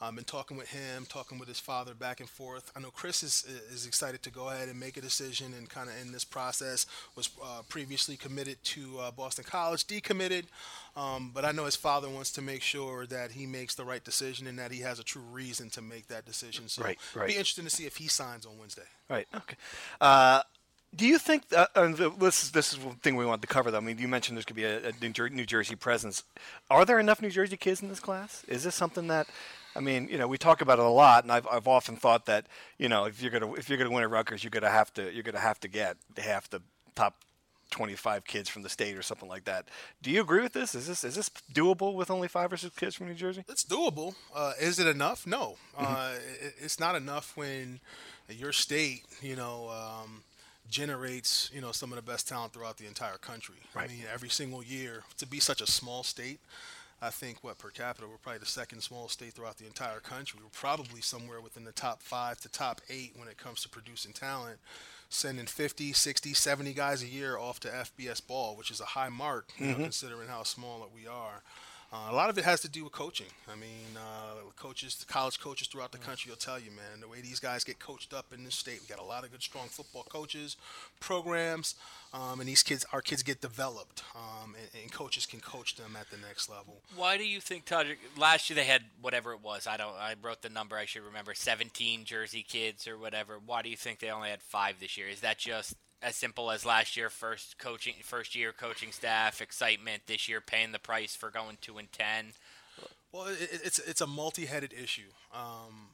I've 0.00 0.14
been 0.14 0.24
talking 0.24 0.56
with 0.56 0.68
him, 0.68 1.06
talking 1.08 1.38
with 1.38 1.48
his 1.48 1.60
father 1.60 1.94
back 1.94 2.20
and 2.20 2.28
forth. 2.28 2.70
I 2.76 2.80
know 2.80 2.90
Chris 2.90 3.22
is, 3.22 3.46
is 3.72 3.86
excited 3.86 4.22
to 4.24 4.30
go 4.30 4.50
ahead 4.50 4.68
and 4.68 4.78
make 4.78 4.96
a 4.96 5.00
decision 5.00 5.54
and 5.56 5.68
kind 5.68 5.88
of 5.88 5.94
in 6.00 6.12
this 6.12 6.24
process. 6.24 6.86
Was 7.14 7.30
uh, 7.42 7.62
previously 7.68 8.16
committed 8.16 8.62
to 8.64 8.98
uh, 9.00 9.10
Boston 9.10 9.44
College, 9.44 9.86
decommitted, 9.86 10.44
um, 10.96 11.30
but 11.34 11.44
I 11.44 11.52
know 11.52 11.64
his 11.64 11.76
father 11.76 12.08
wants 12.08 12.30
to 12.32 12.42
make 12.42 12.62
sure 12.62 13.06
that 13.06 13.32
he 13.32 13.46
makes 13.46 13.74
the 13.74 13.84
right 13.84 14.04
decision 14.04 14.46
and 14.46 14.58
that 14.58 14.72
he 14.72 14.80
has 14.80 14.98
a 14.98 15.04
true 15.04 15.22
reason 15.22 15.70
to 15.70 15.82
make 15.82 16.08
that 16.08 16.24
decision. 16.24 16.68
So 16.68 16.82
Right, 16.82 16.98
right. 17.14 17.28
be 17.28 17.34
interesting 17.34 17.64
to 17.64 17.70
see 17.70 17.86
if 17.86 17.96
he 17.96 18.08
signs 18.08 18.46
on 18.46 18.58
Wednesday. 18.58 18.82
Right. 19.08 19.26
Okay. 19.34 19.56
Uh, 20.00 20.42
do 20.94 21.06
you 21.06 21.18
think 21.18 21.48
that, 21.50 21.70
uh, 21.74 21.88
this 22.18 22.44
is 22.44 22.52
this 22.52 22.72
is 22.72 22.78
one 22.78 22.94
thing 22.96 23.16
we 23.16 23.26
wanted 23.26 23.42
to 23.42 23.48
cover? 23.48 23.70
Though 23.70 23.78
I 23.78 23.80
mean, 23.80 23.98
you 23.98 24.08
mentioned 24.08 24.36
there's 24.36 24.46
going 24.46 24.62
to 24.62 24.90
be 24.92 25.08
a, 25.08 25.26
a 25.26 25.28
New 25.28 25.44
Jersey 25.44 25.74
presence. 25.74 26.22
Are 26.70 26.84
there 26.84 26.98
enough 26.98 27.20
New 27.20 27.30
Jersey 27.30 27.56
kids 27.56 27.82
in 27.82 27.88
this 27.88 28.00
class? 28.00 28.44
Is 28.48 28.64
this 28.64 28.74
something 28.74 29.08
that, 29.08 29.26
I 29.76 29.80
mean, 29.80 30.08
you 30.08 30.18
know, 30.18 30.26
we 30.26 30.38
talk 30.38 30.60
about 30.60 30.78
it 30.78 30.84
a 30.84 30.88
lot, 30.88 31.24
and 31.24 31.32
I've, 31.32 31.46
I've 31.46 31.68
often 31.68 31.96
thought 31.96 32.26
that 32.26 32.46
you 32.78 32.88
know 32.88 33.04
if 33.04 33.20
you're 33.20 33.30
gonna 33.30 33.52
if 33.54 33.68
you're 33.68 33.78
gonna 33.78 33.90
win 33.90 34.02
at 34.02 34.10
Rutgers, 34.10 34.42
you're 34.42 34.50
gonna 34.50 34.70
have 34.70 34.92
to 34.94 35.12
you're 35.12 35.22
gonna 35.22 35.38
have 35.38 35.60
to 35.60 35.68
get 35.68 35.96
half 36.16 36.48
the 36.48 36.62
top 36.94 37.16
25 37.70 38.24
kids 38.24 38.48
from 38.48 38.62
the 38.62 38.68
state 38.68 38.96
or 38.96 39.02
something 39.02 39.28
like 39.28 39.44
that. 39.44 39.66
Do 40.02 40.10
you 40.10 40.20
agree 40.20 40.42
with 40.42 40.52
this? 40.52 40.74
Is 40.74 40.86
this 40.86 41.04
is 41.04 41.14
this 41.14 41.30
doable 41.52 41.94
with 41.94 42.10
only 42.10 42.28
five 42.28 42.52
or 42.52 42.56
six 42.56 42.74
kids 42.76 42.94
from 42.94 43.08
New 43.08 43.14
Jersey? 43.14 43.44
It's 43.48 43.64
doable. 43.64 44.14
Uh, 44.34 44.52
is 44.60 44.78
it 44.78 44.86
enough? 44.86 45.26
No. 45.26 45.56
Uh, 45.76 46.14
it, 46.40 46.54
it's 46.60 46.80
not 46.80 46.94
enough 46.94 47.36
when 47.36 47.80
your 48.28 48.52
state, 48.52 49.04
you 49.20 49.36
know, 49.36 49.68
um, 49.70 50.22
generates, 50.68 51.50
you 51.52 51.60
know, 51.60 51.72
some 51.72 51.92
of 51.92 51.96
the 51.96 52.02
best 52.02 52.28
talent 52.28 52.52
throughout 52.52 52.76
the 52.76 52.86
entire 52.86 53.18
country. 53.18 53.56
Right. 53.74 53.90
I 53.90 53.92
mean, 53.92 54.04
every 54.12 54.30
single 54.30 54.62
year 54.62 55.04
to 55.18 55.26
be 55.26 55.40
such 55.40 55.60
a 55.60 55.66
small 55.66 56.02
state. 56.02 56.40
I 57.00 57.10
think 57.10 57.44
what 57.44 57.58
per 57.58 57.70
capita 57.70 58.06
we're 58.08 58.16
probably 58.16 58.38
the 58.38 58.46
second 58.46 58.80
smallest 58.80 59.14
state 59.14 59.34
throughout 59.34 59.58
the 59.58 59.66
entire 59.66 60.00
country. 60.00 60.40
We're 60.42 60.48
probably 60.50 61.00
somewhere 61.00 61.40
within 61.40 61.64
the 61.64 61.72
top 61.72 62.02
five 62.02 62.40
to 62.40 62.48
top 62.48 62.80
eight 62.88 63.12
when 63.16 63.28
it 63.28 63.36
comes 63.36 63.62
to 63.62 63.68
producing 63.68 64.12
talent. 64.12 64.58
Sending 65.08 65.46
50, 65.46 65.92
60, 65.92 66.34
70 66.34 66.72
guys 66.72 67.02
a 67.02 67.06
year 67.06 67.38
off 67.38 67.60
to 67.60 67.68
FBS 67.68 68.26
ball, 68.26 68.56
which 68.56 68.72
is 68.72 68.80
a 68.80 68.84
high 68.84 69.08
mark, 69.08 69.52
you 69.56 69.66
know, 69.66 69.72
mm-hmm. 69.74 69.82
considering 69.84 70.28
how 70.28 70.42
small 70.42 70.80
that 70.80 70.92
we 70.92 71.06
are. 71.06 71.42
Uh, 71.92 72.08
a 72.10 72.14
lot 72.14 72.28
of 72.28 72.36
it 72.36 72.44
has 72.44 72.60
to 72.60 72.68
do 72.68 72.84
with 72.84 72.92
coaching. 72.92 73.28
I 73.50 73.54
mean, 73.54 73.96
uh, 73.96 74.50
coaches, 74.56 75.04
college 75.08 75.38
coaches 75.38 75.68
throughout 75.68 75.92
the 75.92 75.98
country 75.98 76.30
will 76.30 76.36
tell 76.36 76.58
you, 76.58 76.70
man, 76.70 77.00
the 77.00 77.08
way 77.08 77.20
these 77.20 77.38
guys 77.38 77.62
get 77.62 77.78
coached 77.78 78.12
up 78.12 78.26
in 78.34 78.44
this 78.44 78.56
state, 78.56 78.80
we 78.80 78.86
got 78.88 79.02
a 79.02 79.06
lot 79.06 79.24
of 79.24 79.30
good, 79.30 79.42
strong 79.42 79.68
football 79.68 80.04
coaches, 80.08 80.56
programs, 80.98 81.76
um, 82.12 82.40
and 82.40 82.48
these 82.48 82.62
kids, 82.62 82.84
our 82.92 83.00
kids 83.00 83.22
get 83.22 83.40
developed, 83.40 84.02
um, 84.14 84.54
and, 84.54 84.82
and 84.82 84.92
coaches 84.92 85.26
can 85.26 85.40
coach 85.40 85.76
them 85.76 85.96
at 85.98 86.10
the 86.10 86.16
next 86.26 86.48
level. 86.48 86.80
Why 86.96 87.16
do 87.18 87.26
you 87.26 87.40
think 87.40 87.66
Todd? 87.66 87.86
Last 88.16 88.50
year 88.50 88.54
they 88.56 88.64
had 88.64 88.82
whatever 89.00 89.32
it 89.32 89.42
was. 89.42 89.66
I 89.66 89.76
don't. 89.76 89.94
I 89.96 90.14
wrote 90.20 90.42
the 90.42 90.48
number. 90.48 90.76
I 90.76 90.86
should 90.86 91.02
remember. 91.02 91.34
17 91.34 92.04
Jersey 92.04 92.44
kids 92.46 92.88
or 92.88 92.98
whatever. 92.98 93.38
Why 93.44 93.62
do 93.62 93.68
you 93.68 93.76
think 93.76 94.00
they 94.00 94.10
only 94.10 94.30
had 94.30 94.42
five 94.42 94.80
this 94.80 94.96
year? 94.96 95.08
Is 95.08 95.20
that 95.20 95.38
just 95.38 95.74
as 96.02 96.16
simple 96.16 96.50
as 96.50 96.64
last 96.64 96.96
year? 96.96 97.08
First 97.10 97.58
coaching, 97.58 97.94
first 98.02 98.34
year 98.34 98.52
coaching 98.52 98.92
staff 98.92 99.40
excitement. 99.40 100.02
This 100.06 100.28
year 100.28 100.40
paying 100.40 100.72
the 100.72 100.78
price 100.78 101.14
for 101.16 101.30
going 101.30 101.58
two 101.60 101.78
and 101.78 101.90
ten. 101.92 102.32
Well, 103.12 103.26
it, 103.26 103.40
it- 103.40 103.60
it's 103.64 103.78
it's 103.78 104.00
a 104.00 104.06
multi-headed 104.06 104.72
issue. 104.72 105.10
Um, 105.34 105.88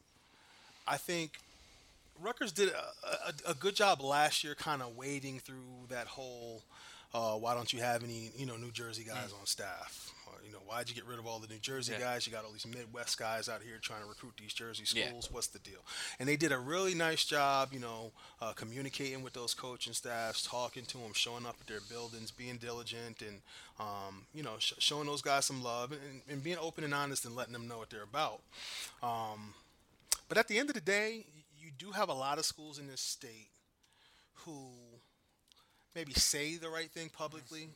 I 0.86 0.96
think 0.96 1.38
Rutgers 2.20 2.52
did 2.52 2.68
a, 2.70 2.92
a, 3.48 3.50
a 3.50 3.54
good 3.54 3.74
job 3.76 4.00
last 4.02 4.42
year, 4.44 4.54
kind 4.54 4.82
of 4.82 4.96
wading 4.96 5.38
through 5.40 5.86
that 5.90 6.06
whole. 6.06 6.62
Uh, 7.14 7.34
why 7.34 7.54
don't 7.54 7.72
you 7.72 7.80
have 7.80 8.02
any, 8.02 8.30
you 8.36 8.46
know, 8.46 8.56
New 8.56 8.70
Jersey 8.70 9.04
guys 9.04 9.32
on 9.38 9.44
staff? 9.46 10.10
Know, 10.52 10.58
why'd 10.66 10.88
you 10.88 10.94
get 10.94 11.04
rid 11.06 11.18
of 11.18 11.26
all 11.26 11.38
the 11.38 11.46
New 11.48 11.58
Jersey 11.58 11.92
Yeah. 11.92 11.98
guys? 12.00 12.26
You 12.26 12.32
got 12.32 12.44
all 12.44 12.52
these 12.52 12.66
Midwest 12.66 13.16
guys 13.18 13.48
out 13.48 13.62
here 13.62 13.78
trying 13.78 14.02
to 14.02 14.06
recruit 14.08 14.34
these 14.38 14.52
Jersey 14.52 14.84
Yeah. 14.92 15.08
schools. 15.08 15.30
What's 15.30 15.46
the 15.48 15.58
deal? 15.58 15.84
And 16.18 16.28
they 16.28 16.36
did 16.36 16.52
a 16.52 16.58
really 16.58 16.94
nice 16.94 17.24
job, 17.24 17.72
you 17.72 17.78
know, 17.80 18.12
uh, 18.40 18.52
communicating 18.52 19.22
with 19.22 19.32
those 19.32 19.54
coaching 19.54 19.94
staffs, 19.94 20.42
talking 20.42 20.84
to 20.86 20.98
them, 20.98 21.12
showing 21.14 21.46
up 21.46 21.56
at 21.60 21.66
their 21.66 21.80
buildings, 21.80 22.30
being 22.30 22.58
diligent, 22.58 23.22
and 23.22 23.40
um, 23.78 24.26
you 24.34 24.42
know, 24.42 24.58
sh- 24.58 24.74
showing 24.78 25.06
those 25.06 25.22
guys 25.22 25.46
some 25.46 25.62
love 25.62 25.92
and, 25.92 26.22
and 26.28 26.44
being 26.44 26.58
open 26.58 26.84
and 26.84 26.94
honest 26.94 27.24
and 27.24 27.34
letting 27.34 27.52
them 27.54 27.66
know 27.66 27.78
what 27.78 27.90
they're 27.90 28.02
about. 28.02 28.42
Um, 29.02 29.54
but 30.28 30.38
at 30.38 30.46
the 30.48 30.58
end 30.58 30.68
of 30.68 30.74
the 30.74 30.80
day, 30.80 31.24
you 31.58 31.70
do 31.78 31.90
have 31.92 32.08
a 32.08 32.14
lot 32.14 32.38
of 32.38 32.44
schools 32.44 32.78
in 32.78 32.86
this 32.86 33.00
state 33.00 33.48
who 34.44 34.68
maybe 35.94 36.12
say 36.12 36.56
the 36.56 36.68
right 36.68 36.90
thing 36.90 37.08
publicly, 37.08 37.70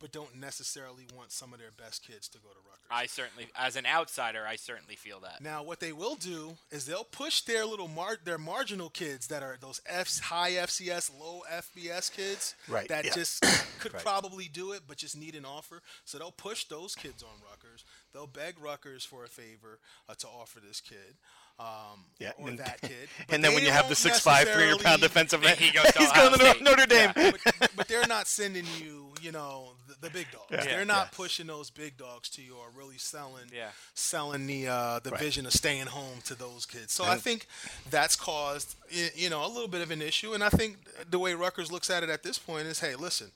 but 0.00 0.12
don't 0.12 0.34
necessarily 0.36 1.06
want 1.16 1.30
some 1.32 1.52
of 1.52 1.58
their 1.58 1.70
best 1.76 2.04
kids 2.06 2.28
to 2.28 2.38
go 2.38 2.48
to 2.48 2.56
Rutgers. 2.56 2.86
I 2.90 3.06
certainly, 3.06 3.46
as 3.56 3.76
an 3.76 3.86
outsider, 3.86 4.44
I 4.46 4.56
certainly 4.56 4.96
feel 4.96 5.20
that. 5.20 5.40
Now, 5.42 5.62
what 5.62 5.78
they 5.80 5.92
will 5.92 6.14
do 6.16 6.56
is 6.70 6.86
they'll 6.86 7.04
push 7.04 7.42
their 7.42 7.64
little 7.66 7.88
mar- 7.88 8.18
their 8.24 8.38
marginal 8.38 8.88
kids 8.90 9.26
that 9.28 9.42
are 9.42 9.56
those 9.60 9.80
F 9.86 10.18
high 10.20 10.52
FCS, 10.52 11.10
low 11.20 11.42
FBS 11.52 12.10
kids 12.10 12.54
Right, 12.68 12.88
that 12.88 13.04
yeah. 13.04 13.14
just 13.14 13.42
could 13.80 13.92
Right. 13.94 14.02
probably 14.02 14.48
do 14.48 14.72
it, 14.72 14.82
but 14.88 14.96
just 14.96 15.16
need 15.16 15.34
an 15.34 15.44
offer. 15.44 15.82
So 16.04 16.18
they'll 16.18 16.30
push 16.32 16.64
those 16.64 16.94
kids 16.94 17.22
on 17.22 17.30
Rutgers. 17.50 17.84
They'll 18.12 18.26
beg 18.26 18.58
Rutgers 18.60 19.04
for 19.04 19.24
a 19.24 19.28
favor 19.28 19.78
uh, 20.08 20.14
to 20.18 20.26
offer 20.26 20.60
this 20.60 20.80
kid. 20.80 21.16
Um, 21.60 22.04
Yeah, 22.18 22.32
or 22.38 22.48
and- 22.48 22.58
that 22.58 22.80
kid. 22.82 23.08
But 23.26 23.34
And 23.34 23.44
then 23.44 23.52
when 23.54 23.64
you 23.64 23.70
have 23.70 23.84
the 23.88 24.00
won't 24.08 24.16
6'5", 24.16 24.52
300 24.54 24.80
pound 24.82 25.02
defensive 25.02 25.42
man, 25.42 25.56
He 25.58 25.70
goes 25.70 25.84
to 25.92 25.98
he's 25.98 26.08
Ohio 26.10 26.36
going 26.36 26.56
to 26.56 26.64
Notre 26.64 26.86
Dame. 26.86 27.12
but, 27.14 27.70
but 27.76 27.86
they're 27.88 28.06
not 28.06 28.26
sending 28.26 28.64
you, 28.80 29.08
you 29.20 29.30
know, 29.30 29.72
the, 29.86 30.08
the 30.08 30.10
big 30.10 30.26
dogs. 30.32 30.46
Yeah. 30.50 30.64
They're 30.64 30.84
not 30.86 31.08
Yes. 31.10 31.14
pushing 31.16 31.46
those 31.46 31.68
big 31.68 31.96
dogs 31.98 32.30
to 32.30 32.42
you 32.42 32.54
or 32.56 32.66
really 32.74 32.96
selling, 32.98 33.44
Yeah. 33.54 33.68
selling 33.94 34.46
the 34.46 34.68
uh, 34.68 35.00
the 35.00 35.10
Right. 35.10 35.20
vision 35.20 35.44
of 35.46 35.52
staying 35.52 35.86
home 35.86 36.20
to 36.26 36.34
those 36.34 36.64
kids. 36.66 36.92
So 36.94 37.04
I 37.04 37.16
think 37.18 37.46
that's 37.90 38.16
caused, 38.16 38.74
you 39.14 39.28
know, 39.28 39.44
a 39.44 39.48
little 39.48 39.68
bit 39.68 39.82
of 39.82 39.90
an 39.90 40.00
issue. 40.00 40.32
And 40.32 40.42
I 40.42 40.48
think 40.48 40.78
the 41.10 41.18
way 41.18 41.34
Rutgers 41.34 41.70
looks 41.70 41.90
at 41.90 42.02
it 42.02 42.08
at 42.08 42.22
this 42.22 42.38
point 42.38 42.66
is, 42.68 42.80
hey, 42.80 42.94
listen. 42.96 43.30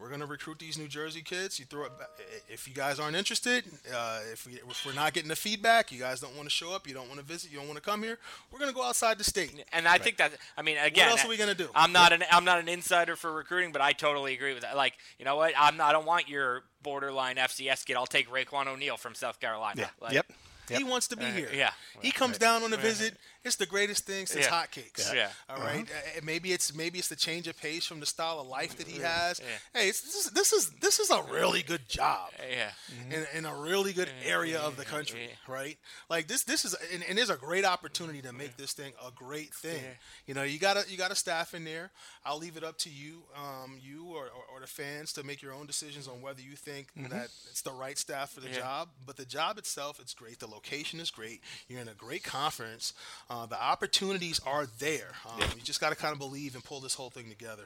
We're 0.00 0.08
gonna 0.08 0.26
recruit 0.26 0.58
these 0.58 0.78
New 0.78 0.88
Jersey 0.88 1.20
kids. 1.20 1.58
You 1.58 1.66
throw 1.66 1.84
it. 1.84 1.98
Back. 1.98 2.08
If 2.48 2.66
you 2.66 2.72
guys 2.74 2.98
aren't 2.98 3.16
interested, 3.16 3.64
uh, 3.94 4.20
if, 4.32 4.46
we, 4.46 4.54
if 4.54 4.86
we're 4.86 4.94
not 4.94 5.12
getting 5.12 5.28
the 5.28 5.36
feedback, 5.36 5.92
you 5.92 5.98
guys 5.98 6.20
don't 6.20 6.34
want 6.36 6.46
to 6.48 6.54
show 6.54 6.72
up, 6.72 6.88
you 6.88 6.94
don't 6.94 7.08
want 7.08 7.20
to 7.20 7.26
visit, 7.26 7.50
you 7.52 7.58
don't 7.58 7.66
want 7.68 7.76
to 7.76 7.82
come 7.82 8.02
here. 8.02 8.18
We're 8.50 8.58
gonna 8.58 8.72
go 8.72 8.82
outside 8.82 9.18
the 9.18 9.24
state. 9.24 9.52
And 9.72 9.86
I 9.86 9.98
think 9.98 10.16
that 10.16 10.32
I 10.56 10.62
mean 10.62 10.78
again, 10.78 11.06
what 11.08 11.12
else 11.18 11.24
are 11.26 11.28
we 11.28 11.36
gonna 11.36 11.54
do? 11.54 11.68
I'm 11.74 11.92
not 11.92 12.12
an 12.12 12.24
I'm 12.30 12.44
not 12.44 12.58
an 12.58 12.68
insider 12.68 13.14
for 13.16 13.32
recruiting, 13.32 13.72
but 13.72 13.82
I 13.82 13.92
totally 13.92 14.32
agree 14.34 14.54
with 14.54 14.62
that. 14.62 14.76
Like, 14.76 14.94
you 15.18 15.24
know 15.24 15.36
what? 15.36 15.52
I'm 15.58 15.76
not, 15.76 15.90
I 15.90 15.92
don't 15.92 16.06
want 16.06 16.28
your 16.28 16.62
borderline 16.82 17.36
FCS 17.36 17.84
kid. 17.84 17.96
I'll 17.96 18.06
take 18.06 18.30
Raekwon 18.30 18.66
O'Neal 18.68 18.96
from 18.96 19.14
South 19.14 19.38
Carolina. 19.38 19.82
Yeah. 19.82 19.88
Like, 20.00 20.12
yep. 20.14 20.26
He 20.70 20.84
wants 20.84 21.08
to 21.08 21.16
be 21.16 21.24
Uh, 21.26 21.32
here. 21.32 21.50
yeah. 21.52 21.72
He 22.00 22.12
comes 22.12 22.38
down 22.38 22.62
on 22.62 22.72
a 22.72 22.76
visit. 22.76 23.16
It's 23.42 23.56
the 23.56 23.66
greatest 23.66 24.04
thing 24.04 24.26
since 24.26 24.44
Yeah. 24.44 24.50
hotcakes. 24.50 25.14
Yeah. 25.14 25.30
All 25.48 25.58
right? 25.58 25.88
Uh-huh. 25.88 26.18
Uh, 26.18 26.20
maybe 26.22 26.52
it's 26.52 26.74
maybe 26.74 26.98
it's 26.98 27.08
the 27.08 27.16
change 27.16 27.48
of 27.48 27.58
pace 27.58 27.86
from 27.86 28.00
the 28.00 28.06
style 28.06 28.38
of 28.40 28.46
life 28.46 28.76
that 28.76 28.86
he 28.86 28.98
mm-hmm. 28.98 29.04
has. 29.04 29.40
Yeah. 29.40 29.80
Hey, 29.80 29.88
it's, 29.88 30.02
this, 30.02 30.26
is, 30.26 30.30
this 30.32 30.52
is 30.52 30.70
this 30.80 31.00
is 31.00 31.10
a 31.10 31.22
really 31.22 31.62
good 31.62 31.88
job. 31.88 32.30
Uh, 32.38 32.42
yeah. 32.50 32.70
Mm-hmm. 32.92 33.12
In, 33.12 33.26
in 33.38 33.44
a 33.46 33.54
really 33.54 33.92
good 33.92 34.08
mm-hmm. 34.08 34.28
area 34.28 34.60
of 34.60 34.76
the 34.76 34.84
country, 34.84 35.30
right? 35.48 35.78
Like 36.10 36.28
this, 36.28 36.44
this 36.44 36.64
is, 36.64 36.74
and, 36.92 37.02
and 37.08 37.16
there's 37.16 37.30
a 37.30 37.36
great 37.36 37.64
opportunity 37.64 38.20
to 38.22 38.32
make 38.32 38.56
this 38.56 38.72
thing 38.74 38.92
a 39.06 39.10
great 39.10 39.54
thing. 39.54 39.82
You 40.26 40.34
know, 40.34 40.42
you 40.42 40.58
gotta, 40.58 40.84
you 40.88 40.98
got 40.98 41.10
a 41.10 41.14
staff 41.14 41.54
in 41.54 41.64
there. 41.64 41.90
I'll 42.26 42.38
leave 42.38 42.56
it 42.58 42.64
up 42.64 42.76
to 42.78 42.90
you, 42.90 43.22
um, 43.34 43.78
you 43.80 44.04
or, 44.08 44.24
or, 44.24 44.56
or 44.56 44.60
the 44.60 44.66
fans 44.66 45.12
to 45.14 45.24
make 45.24 45.40
your 45.40 45.54
own 45.54 45.66
decisions 45.66 46.06
on 46.08 46.20
whether 46.20 46.42
you 46.42 46.56
think 46.56 46.88
that 47.08 47.30
it's 47.50 47.62
the 47.62 47.72
right 47.72 47.96
staff 47.96 48.32
for 48.32 48.40
the 48.40 48.48
Yeah. 48.48 48.58
job. 48.58 48.88
But 49.06 49.16
the 49.16 49.24
job 49.24 49.56
itself, 49.56 49.98
it's 49.98 50.12
great. 50.12 50.40
The 50.40 50.46
location 50.46 51.00
is 51.00 51.10
great. 51.10 51.40
You're 51.68 51.80
in 51.80 51.88
a 51.88 51.94
great 51.94 52.22
conference. 52.22 52.92
Uh, 53.30 53.46
the 53.46 53.62
opportunities 53.62 54.40
are 54.44 54.66
there. 54.80 55.12
Um, 55.24 55.40
You 55.56 55.62
just 55.62 55.80
got 55.80 55.90
to 55.90 55.94
kind 55.96 56.12
of 56.12 56.18
believe 56.18 56.56
and 56.56 56.64
pull 56.64 56.80
this 56.80 56.94
whole 56.94 57.10
thing 57.10 57.28
together. 57.28 57.62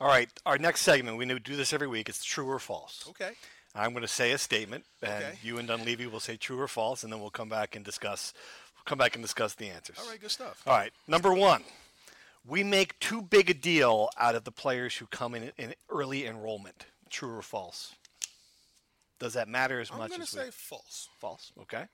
All 0.00 0.06
right. 0.06 0.30
Our 0.46 0.58
next 0.58 0.82
segment, 0.82 1.18
we 1.18 1.26
do 1.26 1.56
this 1.56 1.72
every 1.72 1.88
week. 1.88 2.08
It's 2.08 2.24
true 2.24 2.48
or 2.48 2.60
false. 2.60 3.04
Okay. 3.08 3.32
I'm 3.74 3.90
going 3.92 4.02
to 4.02 4.08
say 4.08 4.30
a 4.30 4.38
statement, 4.38 4.84
and 5.02 5.24
Okay. 5.24 5.38
you 5.42 5.58
and 5.58 5.66
Dunleavy 5.66 6.06
will 6.06 6.20
say 6.20 6.36
true 6.36 6.60
or 6.60 6.68
false, 6.68 7.02
and 7.02 7.12
then 7.12 7.20
we'll 7.20 7.30
come 7.30 7.48
back 7.48 7.74
and 7.74 7.84
discuss. 7.84 8.32
We'll 8.76 8.84
come 8.84 8.98
back 8.98 9.16
and 9.16 9.24
discuss 9.24 9.54
the 9.54 9.68
answers. 9.70 9.96
All 10.00 10.08
right. 10.08 10.20
Good 10.20 10.30
stuff. 10.30 10.62
All 10.66 10.74
right. 10.76 10.92
Number 11.08 11.34
one, 11.34 11.64
we 12.46 12.62
make 12.62 12.98
too 13.00 13.22
big 13.22 13.50
a 13.50 13.54
deal 13.54 14.08
out 14.18 14.36
of 14.36 14.44
the 14.44 14.52
players 14.52 14.94
who 14.96 15.06
come 15.06 15.34
in 15.34 15.50
in 15.58 15.74
early 15.90 16.26
enrollment. 16.26 16.86
True 17.10 17.34
or 17.36 17.42
false? 17.42 17.94
Does 19.18 19.34
that 19.34 19.48
matter 19.48 19.80
as 19.80 19.90
much 19.90 19.98
as 19.98 20.02
I'm 20.04 20.08
going 20.10 20.20
to 20.20 20.26
say 20.26 20.44
we? 20.46 20.50
false. 20.52 21.08
False. 21.18 21.52
Okay. 21.62 21.84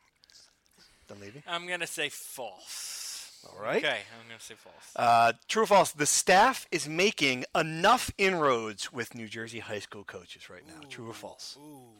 Dunleavy. 1.08 1.42
I'm 1.46 1.66
gonna 1.66 1.86
say 1.86 2.08
false. 2.08 3.44
All 3.48 3.62
right. 3.62 3.84
Okay, 3.84 4.00
I'm 4.20 4.26
gonna 4.28 4.40
say 4.40 4.54
false. 4.56 4.74
Uh, 4.96 5.32
true 5.48 5.62
or 5.62 5.66
false? 5.66 5.92
The 5.92 6.06
staff 6.06 6.66
is 6.70 6.88
making 6.88 7.44
enough 7.54 8.10
inroads 8.18 8.92
with 8.92 9.14
New 9.14 9.28
Jersey 9.28 9.60
high 9.60 9.78
school 9.78 10.04
coaches 10.04 10.50
right 10.50 10.66
now. 10.66 10.86
True 10.88 11.10
or 11.10 11.14
false? 11.14 11.56
Ooh. 11.60 11.92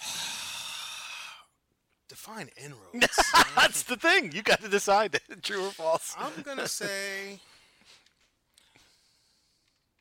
Define 2.08 2.50
inroads. 2.62 3.32
That's 3.56 3.82
the 3.84 3.96
thing. 3.96 4.32
You 4.32 4.42
got 4.42 4.60
to 4.62 4.68
decide. 4.68 5.20
True 5.42 5.66
or 5.66 5.70
false? 5.70 6.14
I'm 6.18 6.42
gonna 6.42 6.68
say 6.82 7.40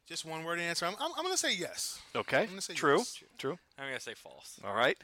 just 0.08 0.26
one 0.26 0.44
word 0.44 0.60
answer. 0.60 0.86
I'm, 0.86 0.96
I'm, 1.00 1.12
I'm 1.18 1.24
gonna 1.24 1.38
say 1.38 1.56
yes. 1.56 2.00
Okay. 2.16 2.46
gonna 2.46 2.62
say 2.62 2.74
True. 2.74 2.98
yes. 3.00 3.24
True. 3.38 3.58
I'm 3.78 3.88
gonna 3.88 4.00
say 4.00 4.13
false. 4.13 4.60
All 4.63 4.76
right. 4.76 4.98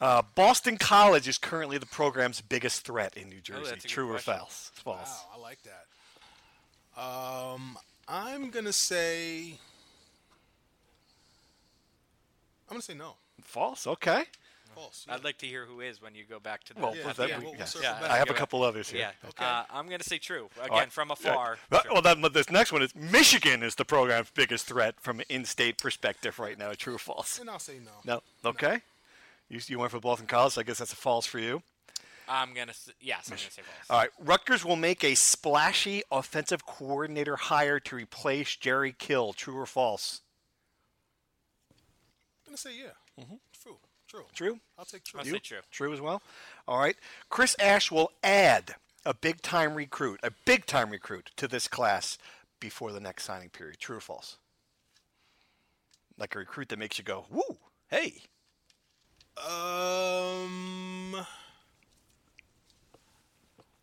Uh, 0.00 0.22
Boston 0.34 0.76
College 0.76 1.28
is 1.28 1.38
currently 1.38 1.78
the 1.78 1.86
program's 1.86 2.40
biggest 2.40 2.84
threat 2.86 3.16
in 3.16 3.28
New 3.28 3.40
Jersey. 3.40 3.60
Oh, 3.62 3.64
that's 3.68 3.84
a 3.84 3.88
good 3.88 3.92
True 3.94 4.08
or 4.08 4.12
question. 4.12 4.34
false? 4.34 4.70
False. 4.74 5.24
Wow, 5.32 5.36
I 5.36 5.40
like 5.40 5.58
that. 5.62 5.86
Um, 7.00 7.78
I'm 8.08 8.50
gonna 8.50 8.72
say. 8.72 9.58
I'm 12.68 12.74
gonna 12.74 12.82
say 12.82 12.94
no. 12.94 13.14
False. 13.42 13.86
Okay. 13.86 14.24
False. 14.74 15.04
yeah. 15.08 15.14
I'd 15.14 15.24
like 15.24 15.38
to 15.38 15.46
hear 15.46 15.64
who 15.66 15.80
is 15.80 16.00
when 16.00 16.14
you 16.14 16.24
go 16.24 16.38
back 16.40 16.64
to 16.64 16.74
the. 16.74 16.80
Well, 16.80 16.96
Yeah, 16.96 17.12
that 17.12 17.28
yeah, 17.28 17.38
we- 17.38 17.44
we'll- 17.44 17.52
we'll 17.52 17.60
yeah. 17.60 17.64
circle 17.66 17.88
Yeah, 17.90 18.00
back. 18.00 18.10
I 18.10 18.16
have 18.18 18.30
a 18.30 18.34
couple 18.34 18.62
others 18.62 18.90
here. 18.90 19.00
Yeah. 19.00 19.28
Okay. 19.28 19.44
Uh, 19.44 19.64
I'm 19.70 19.88
gonna 19.88 20.02
say 20.02 20.18
true. 20.18 20.48
Again, 20.56 20.70
All 20.70 20.78
right. 20.78 20.92
from 20.92 21.10
afar. 21.10 21.58
true. 21.70 21.80
well, 21.92 22.02
then 22.02 22.22
this 22.32 22.50
next 22.50 22.72
one 22.72 22.82
is 22.82 22.94
Michigan 22.94 23.62
is 23.62 23.74
the 23.74 23.84
program's 23.84 24.30
biggest 24.30 24.66
threat 24.66 25.00
from 25.00 25.20
an 25.20 25.26
in-state 25.28 25.78
perspective 25.78 26.38
right 26.38 26.58
now. 26.58 26.72
True 26.72 26.94
or 26.94 26.98
false? 26.98 27.38
And 27.38 27.50
I'll 27.50 27.58
say 27.58 27.78
no. 27.78 27.90
No. 28.04 28.22
Okay. 28.50 28.80
You, 29.48 29.60
you 29.66 29.78
went 29.78 29.90
for 29.90 29.98
Boston 30.00 30.26
College, 30.28 30.52
so 30.54 30.60
I 30.60 30.64
guess 30.64 30.78
that's 30.78 30.92
a 30.92 30.96
false 30.96 31.26
for 31.26 31.38
you. 31.40 31.62
I'm 32.28 32.54
gonna. 32.54 32.70
s- 32.70 32.90
Yes, 33.00 33.26
I'm 33.26 33.36
gonna 33.36 33.50
say 33.50 33.62
false. 33.62 33.86
All 33.90 33.98
right. 33.98 34.10
Rutgers 34.20 34.64
will 34.64 34.76
make 34.76 35.02
a 35.02 35.16
splashy 35.16 36.04
offensive 36.12 36.64
coordinator 36.64 37.34
hire 37.34 37.80
to 37.80 37.96
replace 37.96 38.54
Jerry 38.54 38.92
Kill. 38.96 39.32
True 39.32 39.58
or 39.58 39.66
false? 39.66 40.20
I'm 42.46 42.52
gonna 42.52 42.56
say 42.56 42.76
yeah. 42.78 43.24
True. 43.24 43.38
True. 44.10 44.24
True. 44.34 44.58
I'll 44.76 44.84
take 44.84 45.04
true. 45.04 45.20
I'll 45.20 45.26
You? 45.26 45.34
say 45.34 45.38
true. 45.38 45.58
True 45.70 45.92
as 45.92 46.00
well. 46.00 46.20
All 46.66 46.78
right. 46.78 46.96
Chris 47.28 47.54
Ash 47.60 47.90
will 47.92 48.10
add 48.24 48.74
a 49.06 49.14
big 49.14 49.40
time 49.40 49.74
recruit, 49.74 50.18
a 50.24 50.32
big 50.44 50.66
time 50.66 50.90
recruit 50.90 51.30
to 51.36 51.46
this 51.46 51.68
class 51.68 52.18
before 52.58 52.90
the 52.92 52.98
next 53.00 53.24
signing 53.24 53.50
period. 53.50 53.78
True 53.78 53.98
or 53.98 54.00
false? 54.00 54.36
Like 56.18 56.34
a 56.34 56.38
recruit 56.40 56.68
that 56.70 56.78
makes 56.78 56.98
you 56.98 57.04
go, 57.04 57.26
"Woo, 57.30 57.58
hey." 57.88 58.22
Um, 59.38 61.24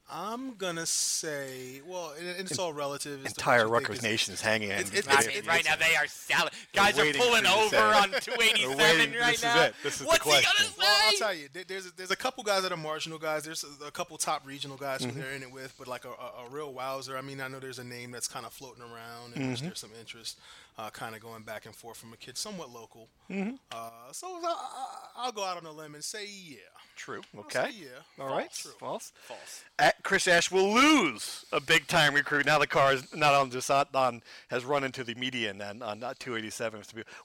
I'm 0.09 0.55
gonna 0.55 0.85
say, 0.85 1.81
well, 1.85 2.13
and, 2.17 2.27
and 2.29 2.49
it's 2.49 2.57
all 2.57 2.71
relative. 2.71 3.25
as 3.25 3.33
to 3.33 3.39
what 3.43 3.55
Entire 3.55 3.57
you 3.57 3.63
think 3.73 3.89
Rutgers 3.89 4.01
Nation 4.03 4.33
is 4.33 4.41
hanging 4.41 4.69
in. 4.69 4.79
it's- 4.79 4.93
it's- 4.93 5.25
it's- 5.27 5.45
right 5.45 5.65
now 5.65 5.75
they 5.75 5.95
are 5.97 6.07
selling. 6.07 6.51
Guys 6.73 6.97
are 6.97 7.11
pulling 7.11 7.43
for 7.43 7.63
you 7.63 7.69
to 7.71 7.77
over 7.77 7.77
on 7.77 8.09
287 8.21 8.77
waiting. 8.77 9.13
right 9.19 9.27
This 9.31 9.37
is 9.39 9.43
now. 9.43 9.61
it. 9.63 9.75
This 9.83 9.93
is 9.95 9.99
the 9.99 10.05
What's 10.05 10.23
he 10.23 10.29
question. 10.29 10.51
gonna 10.57 10.69
say? 10.69 10.75
Well, 10.79 10.97
I'll 11.07 11.17
tell 11.17 11.33
you, 11.33 11.49
there- 11.51 11.63
there's 11.67 11.91
there's 11.93 12.11
a 12.11 12.15
couple 12.15 12.43
guys 12.45 12.63
that 12.63 12.71
are 12.71 12.77
marginal 12.77 13.17
guys. 13.19 13.43
There's 13.43 13.65
a, 13.81 13.87
a 13.87 13.91
couple 13.91 14.17
top 14.17 14.47
regional 14.47 14.77
guys 14.77 15.01
Mm-hmm. 15.01 15.09
who 15.09 15.21
they're 15.21 15.33
in 15.33 15.43
it 15.43 15.51
with, 15.51 15.73
but 15.77 15.87
like 15.87 16.05
a, 16.05 16.09
a, 16.09 16.45
a 16.45 16.49
real 16.49 16.71
wowzer. 16.71 17.17
I 17.17 17.21
mean, 17.21 17.41
I 17.41 17.49
know 17.49 17.59
there's 17.59 17.79
a 17.79 17.83
name 17.83 18.11
that's 18.11 18.27
kind 18.29 18.45
of 18.45 18.53
floating 18.53 18.83
around, 18.83 19.33
and 19.35 19.41
Mm-hmm. 19.43 19.51
which 19.51 19.61
there's 19.61 19.79
some 19.79 19.91
interest, 19.99 20.37
uh, 20.77 20.89
kind 20.89 21.15
of 21.15 21.21
going 21.21 21.43
back 21.43 21.65
and 21.65 21.75
forth 21.75 21.97
from 21.97 22.13
a 22.13 22.17
kid, 22.17 22.37
somewhat 22.37 22.71
local. 22.71 23.07
Mm-hmm. 23.29 23.55
Uh, 23.71 24.11
so 24.11 24.27
I, 24.27 24.85
I'll 25.17 25.31
go 25.31 25.43
out 25.43 25.57
on 25.57 25.65
a 25.65 25.71
limb 25.71 25.95
and 25.95 26.03
say 26.03 26.27
yeah. 26.27 26.57
True. 26.95 27.21
Okay. 27.37 27.69
yeah. 27.79 27.87
All 28.19 28.29
right. 28.29 28.51
True. 28.51 28.71
False. 28.79 29.13
False. 29.21 29.63
Uh, 29.77 29.91
Chris 30.01 30.27
Ash 30.27 30.51
will 30.51 30.73
lose 30.73 31.45
a 31.51 31.61
big 31.61 31.85
time 31.87 32.15
recruit. 32.15 32.45
Now 32.45 32.57
the 32.57 32.67
car 32.67 32.93
is 32.93 33.15
not 33.15 33.33
on 33.33 33.51
on 33.93 34.21
has 34.49 34.65
run 34.65 34.83
into 34.83 35.03
the 35.03 35.13
median 35.15 35.61
and 35.61 35.83
on 35.83 35.99
not 35.99 36.19
287. 36.19 36.81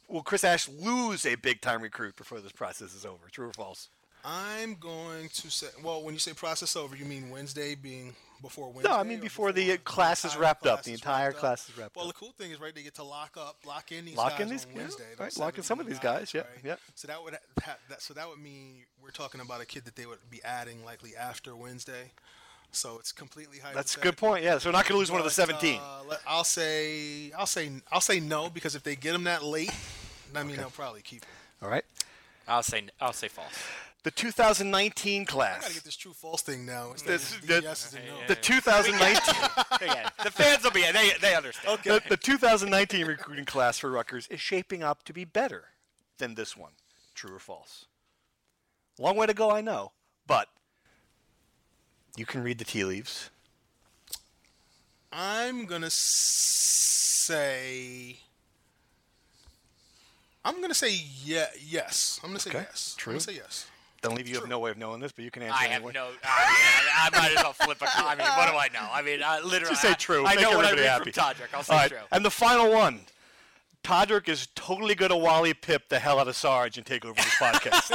Will 0.08 0.22
Chris 0.22 0.44
Ash 0.44 0.68
lose 0.68 1.24
a 1.24 1.36
big 1.36 1.62
time 1.62 1.82
recruit 1.82 2.16
before 2.16 2.40
this 2.40 2.52
process 2.52 2.94
is 2.94 3.06
over? 3.06 3.28
True 3.30 3.48
or 3.48 3.52
false? 3.52 3.88
I'm 4.24 4.76
going 4.76 5.30
to 5.30 5.50
say, 5.50 5.68
well, 5.82 6.02
when 6.02 6.14
you 6.14 6.20
say 6.20 6.32
process 6.32 6.76
over, 6.76 6.94
you 6.94 7.04
mean 7.04 7.30
Wednesday 7.30 7.74
being 7.74 8.14
before 8.42 8.70
Wednesday? 8.70 8.90
No, 8.90 8.96
I 8.98 9.02
mean 9.04 9.18
or 9.20 9.22
before 9.22 9.52
the, 9.52 9.72
uh, 9.72 9.76
class 9.84 10.24
is 10.26 10.36
wrapped 10.36 10.66
up. 10.66 10.82
The 10.82 10.92
entire 10.92 11.32
class 11.32 11.68
is 11.68 11.78
wrapped 11.78 11.92
up. 11.92 11.96
Well, 11.96 12.06
the 12.08 12.12
cool 12.12 12.32
thing 12.32 12.50
is, 12.50 12.60
right, 12.60 12.74
they 12.74 12.82
get 12.82 12.96
to 12.96 13.04
lock 13.04 13.36
up, 13.38 13.56
lock 13.66 13.90
in 13.92 14.04
these 14.04 14.16
Lock 14.16 14.32
guys 14.32 14.40
in 14.40 14.48
these- 14.50 14.66
on 14.66 14.72
yeah, 14.76 15.04
right, 15.18 15.36
lock 15.38 15.56
in 15.56 15.62
some 15.64 15.80
of 15.80 15.86
these 15.86 15.98
guys, 15.98 16.34
yeah, 16.34 16.40
right? 16.42 16.48
yeah. 16.64 16.76
So 16.94 17.08
that 17.08 17.22
would 17.22 17.38
ha- 17.64 17.78
that, 17.88 18.02
so 18.02 18.12
that 18.14 18.28
would 18.28 18.38
mean 18.38 18.84
we're 19.02 19.10
talking 19.10 19.40
about 19.40 19.60
a 19.62 19.66
kid 19.66 19.84
that 19.86 19.96
they 19.96 20.04
would 20.06 20.18
be 20.28 20.42
adding 20.44 20.84
likely 20.84 21.16
after 21.16 21.56
Wednesday. 21.56 22.12
So 22.74 22.98
it's 22.98 23.12
completely 23.12 23.58
high. 23.58 23.74
That's 23.74 23.96
a 23.96 24.00
good 24.00 24.16
point. 24.16 24.42
Yeah, 24.44 24.56
so 24.58 24.68
we're 24.70 24.72
not 24.72 24.84
going 24.86 24.94
to 24.94 24.98
lose 24.98 25.10
one 25.10 25.20
of 25.20 25.24
the 25.26 25.30
17. 25.30 25.78
Uh, 25.78 26.02
let- 26.08 26.20
I'll 26.26 26.42
say, 26.44 27.30
I'll 27.32 27.46
say, 27.46 27.70
I'll 27.90 28.00
say 28.00 28.18
no 28.18 28.48
because 28.48 28.74
if 28.74 28.82
they 28.82 28.96
get 28.96 29.14
him 29.14 29.24
that 29.24 29.42
late, 29.44 29.70
I 30.34 30.42
mean 30.42 30.56
they'll 30.56 30.70
probably 30.70 31.02
keep 31.02 31.24
him. 31.24 31.30
All 31.62 31.68
right. 31.68 31.84
I'll 32.48 32.62
say. 32.62 32.84
I'll 33.00 33.12
say 33.12 33.28
false. 33.28 33.52
The 34.04 34.10
2019 34.10 35.26
class. 35.26 35.58
I 35.58 35.60
gotta 35.62 35.74
get 35.74 35.84
this 35.84 35.94
true 35.96 36.12
false 36.12 36.42
thing 36.42 36.66
now. 36.66 36.90
Instead 36.90 37.08
This- 37.12 37.34
of 37.36 37.46
the- 37.46 37.62
yeses. 37.62 37.96
The 38.26 38.34
2019. 38.34 39.34
The 40.24 40.30
fans 40.30 40.62
will 40.64 40.70
be. 40.72 40.82
They 40.92 41.12
they 41.20 41.34
understand. 41.34 41.78
the, 41.84 42.00
the 42.08 42.16
2019 42.16 43.06
recruiting 43.06 43.44
class 43.44 43.78
for 43.78 43.90
Rutgers 43.90 44.26
is 44.28 44.40
shaping 44.40 44.82
up 44.82 45.04
to 45.04 45.12
be 45.12 45.24
better 45.24 45.64
than 46.18 46.34
this 46.34 46.56
one. 46.56 46.72
True 47.14 47.34
or 47.36 47.38
false? 47.38 47.86
Long 48.98 49.16
way 49.16 49.26
to 49.26 49.34
go, 49.34 49.50
I 49.50 49.60
know, 49.60 49.92
but 50.26 50.48
you 52.16 52.24
can 52.26 52.42
read 52.42 52.58
the 52.58 52.64
tea 52.64 52.84
leaves. 52.84 53.30
I'm 55.12 55.64
gonna 55.66 55.90
say. 57.22 58.16
I'm 60.44 60.60
gonna 60.60 60.74
say 60.74 60.92
yeah, 61.24 61.46
yes. 61.64 62.18
I'm 62.22 62.30
gonna 62.30 62.40
say 62.40 62.50
Okay, 62.50 62.60
yes. 62.68 62.94
true. 62.98 63.12
I'm 63.12 63.14
gonna 63.14 63.20
say 63.20 63.34
yes. 63.34 63.66
Don't 64.02 64.16
leave 64.16 64.26
you 64.28 64.34
have 64.40 64.48
no 64.48 64.58
way 64.58 64.70
of 64.70 64.78
knowing 64.78 65.00
this, 65.00 65.12
but 65.12 65.24
you 65.24 65.30
can 65.30 65.42
answer 65.44 65.56
I 65.58 65.64
have 65.68 65.76
anyway. 65.76 65.92
no. 65.94 66.06
I, 66.06 66.08
mean, 66.08 66.16
I, 66.24 67.08
I 67.12 67.18
might 67.20 67.36
as 67.36 67.42
well 67.42 67.52
flip 67.52 67.80
a. 67.80 67.86
I 67.88 68.14
mean, 68.16 68.26
what 68.26 68.50
do 68.50 68.56
I 68.56 68.68
know? 68.72 68.88
I 68.92 69.00
mean, 69.02 69.20
I 69.24 69.40
literally. 69.40 69.70
Just 69.70 69.82
say 69.82 69.90
I- 69.90 69.94
true. 69.94 70.26
I 70.26 70.34
Make 70.34 70.42
know 70.42 70.56
what 70.56 70.64
I 70.64 70.70
everybody 70.70 70.82
read 70.82 70.88
happy. 70.90 71.12
from 71.12 71.22
Todderick. 71.22 71.54
I'll 71.54 71.62
say 71.62 71.72
All 71.72 71.78
right, 71.80 71.88
true. 71.90 71.98
and 72.10 72.24
the 72.24 72.30
final 72.30 72.72
one. 72.72 73.00
Todderick 73.84 74.28
is 74.28 74.46
totally 74.54 74.94
going 74.94 75.10
to 75.10 75.16
Wally 75.16 75.52
Pipp 75.54 75.88
the 75.88 75.98
hell 75.98 76.20
out 76.20 76.28
of 76.28 76.36
Sarge 76.36 76.78
and 76.78 76.86
take 76.86 77.04
over 77.04 77.14
this 77.14 77.34
podcast. 77.34 77.90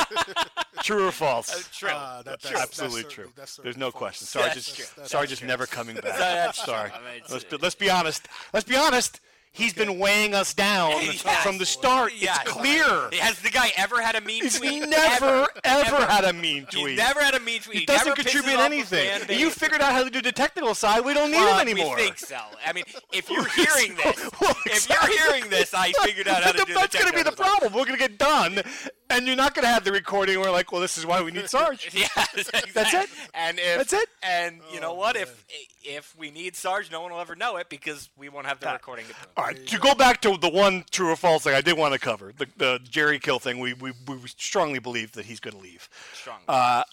true 0.83 1.07
or 1.07 1.11
false? 1.13 1.69
True. 1.73 1.87
Uh, 1.89 2.21
that, 2.23 2.41
that's, 2.41 2.61
Absolutely 2.61 3.03
that's 3.03 3.13
true. 3.13 3.31
that's 3.37 3.55
There's 3.55 3.77
no 3.77 3.85
false. 3.91 3.97
question. 3.99 4.27
Sarge 4.27 4.45
That's 4.47 4.67
is, 4.67 4.75
true. 4.75 4.85
That's 4.97 5.11
Sarge 5.11 5.27
true. 5.29 5.33
is 5.33 5.43
never 5.43 5.65
coming 5.65 5.95
back. 6.03 6.03
That's 6.03 6.57
true. 6.61 6.73
Sorry. 6.73 6.91
I 6.91 7.13
mean, 7.13 7.21
let's, 7.31 7.43
be, 7.45 7.55
let's 7.57 7.75
be 7.75 7.89
honest. 7.89 8.27
Let's 8.53 8.65
be 8.65 8.75
honest. 8.75 9.21
He's 9.57 9.73
been 9.73 9.97
weighing 9.97 10.35
us 10.35 10.53
down 10.53 10.91
Yes. 11.01 11.21
from 11.43 11.57
the 11.57 11.65
start. 11.65 12.13
Yes. 12.15 12.39
It's 12.43 12.51
clear. 12.51 13.09
Has 13.21 13.39
the 13.41 13.49
guy 13.49 13.71
ever 13.75 13.99
had 14.01 14.15
a 14.15 14.21
mean 14.21 14.43
He's 14.43 14.59
tweet? 14.59 14.87
never, 14.87 15.47
ever, 15.63 16.05
had 16.05 16.25
a 16.25 16.33
mean 16.33 16.67
He 16.71 16.81
tweet. 16.81 16.97
never 16.97 17.19
had 17.21 17.33
a 17.33 17.39
mean 17.39 17.61
tweet. 17.61 17.79
He 17.79 17.85
doesn't 17.85 18.07
never 18.07 18.15
contribute 18.21 18.59
anything. 18.59 19.09
You 19.29 19.49
figured 19.49 19.81
out 19.81 19.93
how 19.93 20.03
to 20.03 20.09
do 20.11 20.21
the 20.21 20.31
technical 20.31 20.75
side. 20.75 21.03
We 21.03 21.13
don't 21.15 21.31
need 21.31 21.37
Well, 21.37 21.59
him 21.59 21.67
anymore. 21.67 21.95
We 21.95 22.03
think 22.03 22.19
so. 22.19 22.37
I 22.65 22.71
mean, 22.73 22.83
if 23.11 23.29
you're 23.31 23.47
hearing 23.49 23.95
this, 23.95 24.29
Well, 24.39 24.55
if 24.67 24.87
you're 24.87 25.17
hearing 25.31 25.49
this, 25.49 25.73
I 25.73 25.91
figured 26.03 26.27
out 26.27 26.43
how 26.43 26.51
to 26.53 26.57
do 26.59 26.65
the 26.65 26.73
That's 26.79 26.95
going 26.95 27.07
to 27.11 27.13
be 27.17 27.23
the 27.23 27.31
problem. 27.31 27.73
We're 27.73 27.85
going 27.85 27.97
to 27.97 28.07
get 28.07 28.19
done, 28.19 28.61
and 29.09 29.25
you're 29.27 29.35
not 29.35 29.53
going 29.55 29.63
to 29.63 29.69
have 29.69 29.83
the 29.83 29.91
recording. 29.91 30.39
We're 30.39 30.51
like, 30.51 30.71
well, 30.71 30.81
this 30.81 30.97
is 30.97 31.05
why 31.05 31.21
we 31.21 31.31
need 31.31 31.49
Sarge. 31.49 31.89
Yes, 31.93 32.33
exactly. 32.35 32.71
That's 32.73 32.93
it? 32.93 33.09
And 33.33 33.59
if 33.59 33.77
That's 33.77 33.93
it? 33.93 34.09
And 34.23 34.59
you 34.71 34.79
know 34.79 34.91
Oh, 34.91 34.95
what? 34.95 35.15
man. 35.15 35.23
If 35.23 35.45
if 35.83 36.15
we 36.17 36.31
need 36.31 36.55
Sarge, 36.55 36.91
no 36.91 37.01
one 37.01 37.11
will 37.11 37.19
ever 37.19 37.35
know 37.35 37.55
it 37.57 37.69
because 37.69 38.09
we 38.17 38.27
won't 38.29 38.45
have 38.45 38.59
the 38.59 38.67
recording. 38.71 39.05
All 39.37 39.45
right, 39.45 39.67
to 39.67 39.77
go 39.79 39.95
back 39.95 40.21
to 40.21 40.37
the 40.37 40.49
one 40.49 40.83
true 40.91 41.09
or 41.11 41.15
false 41.15 41.43
thing 41.43 41.53
I 41.55 41.61
did 41.61 41.77
want 41.77 41.93
to 41.93 41.99
cover, 41.99 42.33
the, 42.37 42.47
the 42.57 42.79
Jerry 42.83 43.19
Kill 43.19 43.39
thing, 43.39 43.59
we, 43.59 43.73
we, 43.73 43.93
we 44.07 44.17
strongly 44.37 44.79
believe 44.79 45.13
that 45.13 45.25
he's 45.25 45.39
going 45.39 45.55
to 45.55 45.61
leave. 45.61 45.87
Strong. 46.13 46.39
Uh, 46.47 46.83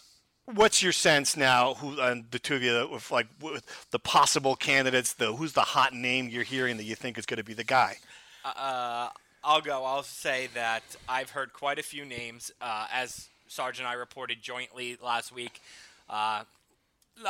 what's 0.46 0.82
your 0.82 0.92
sense 0.92 1.36
now, 1.36 1.74
who 1.74 1.98
and 2.00 2.30
the 2.30 2.38
two 2.38 2.54
of 2.56 2.62
you, 2.62 2.88
with 2.92 3.10
like 3.10 3.26
with 3.40 3.64
the 3.90 3.98
possible 3.98 4.54
candidates, 4.54 5.12
the 5.14 5.32
who's 5.34 5.54
the 5.54 5.60
hot 5.62 5.92
name 5.92 6.28
you're 6.28 6.44
hearing 6.44 6.76
that 6.76 6.84
you 6.84 6.94
think 6.94 7.18
is 7.18 7.26
going 7.26 7.38
to 7.38 7.44
be 7.44 7.54
the 7.54 7.64
guy? 7.64 7.96
Uh, 8.44 9.08
I'll 9.44 9.60
go. 9.60 9.84
I'll 9.84 10.02
say 10.02 10.48
that 10.54 10.82
I've 11.08 11.30
heard 11.30 11.52
quite 11.52 11.78
a 11.78 11.82
few 11.82 12.04
names, 12.04 12.50
uh, 12.60 12.86
as 12.92 13.28
Sarge 13.46 13.78
and 13.78 13.86
I 13.86 13.94
reported 13.94 14.42
jointly 14.42 14.96
last 15.02 15.32
week. 15.32 15.60
Uh, 16.08 16.44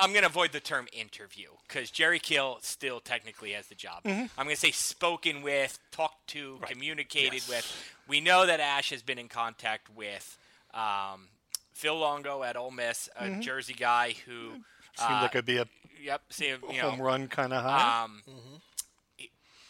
I'm 0.01 0.11
going 0.11 0.23
to 0.23 0.29
avoid 0.29 0.53
the 0.53 0.61
term 0.61 0.87
interview 0.93 1.49
because 1.69 1.91
Jerry 1.91 2.19
Kill 2.19 2.59
still 2.63 3.01
technically 3.01 3.53
has 3.53 3.67
the 3.67 3.75
job. 3.75 4.05
Mm-hmm. 4.05 4.27
I'm 4.39 4.47
going 4.47 4.57
to 4.57 4.61
say 4.61 4.71
spoken 4.71 5.43
with, 5.43 5.79
talked 5.91 6.29
to, 6.29 6.59
communicated 6.67 7.43
with. 7.49 7.71
We 8.09 8.21
know 8.21 8.47
that 8.47 8.61
Ash 8.61 8.91
has 8.91 9.03
been 9.03 9.19
in 9.19 9.29
contact 9.29 9.95
with 9.95 10.39
um, 10.73 11.29
Phil 11.75 11.99
Longo 11.99 12.43
at 12.43 12.57
Ole 12.57 12.71
Miss, 12.71 13.11
a 13.19 13.41
Jersey 13.41 13.75
guy 13.75 14.15
who. 14.25 14.33
Mm-hmm. 14.33 14.57
Seems 14.97 15.11
uh, 15.11 15.23
like 15.23 15.35
it'd 15.35 15.45
be 15.45 15.59
a 15.59 15.67
Yep. 16.05 16.23
See, 16.31 16.49
you 16.49 16.83
know, 16.83 16.91
home 16.91 17.01
run 17.01 17.29
kind 17.29 17.53
of 17.53 17.63
high. 17.63 18.05
um, 18.05 18.23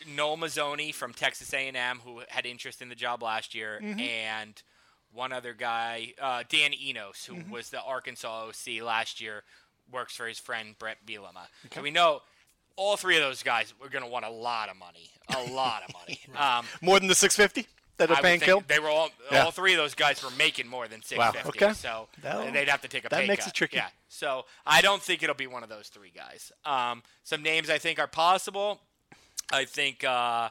Noel 0.06 0.36
Mazzone 0.36 0.92
from 0.94 1.12
Texas 1.12 1.52
A&M, 1.52 2.00
who 2.04 2.22
had 2.28 2.46
interest 2.46 2.82
in 2.82 2.88
the 2.88 2.94
job 2.94 3.22
last 3.22 3.54
year, 3.54 3.80
and 3.82 4.62
one 5.12 5.32
other 5.32 5.54
guy, 5.54 6.12
uh, 6.20 6.42
Dan 6.48 6.72
Enos, 6.74 7.24
who 7.24 7.36
was 7.50 7.70
the 7.70 7.80
Arkansas 7.82 8.46
OC 8.48 8.82
last 8.82 9.20
year, 9.20 9.42
works 9.92 10.16
for 10.16 10.26
his 10.26 10.38
friend 10.38 10.74
Bret 10.78 10.98
Bielema. 11.06 11.46
So 11.72 11.82
we 11.82 11.90
know 11.90 12.22
all 12.76 12.96
three 12.96 13.16
of 13.16 13.22
those 13.22 13.42
guys 13.42 13.72
are 13.82 13.88
going 13.88 14.04
to 14.04 14.10
want 14.10 14.24
a 14.24 14.30
lot 14.30 14.68
of 14.68 14.76
money, 14.76 15.10
a 15.28 15.52
lot 15.52 15.82
of 15.86 15.94
money. 15.94 16.18
um, 16.36 16.66
More 16.80 16.98
than 16.98 17.06
the 17.08 17.14
650 17.14 17.68
that 17.98 18.08
they're 18.08 18.16
paying 18.16 18.40
Kill? 18.40 18.64
They 18.66 18.80
were 18.80 18.88
all 18.88 19.10
Yeah. 19.30 19.44
all 19.44 19.52
three 19.52 19.72
of 19.74 19.78
those 19.78 19.94
guys 19.94 20.20
were 20.24 20.30
making 20.36 20.66
more 20.66 20.88
than 20.88 21.00
six 21.02 21.22
fifty. 21.24 21.38
Wow, 21.60 21.68
okay. 21.68 21.72
So 21.74 22.08
That'll- 22.22 22.50
they'd 22.50 22.68
have 22.68 22.80
to 22.80 22.88
take 22.88 23.04
a 23.04 23.08
that 23.10 23.20
pay 23.20 23.28
makes 23.28 23.44
cut. 23.44 23.52
it 23.52 23.56
tricky. 23.56 23.76
Yeah. 23.76 23.86
So 24.08 24.46
I 24.66 24.80
don't 24.80 25.00
think 25.00 25.22
it'll 25.22 25.36
be 25.36 25.46
one 25.46 25.62
of 25.62 25.68
those 25.68 25.86
three 25.88 26.10
guys. 26.12 26.50
Um, 26.64 27.04
some 27.22 27.42
names 27.44 27.70
I 27.70 27.78
think 27.78 28.00
are 28.00 28.08
possible. 28.08 28.80
I 29.54 29.64
think 29.64 30.04
uh, 30.04 30.48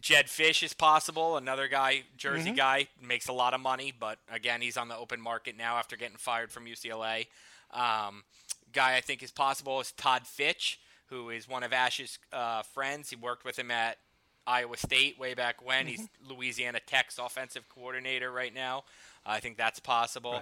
Jedd 0.00 0.26
Fisch 0.26 0.62
is 0.62 0.72
possible. 0.74 1.36
Another 1.36 1.68
guy, 1.68 2.02
Jersey 2.16 2.48
Mm-hmm. 2.48 2.56
guy, 2.56 2.88
makes 3.02 3.28
a 3.28 3.32
lot 3.32 3.54
of 3.54 3.60
money, 3.60 3.92
but 3.98 4.18
again, 4.30 4.60
he's 4.60 4.76
on 4.76 4.88
the 4.88 4.96
open 4.96 5.20
market 5.20 5.56
now 5.56 5.76
after 5.76 5.96
getting 5.96 6.16
fired 6.16 6.50
from 6.50 6.64
UCLA. 6.66 7.26
Um, 7.72 8.24
guy 8.72 8.96
I 8.96 9.00
think 9.00 9.22
is 9.22 9.30
possible 9.30 9.80
is 9.80 9.92
Todd 9.92 10.26
Fitch, 10.26 10.80
who 11.08 11.30
is 11.30 11.48
one 11.48 11.62
of 11.62 11.72
Ash's 11.72 12.18
uh, 12.32 12.62
friends. 12.62 13.10
He 13.10 13.16
worked 13.16 13.44
with 13.44 13.58
him 13.58 13.70
at 13.70 13.98
Iowa 14.46 14.76
State 14.76 15.18
way 15.18 15.34
back 15.34 15.64
when. 15.64 15.86
He's 15.86 16.00
Mm-hmm. 16.00 16.32
Louisiana 16.32 16.80
Tech's 16.86 17.18
offensive 17.18 17.68
coordinator 17.68 18.30
right 18.30 18.54
now. 18.54 18.84
I 19.26 19.40
think 19.40 19.56
that's 19.56 19.80
possible. 19.80 20.32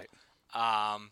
Um, 0.53 1.11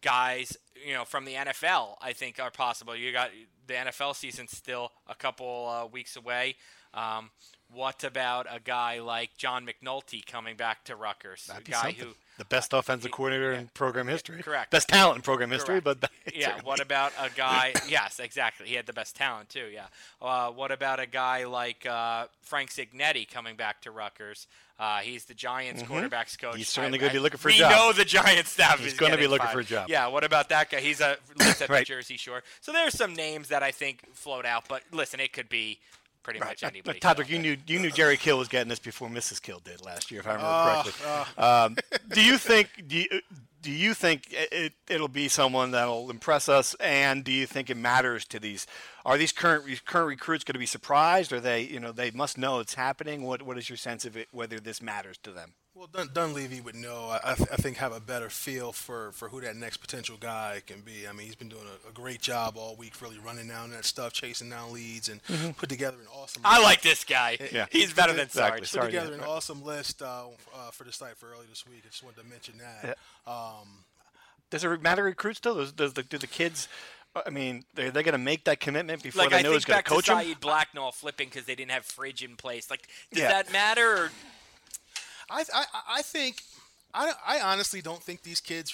guys, 0.00 0.56
you 0.86 0.94
know, 0.94 1.04
from 1.04 1.24
the 1.24 1.34
NFL, 1.34 1.96
I 2.00 2.12
think 2.12 2.40
are 2.40 2.50
possible. 2.50 2.96
You 2.96 3.12
got 3.12 3.30
the 3.72 3.90
NFL 3.90 4.14
season's 4.14 4.56
still 4.56 4.90
a 5.08 5.14
couple 5.14 5.68
uh, 5.68 5.86
weeks 5.86 6.16
away. 6.16 6.56
Um, 6.94 7.30
what 7.74 8.04
about 8.04 8.46
a 8.50 8.60
guy 8.60 9.00
like 9.00 9.36
John 9.36 9.66
McNulty 9.66 10.24
coming 10.24 10.56
back 10.56 10.84
to 10.84 10.96
Rutgers? 10.96 11.46
That'd 11.46 11.64
be 11.64 11.72
something. 11.72 11.94
who 11.96 12.08
the 12.38 12.44
best 12.46 12.72
offensive 12.72 13.10
coordinator 13.10 13.52
in 13.52 13.68
program 13.74 14.08
history. 14.08 14.42
Correct. 14.42 14.70
Best 14.70 14.88
talent 14.88 15.16
in 15.16 15.22
program 15.22 15.50
history, 15.50 15.80
Correct. 15.80 16.00
but 16.00 16.10
yeah. 16.34 16.46
certainly- 16.46 16.64
What 16.66 16.80
about 16.80 17.12
a 17.20 17.28
guy? 17.36 17.74
yes, 17.88 18.18
exactly. 18.20 18.66
He 18.66 18.74
had 18.74 18.86
the 18.86 18.92
best 18.94 19.14
talent 19.14 19.50
too. 19.50 19.66
Yeah. 19.72 19.84
Uh, 20.20 20.50
what 20.50 20.70
about 20.72 20.98
a 20.98 21.06
guy 21.06 21.44
like 21.44 21.84
uh, 21.86 22.26
Frank 22.40 22.70
Cignetti 22.70 23.28
coming 23.30 23.54
back 23.56 23.82
to 23.82 23.90
Rutgers? 23.90 24.46
Uh, 24.78 24.98
he's 25.00 25.26
the 25.26 25.34
Giants 25.34 25.82
quarterbacks 25.82 26.36
coach. 26.38 26.50
Mm-hmm. 26.52 26.58
He's 26.58 26.68
certainly 26.68 26.98
gonna 26.98 27.12
be 27.12 27.18
looking 27.20 27.38
for 27.38 27.50
a 27.50 27.52
we 27.52 27.58
job. 27.58 27.70
know 27.70 27.92
the 27.92 28.04
Giants 28.04 28.50
staff 28.50 28.78
He's 28.80 28.92
is 28.94 28.98
gonna 28.98 29.16
be 29.18 29.28
looking 29.28 29.44
fired. 29.46 29.52
for 29.54 29.60
a 29.60 29.64
job. 29.64 29.88
Yeah. 29.88 30.08
What 30.08 30.24
about 30.24 30.48
that 30.48 30.70
guy? 30.70 30.80
He's 30.80 31.00
a 31.00 31.18
lives 31.38 31.60
at 31.62 31.68
Right. 31.68 31.80
the 31.80 31.84
Jersey 31.84 32.16
Shore. 32.16 32.42
So 32.62 32.72
there's 32.72 32.94
some 32.96 33.14
names 33.14 33.48
that 33.48 33.62
I 33.62 33.70
think 33.70 34.04
float 34.14 34.44
out. 34.44 34.64
But 34.68 34.82
listen, 34.90 35.20
it 35.20 35.32
could 35.32 35.48
be 35.48 35.78
pretty 36.22 36.40
much 36.40 36.62
Uh, 36.62 36.68
anybody. 36.68 37.00
Todderick, 37.00 37.28
you 37.28 37.38
knew 37.38 37.56
you 37.66 37.78
knew 37.78 37.90
Jerry 37.90 38.16
Kill 38.16 38.38
was 38.38 38.48
getting 38.48 38.68
this 38.68 38.78
before 38.78 39.08
Mrs. 39.08 39.40
Kill 39.42 39.60
did 39.60 39.84
last 39.84 40.10
year, 40.10 40.20
if 40.20 40.26
I 40.26 40.30
remember 40.34 40.48
Ah, 40.50 40.82
correctly. 40.82 41.42
Um, 41.44 41.76
do 42.08 42.22
you 42.24 42.38
think 42.48 42.68
do 42.86 42.96
you, 42.96 43.20
do 43.60 43.70
you 43.70 43.94
think 43.94 44.26
it, 44.30 44.72
it'll 44.88 45.06
be 45.08 45.28
someone 45.28 45.70
that'll 45.70 46.10
impress 46.10 46.48
us, 46.48 46.74
and 46.80 47.22
do 47.22 47.30
you 47.30 47.46
think 47.46 47.70
it 47.70 47.76
matters 47.76 48.24
to 48.26 48.40
these? 48.40 48.66
Are 49.04 49.16
these 49.16 49.32
current 49.32 49.64
current 49.84 50.08
recruits 50.08 50.42
going 50.44 50.54
to 50.54 50.58
be 50.58 50.66
surprised? 50.66 51.32
Are 51.32 51.40
they 51.40 51.62
you 51.62 51.78
know 51.80 51.92
they 51.92 52.10
must 52.10 52.36
know 52.38 52.58
it's 52.60 52.74
happening? 52.74 53.22
What 53.22 53.42
what 53.42 53.56
is 53.58 53.68
your 53.68 53.76
sense 53.76 54.04
of 54.04 54.16
it? 54.16 54.28
Whether 54.32 54.58
this 54.60 54.82
matters 54.82 55.18
to 55.18 55.30
them? 55.32 55.54
Well, 55.74 55.88
Dun- 55.90 56.10
Dunleavy 56.12 56.60
would 56.60 56.74
know. 56.74 57.06
I, 57.08 57.32
I 57.32 57.34
th- 57.34 57.48
I 57.50 57.56
think 57.56 57.78
have 57.78 57.92
a 57.94 58.00
better 58.00 58.28
feel 58.28 58.72
for, 58.72 59.10
for 59.12 59.30
who 59.30 59.40
that 59.40 59.56
next 59.56 59.78
potential 59.78 60.18
guy 60.20 60.60
can 60.66 60.80
be. 60.82 61.08
I 61.08 61.12
mean, 61.12 61.26
he's 61.26 61.34
been 61.34 61.48
doing 61.48 61.62
a, 61.64 61.88
a 61.88 61.92
great 61.92 62.20
job 62.20 62.58
all 62.58 62.76
week, 62.76 63.00
really 63.00 63.18
running 63.18 63.48
down 63.48 63.70
that 63.70 63.86
stuff, 63.86 64.12
chasing 64.12 64.50
down 64.50 64.72
leads, 64.74 65.08
and 65.08 65.20
put 65.56 65.70
together 65.70 65.96
an 65.98 66.06
awesome. 66.14 66.42
I 66.44 66.62
like 66.62 66.82
this 66.82 67.04
guy. 67.04 67.38
Yeah. 67.50 67.66
He's 67.70 67.92
better 67.94 68.12
than 68.12 68.26
Exactly. 68.26 68.60
Put 68.60 68.68
Sorry, 68.68 68.86
together 68.88 69.12
yeah. 69.12 69.18
an 69.18 69.24
awesome 69.24 69.64
list 69.64 70.02
uh, 70.02 70.24
uh, 70.54 70.70
for 70.72 70.84
the 70.84 70.92
site 70.92 71.16
for 71.16 71.30
early 71.32 71.46
this 71.48 71.64
week. 71.66 71.82
I 71.84 71.88
just 71.88 72.04
wanted 72.04 72.20
to 72.22 72.26
mention 72.28 72.54
that. 72.58 72.98
Um, 73.26 73.84
Does 74.50 74.64
it 74.64 74.82
matter 74.82 75.02
recruits 75.04 75.38
still? 75.38 75.54
Does, 75.54 75.72
does 75.72 75.94
the 75.94 76.02
do 76.02 76.18
the 76.18 76.26
kids? 76.26 76.68
I 77.26 77.30
mean, 77.30 77.64
are 77.78 77.90
they 77.90 78.02
going 78.02 78.12
to 78.12 78.18
make 78.18 78.44
that 78.44 78.60
commitment 78.60 79.02
before 79.02 79.22
Like 79.22 79.30
they 79.30 79.38
I 79.38 79.42
know 79.42 79.48
think 79.50 79.54
who's 79.56 79.64
going 79.66 79.76
back 79.78 79.84
to 79.86 79.90
coach 79.90 80.04
to 80.06 80.12
them? 80.14 80.22
Saeed 80.24 80.40
Blacknall 80.40 80.92
flipping 80.92 81.28
because 81.28 81.44
they 81.44 81.54
didn't 81.54 81.70
have 81.70 81.84
fridge 81.84 82.22
in 82.22 82.36
place. 82.36 82.70
Like, 82.70 82.88
does 83.10 83.22
Yeah. 83.22 83.28
that 83.28 83.52
matter? 83.52 83.86
Or 84.04 84.10
I, 85.32 85.44
I 85.54 85.64
I 85.98 86.02
think 86.02 86.42
I, 86.94 87.12
I 87.26 87.40
honestly 87.40 87.80
don't 87.82 88.02
think 88.02 88.22
these 88.22 88.40
kids 88.40 88.72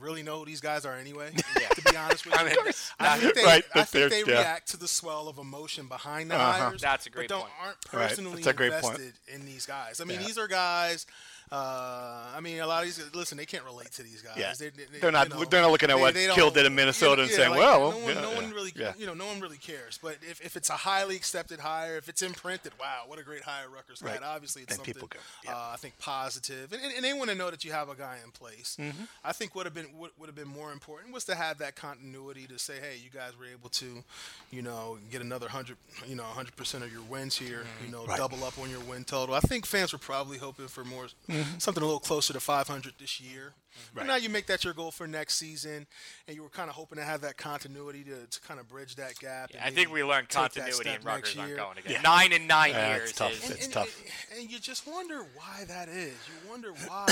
really 0.00 0.22
know 0.22 0.38
who 0.38 0.46
these 0.46 0.60
guys 0.62 0.84
are 0.86 0.96
anyway. 0.96 1.30
To 1.74 1.82
be 1.92 1.96
honest 1.96 2.26
with 2.26 2.34
you, 2.34 2.40
I 2.40 2.44
mean, 2.44 2.56
I 2.98 3.18
think 3.18 3.34
they, 3.34 3.44
Right, 3.44 3.64
I 3.74 3.84
think 3.84 4.10
they 4.10 4.20
yeah. 4.26 4.38
react 4.40 4.68
to 4.70 4.76
the 4.76 4.88
swell 4.88 5.28
of 5.28 5.38
emotion 5.38 5.86
behind 5.86 6.30
the 6.30 6.34
Uh-huh. 6.36 6.52
hires. 6.52 6.80
That's 6.82 7.06
a 7.06 7.10
great 7.10 7.28
but 7.28 7.34
don't, 7.34 7.40
point. 7.42 7.52
aren't 7.62 7.76
Right, 7.92 8.08
personally 8.08 8.34
that's 8.42 8.46
a 8.48 8.52
great 8.54 8.72
point. 8.72 8.98
invested 8.98 9.14
in 9.34 9.46
these 9.46 9.66
guys. 9.66 10.00
I 10.00 10.04
mean, 10.04 10.20
Yeah. 10.20 10.26
these 10.26 10.36
are 10.38 10.48
guys 10.48 11.06
Uh, 11.52 12.26
I 12.36 12.40
mean, 12.40 12.60
a 12.60 12.66
lot 12.66 12.80
of 12.82 12.84
these 12.86 13.14
listen, 13.14 13.36
they 13.36 13.44
can't 13.46 13.64
relate 13.64 13.90
to 13.92 14.02
these 14.04 14.22
guys. 14.22 14.36
Yeah. 14.38 14.52
They, 14.58 14.68
they, 14.70 14.98
They're 15.00 15.10
not- 15.10 15.28
you 15.28 15.34
know, 15.34 15.44
they're 15.44 15.62
not 15.62 15.72
looking 15.72 15.90
at 15.90 15.98
what 15.98 16.14
they 16.14 16.26
Kill 16.26 16.36
don't- 16.46 16.54
did 16.54 16.66
in 16.66 16.74
Minnesota 16.74 17.22
yeah, 17.22 17.26
and 17.26 17.30
saying, 17.36 17.50
like, 17.50 17.58
well, 17.58 17.90
no 17.90 17.96
one, 17.98 18.14
yeah, 18.14 18.20
no 18.20 18.30
one 18.32 18.50
really, 18.52 18.72
you 18.98 19.06
know, 19.06 19.14
no 19.14 19.26
one 19.26 19.40
really 19.40 19.56
cares. 19.56 19.98
But 20.00 20.18
if, 20.22 20.40
if 20.40 20.56
it's 20.56 20.70
a 20.70 20.74
highly 20.74 21.16
accepted 21.16 21.58
hire, 21.60 21.96
if 21.96 22.08
it's 22.08 22.22
imprinted, 22.22 22.72
wow, 22.78 23.02
what 23.08 23.18
a 23.18 23.24
great 23.24 23.42
hire 23.42 23.68
Rutgers 23.68 24.00
got. 24.00 24.10
Right. 24.12 24.22
Obviously, 24.22 24.62
it's 24.62 24.70
Then 24.70 24.76
something 24.78 24.94
people 24.94 25.08
go, 25.08 25.18
yeah. 25.44 25.52
uh, 25.56 25.70
I 25.74 25.76
think 25.76 25.98
positive, 25.98 26.72
and, 26.72 26.80
and, 26.82 26.92
and 26.94 27.04
they 27.04 27.12
want 27.12 27.30
to 27.30 27.36
know 27.36 27.50
that 27.50 27.64
you 27.64 27.72
have 27.72 27.88
a 27.88 27.94
guy 27.96 28.18
in 28.24 28.30
place. 28.30 28.76
Mm-hmm. 28.78 29.04
I 29.24 29.32
think 29.32 29.54
would 29.56 29.66
have 29.66 29.74
been 29.74 29.88
would, 29.98 30.12
would 30.18 30.26
have 30.26 30.36
been 30.36 30.48
more 30.48 30.70
important 30.72 31.12
was 31.12 31.24
to 31.24 31.34
have 31.34 31.58
that 31.58 31.74
continuity 31.74 32.46
to 32.46 32.58
say, 32.60 32.74
hey, 32.80 32.96
you 33.02 33.10
guys 33.10 33.32
were 33.38 33.46
able 33.46 33.70
to, 33.70 34.04
you 34.52 34.62
know, 34.62 34.98
get 35.10 35.20
another 35.20 35.48
hundred, 35.48 35.76
you 36.06 36.14
know, 36.14 36.22
hundred 36.22 36.54
percent 36.56 36.84
of 36.84 36.92
your 36.92 37.02
wins 37.02 37.36
here, 37.36 37.64
you 37.84 37.90
know, 37.90 38.00
Mm-hmm. 38.00 38.10
Right. 38.10 38.18
double 38.18 38.44
up 38.44 38.56
on 38.58 38.70
your 38.70 38.80
win 38.80 39.04
total. 39.04 39.34
I 39.34 39.40
think 39.40 39.66
fans 39.66 39.92
were 39.92 39.98
probably 39.98 40.38
hoping 40.38 40.68
for 40.68 40.84
more, 40.84 41.06
Mm-hmm. 41.28 41.39
Mm-hmm. 41.42 41.58
something 41.58 41.82
a 41.82 41.86
little 41.86 42.00
closer 42.00 42.32
to 42.32 42.40
500 42.40 42.94
this 42.98 43.20
year. 43.20 43.52
Mm-hmm. 43.54 43.98
But 43.98 44.06
now 44.06 44.16
you 44.16 44.28
make 44.28 44.46
that 44.46 44.64
your 44.64 44.72
goal 44.74 44.90
for 44.90 45.06
next 45.06 45.36
season, 45.36 45.86
and 46.26 46.36
you 46.36 46.42
were 46.42 46.48
kind 46.48 46.68
of 46.68 46.76
hoping 46.76 46.98
to 46.98 47.04
have 47.04 47.20
that 47.22 47.36
continuity 47.36 48.02
to, 48.04 48.26
to 48.26 48.40
kind 48.40 48.58
of 48.60 48.68
bridge 48.68 48.96
that 48.96 49.16
gap. 49.18 49.50
and 49.54 49.60
I 49.62 49.70
think 49.70 49.92
we 49.92 50.02
learned 50.04 50.28
continuity 50.28 50.72
step 50.72 50.96
and 50.96 51.04
Rutgers 51.04 51.36
aren't 51.38 51.56
going 51.56 51.78
again. 51.78 51.92
Yeah. 51.92 52.00
Nine 52.02 52.32
and 52.32 52.48
nine 52.48 52.70
Yeah, 52.70 52.96
years 52.96 53.10
it's 53.10 53.18
tough. 53.18 53.32
is- 53.32 53.42
And, 53.44 53.52
It's 53.52 53.64
and, 53.66 53.74
tough. 53.74 54.02
And, 54.32 54.40
and 54.42 54.50
you 54.50 54.58
just 54.58 54.86
wonder 54.86 55.22
why 55.34 55.64
that 55.68 55.88
is. 55.88 56.14
You 56.28 56.50
wonder 56.50 56.72
why. 56.86 57.06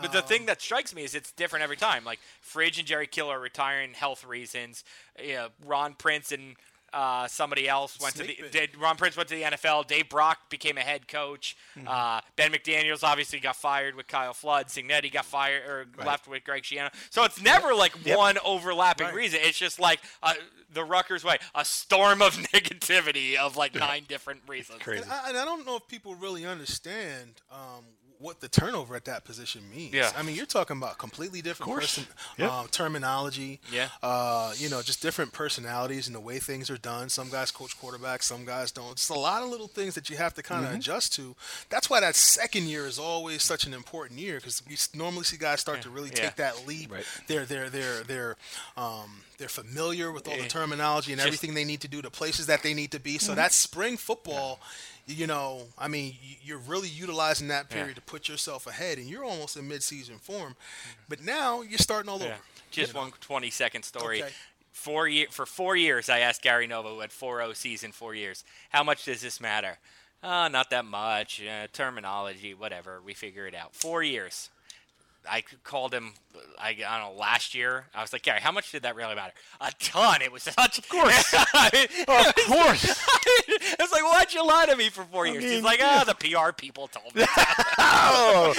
But 0.00 0.10
the 0.12 0.22
thing 0.22 0.40
um, 0.42 0.46
that 0.46 0.60
strikes 0.60 0.92
me 0.94 1.04
is 1.04 1.14
it's 1.14 1.30
different 1.30 1.62
every 1.62 1.76
time. 1.76 2.04
Like 2.04 2.18
Fridge 2.40 2.78
and 2.78 2.86
Jerry 2.86 3.06
Kill 3.06 3.28
are 3.28 3.38
retiring 3.38 3.92
health 3.94 4.24
reasons. 4.24 4.82
Yeah, 5.22 5.48
Ron 5.64 5.94
Prince 5.94 6.32
and 6.32 6.56
uh, 6.94 7.26
somebody 7.28 7.68
else 7.68 7.98
went 8.00 8.14
Snake 8.14 8.36
to 8.36 8.42
bit. 8.44 8.52
the. 8.52 8.58
Did, 8.66 8.76
Ron 8.78 8.96
Prince 8.96 9.16
went 9.16 9.28
to 9.30 9.34
the 9.34 9.42
NFL. 9.42 9.86
Dave 9.86 10.08
Brock 10.08 10.48
became 10.48 10.78
a 10.78 10.82
head 10.82 11.08
coach. 11.08 11.56
Mm-hmm. 11.76 11.88
Uh, 11.88 12.20
ben 12.36 12.52
McDaniels 12.52 13.02
obviously 13.02 13.40
got 13.40 13.56
fired 13.56 13.94
with 13.94 14.06
Kyle 14.06 14.32
Flood. 14.32 14.68
Cignetti 14.68 15.12
got 15.12 15.24
fired 15.24 15.62
or 15.68 15.86
left 16.04 16.28
with 16.28 16.44
Greg 16.44 16.62
Schiano. 16.62 16.90
So 17.10 17.24
it's 17.24 17.42
never 17.42 17.74
like 17.74 17.92
one 18.06 18.38
overlapping 18.44 19.06
Right. 19.06 19.14
reason. 19.14 19.40
It's 19.42 19.58
just 19.58 19.78
like 19.80 20.00
uh, 20.22 20.34
the 20.72 20.84
Rutgers 20.84 21.24
way, 21.24 21.38
a 21.54 21.64
storm 21.64 22.22
of 22.22 22.34
negativity 22.54 23.36
of 23.36 23.56
like 23.56 23.74
nine 23.74 24.04
different 24.08 24.42
reasons. 24.46 24.80
And 24.86 25.04
I, 25.10 25.28
and 25.30 25.36
I 25.38 25.44
don't 25.44 25.66
know 25.66 25.76
if 25.76 25.86
people 25.88 26.14
really 26.14 26.46
understand 26.46 27.42
um, 27.50 27.84
what 28.24 28.40
the 28.40 28.48
turnover 28.48 28.96
at 28.96 29.04
that 29.04 29.24
position 29.24 29.62
means. 29.74 29.92
Yeah. 29.94 30.10
I 30.16 30.22
mean, 30.22 30.34
you're 30.34 30.46
talking 30.46 30.78
about 30.78 30.96
completely 30.98 31.42
different 31.42 31.72
person, 31.72 32.06
Yeah. 32.38 32.48
um, 32.60 32.68
terminology. 32.68 33.60
Yeah. 33.70 33.88
Uh, 34.02 34.52
you 34.56 34.68
know, 34.70 34.80
just 34.82 35.02
different 35.02 35.32
personalities 35.32 36.06
and 36.06 36.16
the 36.16 36.20
way 36.20 36.38
things 36.38 36.70
are 36.70 36.78
done. 36.78 37.08
Some 37.10 37.28
guys 37.28 37.50
coach 37.50 37.78
quarterbacks, 37.80 38.22
some 38.24 38.44
guys 38.44 38.72
don't. 38.72 38.92
It's 38.92 39.08
a 39.10 39.14
lot 39.14 39.42
of 39.42 39.48
little 39.50 39.68
things 39.68 39.94
that 39.94 40.08
you 40.08 40.16
have 40.16 40.32
to 40.34 40.42
kind 40.42 40.64
of 40.64 40.70
Mm-hmm. 40.70 40.78
adjust 40.78 41.14
to. 41.16 41.36
That's 41.68 41.90
why 41.90 42.00
that 42.00 42.14
second 42.16 42.64
year 42.64 42.86
is 42.86 42.98
always 42.98 43.42
such 43.42 43.66
an 43.66 43.74
important 43.74 44.18
year 44.18 44.36
because 44.36 44.62
we 44.66 44.76
normally 44.98 45.24
see 45.24 45.36
guys 45.36 45.60
start 45.60 45.82
to 45.82 45.90
really 45.90 46.08
Yeah. 46.10 46.22
take 46.24 46.36
that 46.36 46.66
leap. 46.66 46.92
Right. 46.92 47.04
They're 47.26 47.44
they're 47.44 47.68
they're 47.68 48.02
they're 48.04 48.36
um, 48.76 49.20
they're 49.38 49.48
familiar 49.48 50.10
with 50.12 50.26
all 50.28 50.36
the 50.36 50.48
terminology 50.48 51.12
and 51.12 51.18
Just- 51.20 51.26
everything 51.26 51.54
they 51.54 51.64
need 51.64 51.80
to 51.82 51.88
do, 51.88 52.00
the 52.00 52.10
places 52.10 52.46
that 52.46 52.62
they 52.62 52.72
need 52.72 52.92
to 52.92 53.00
be. 53.00 53.18
So 53.18 53.32
Mm-hmm. 53.32 53.36
that 53.36 53.52
spring 53.52 53.96
football, 53.96 54.60
you 55.06 55.26
know, 55.26 55.62
I 55.78 55.88
mean, 55.88 56.16
you're 56.42 56.58
really 56.58 56.88
utilizing 56.88 57.48
that 57.48 57.68
period 57.68 57.88
Yeah. 57.88 57.94
to 57.94 58.00
put 58.02 58.28
yourself 58.28 58.66
ahead, 58.66 58.98
and 58.98 59.08
you're 59.08 59.24
almost 59.24 59.56
in 59.56 59.68
mid-season 59.68 60.18
form. 60.18 60.56
But 61.08 61.22
now 61.22 61.62
you're 61.62 61.78
starting 61.78 62.08
all 62.08 62.18
Yeah. 62.20 62.26
over. 62.26 62.38
Just 62.70 62.88
you 62.88 62.94
know? 62.94 63.00
one 63.02 63.12
20 63.20 63.50
second 63.50 63.82
story. 63.84 64.22
Okay. 64.22 64.32
Four 64.72 65.06
year, 65.06 65.26
for 65.30 65.46
four 65.46 65.76
years, 65.76 66.08
I 66.08 66.18
asked 66.20 66.42
Gary 66.42 66.66
Nova, 66.66 66.88
who 66.88 67.00
had 67.00 67.12
4 67.12 67.54
season, 67.54 67.92
four 67.92 68.14
years, 68.14 68.44
how 68.70 68.82
much 68.82 69.04
does 69.04 69.20
this 69.20 69.40
matter? 69.40 69.78
Uh, 70.22 70.48
not 70.48 70.70
that 70.70 70.84
much. 70.84 71.42
Uh, 71.42 71.66
terminology, 71.72 72.54
whatever. 72.54 73.00
We 73.00 73.14
figure 73.14 73.46
it 73.46 73.54
out. 73.54 73.74
Four 73.76 74.02
years. 74.02 74.48
I 75.30 75.42
called 75.62 75.94
him, 75.94 76.12
I, 76.58 76.70
I 76.86 76.98
don't 77.02 77.14
know, 77.14 77.20
last 77.20 77.54
year. 77.54 77.86
I 77.94 78.02
was 78.02 78.12
like, 78.12 78.22
Gary, 78.22 78.40
how 78.40 78.52
much 78.52 78.72
did 78.72 78.82
that 78.82 78.94
really 78.96 79.14
matter? 79.14 79.32
A 79.60 79.70
ton. 79.78 80.20
It 80.22 80.30
was 80.32 80.42
such. 80.42 80.78
Of 80.78 80.88
course. 80.88 81.34
Of 82.06 82.34
course. 82.46 82.84
it's 83.48 83.92
like, 83.92 84.02
why'd 84.02 84.32
you 84.34 84.46
lie 84.46 84.66
to 84.66 84.76
me 84.76 84.88
for 84.90 85.04
four 85.04 85.26
years? 85.26 85.42
He's 85.44 85.62
like, 85.62 85.80
ah, 85.82 86.04
the 86.06 86.14
PR 86.14 86.52
people 86.52 86.88
told 86.88 87.14
me. 87.14 87.24
oh, 87.78 88.54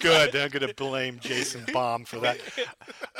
good. 0.00 0.34
I'm 0.36 0.50
going 0.50 0.66
to 0.66 0.74
blame 0.74 1.18
Jason 1.20 1.64
Baum 1.72 2.04
for 2.04 2.18
that. 2.20 2.38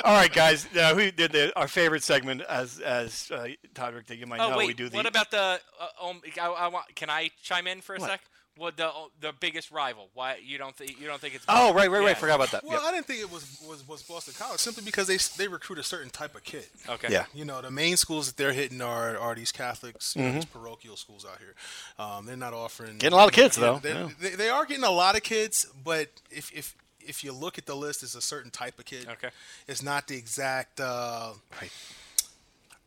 All 0.03 0.13
right, 0.13 0.31
guys. 0.31 0.67
Uh, 0.75 0.93
we 0.95 1.11
did 1.11 1.31
the, 1.31 1.51
our 1.57 1.67
favorite 1.67 2.03
segment, 2.03 2.41
as 2.41 2.79
as 2.79 3.31
uh, 3.33 3.47
Todderick, 3.73 4.07
that 4.07 4.17
you 4.17 4.25
might 4.27 4.39
Oh 4.39 4.51
know. 4.51 4.57
wait, 4.57 4.67
we 4.67 4.73
do 4.73 4.89
the. 4.89 4.95
what 4.97 5.05
about 5.05 5.31
the? 5.31 5.59
Uh, 5.79 6.07
um, 6.07 6.21
I, 6.41 6.47
I 6.47 6.67
want. 6.67 6.93
Can 6.95 7.09
I 7.09 7.29
chime 7.41 7.67
in 7.67 7.81
for 7.81 7.95
a 7.95 7.99
What? 7.99 8.09
sec? 8.11 8.21
What 8.57 8.75
the 8.77 8.91
the 9.21 9.33
biggest 9.39 9.71
rival? 9.71 10.09
Why 10.13 10.37
you 10.43 10.57
don't 10.57 10.75
think 10.75 10.99
you 10.99 11.07
don't 11.07 11.19
think 11.21 11.35
it's? 11.35 11.45
Oh, 11.47 11.73
right, 11.73 11.89
right, 11.89 11.99
right. 11.99 12.09
Yeah. 12.09 12.13
Forgot 12.15 12.35
about 12.35 12.51
that. 12.51 12.63
Well, 12.63 12.73
Yep. 12.73 12.81
I 12.83 12.91
didn't 12.91 13.05
think 13.07 13.21
it 13.21 13.31
was, 13.31 13.63
was 13.67 13.87
was 13.87 14.03
Boston 14.03 14.33
College 14.37 14.59
simply 14.59 14.83
because 14.83 15.07
they 15.07 15.17
they 15.41 15.47
recruit 15.47 15.79
a 15.79 15.83
certain 15.83 16.09
type 16.09 16.35
of 16.35 16.43
kid. 16.43 16.65
Okay. 16.89 17.07
Yeah. 17.11 17.25
You 17.33 17.45
know, 17.45 17.61
the 17.61 17.71
main 17.71 17.95
schools 17.97 18.27
that 18.27 18.35
they're 18.37 18.51
hitting 18.53 18.81
are 18.81 19.17
are 19.17 19.35
these 19.35 19.51
Catholics, 19.53 20.15
you 20.17 20.23
know, 20.23 20.33
these 20.33 20.45
parochial 20.45 20.97
schools 20.97 21.25
out 21.25 21.39
here. 21.39 21.55
Um, 21.97 22.25
they're 22.25 22.35
not 22.35 22.53
offering 22.53 22.89
Mm-hmm. 22.91 22.97
Getting 22.99 23.13
a 23.13 23.17
lot 23.17 23.29
of 23.29 23.33
kids, 23.33 23.57
you 23.57 23.63
know, 23.63 23.79
though. 23.79 23.79
they're- 23.93 24.03
Yeah. 24.03 24.09
They, 24.19 24.29
they 24.35 24.49
are 24.49 24.65
getting 24.65 24.83
a 24.83 24.91
lot 24.91 25.15
of 25.15 25.23
kids, 25.23 25.65
but 25.83 26.09
if 26.29 26.51
if 26.53 26.75
if 26.99 27.23
you 27.23 27.31
look 27.31 27.57
at 27.57 27.65
the 27.65 27.75
list, 27.75 28.03
it's 28.03 28.15
a 28.15 28.21
certain 28.21 28.51
type 28.51 28.77
of 28.77 28.85
kid. 28.85 29.07
Okay. 29.09 29.29
It's 29.67 29.81
not 29.81 30.07
the 30.07 30.17
exact. 30.17 30.79
Uh, 30.79 31.33
Right. 31.59 31.71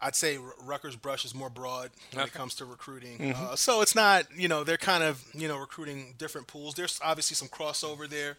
I'd 0.05 0.15
say 0.15 0.37
Ru- 0.37 0.53
Rutgers 0.63 0.97
brush 0.97 1.25
is 1.25 1.35
more 1.35 1.49
broad 1.49 1.91
when 2.13 2.27
it 2.27 2.33
comes 2.35 2.55
to 2.57 2.67
recruiting. 2.67 3.19
Mm-hmm. 3.19 3.45
Uh, 3.45 3.57
so 3.57 3.81
it's 3.81 3.95
not, 3.95 4.27
you 4.37 4.49
know, 4.49 4.63
they're 4.63 4.77
kind 4.77 5.03
of, 5.03 5.25
you 5.33 5.49
know, 5.49 5.57
recruiting 5.57 6.15
different 6.19 6.47
pools. 6.47 6.75
There's 6.75 7.01
obviously 7.03 7.37
some 7.37 7.49
crossover 7.49 8.07
there. 8.07 8.37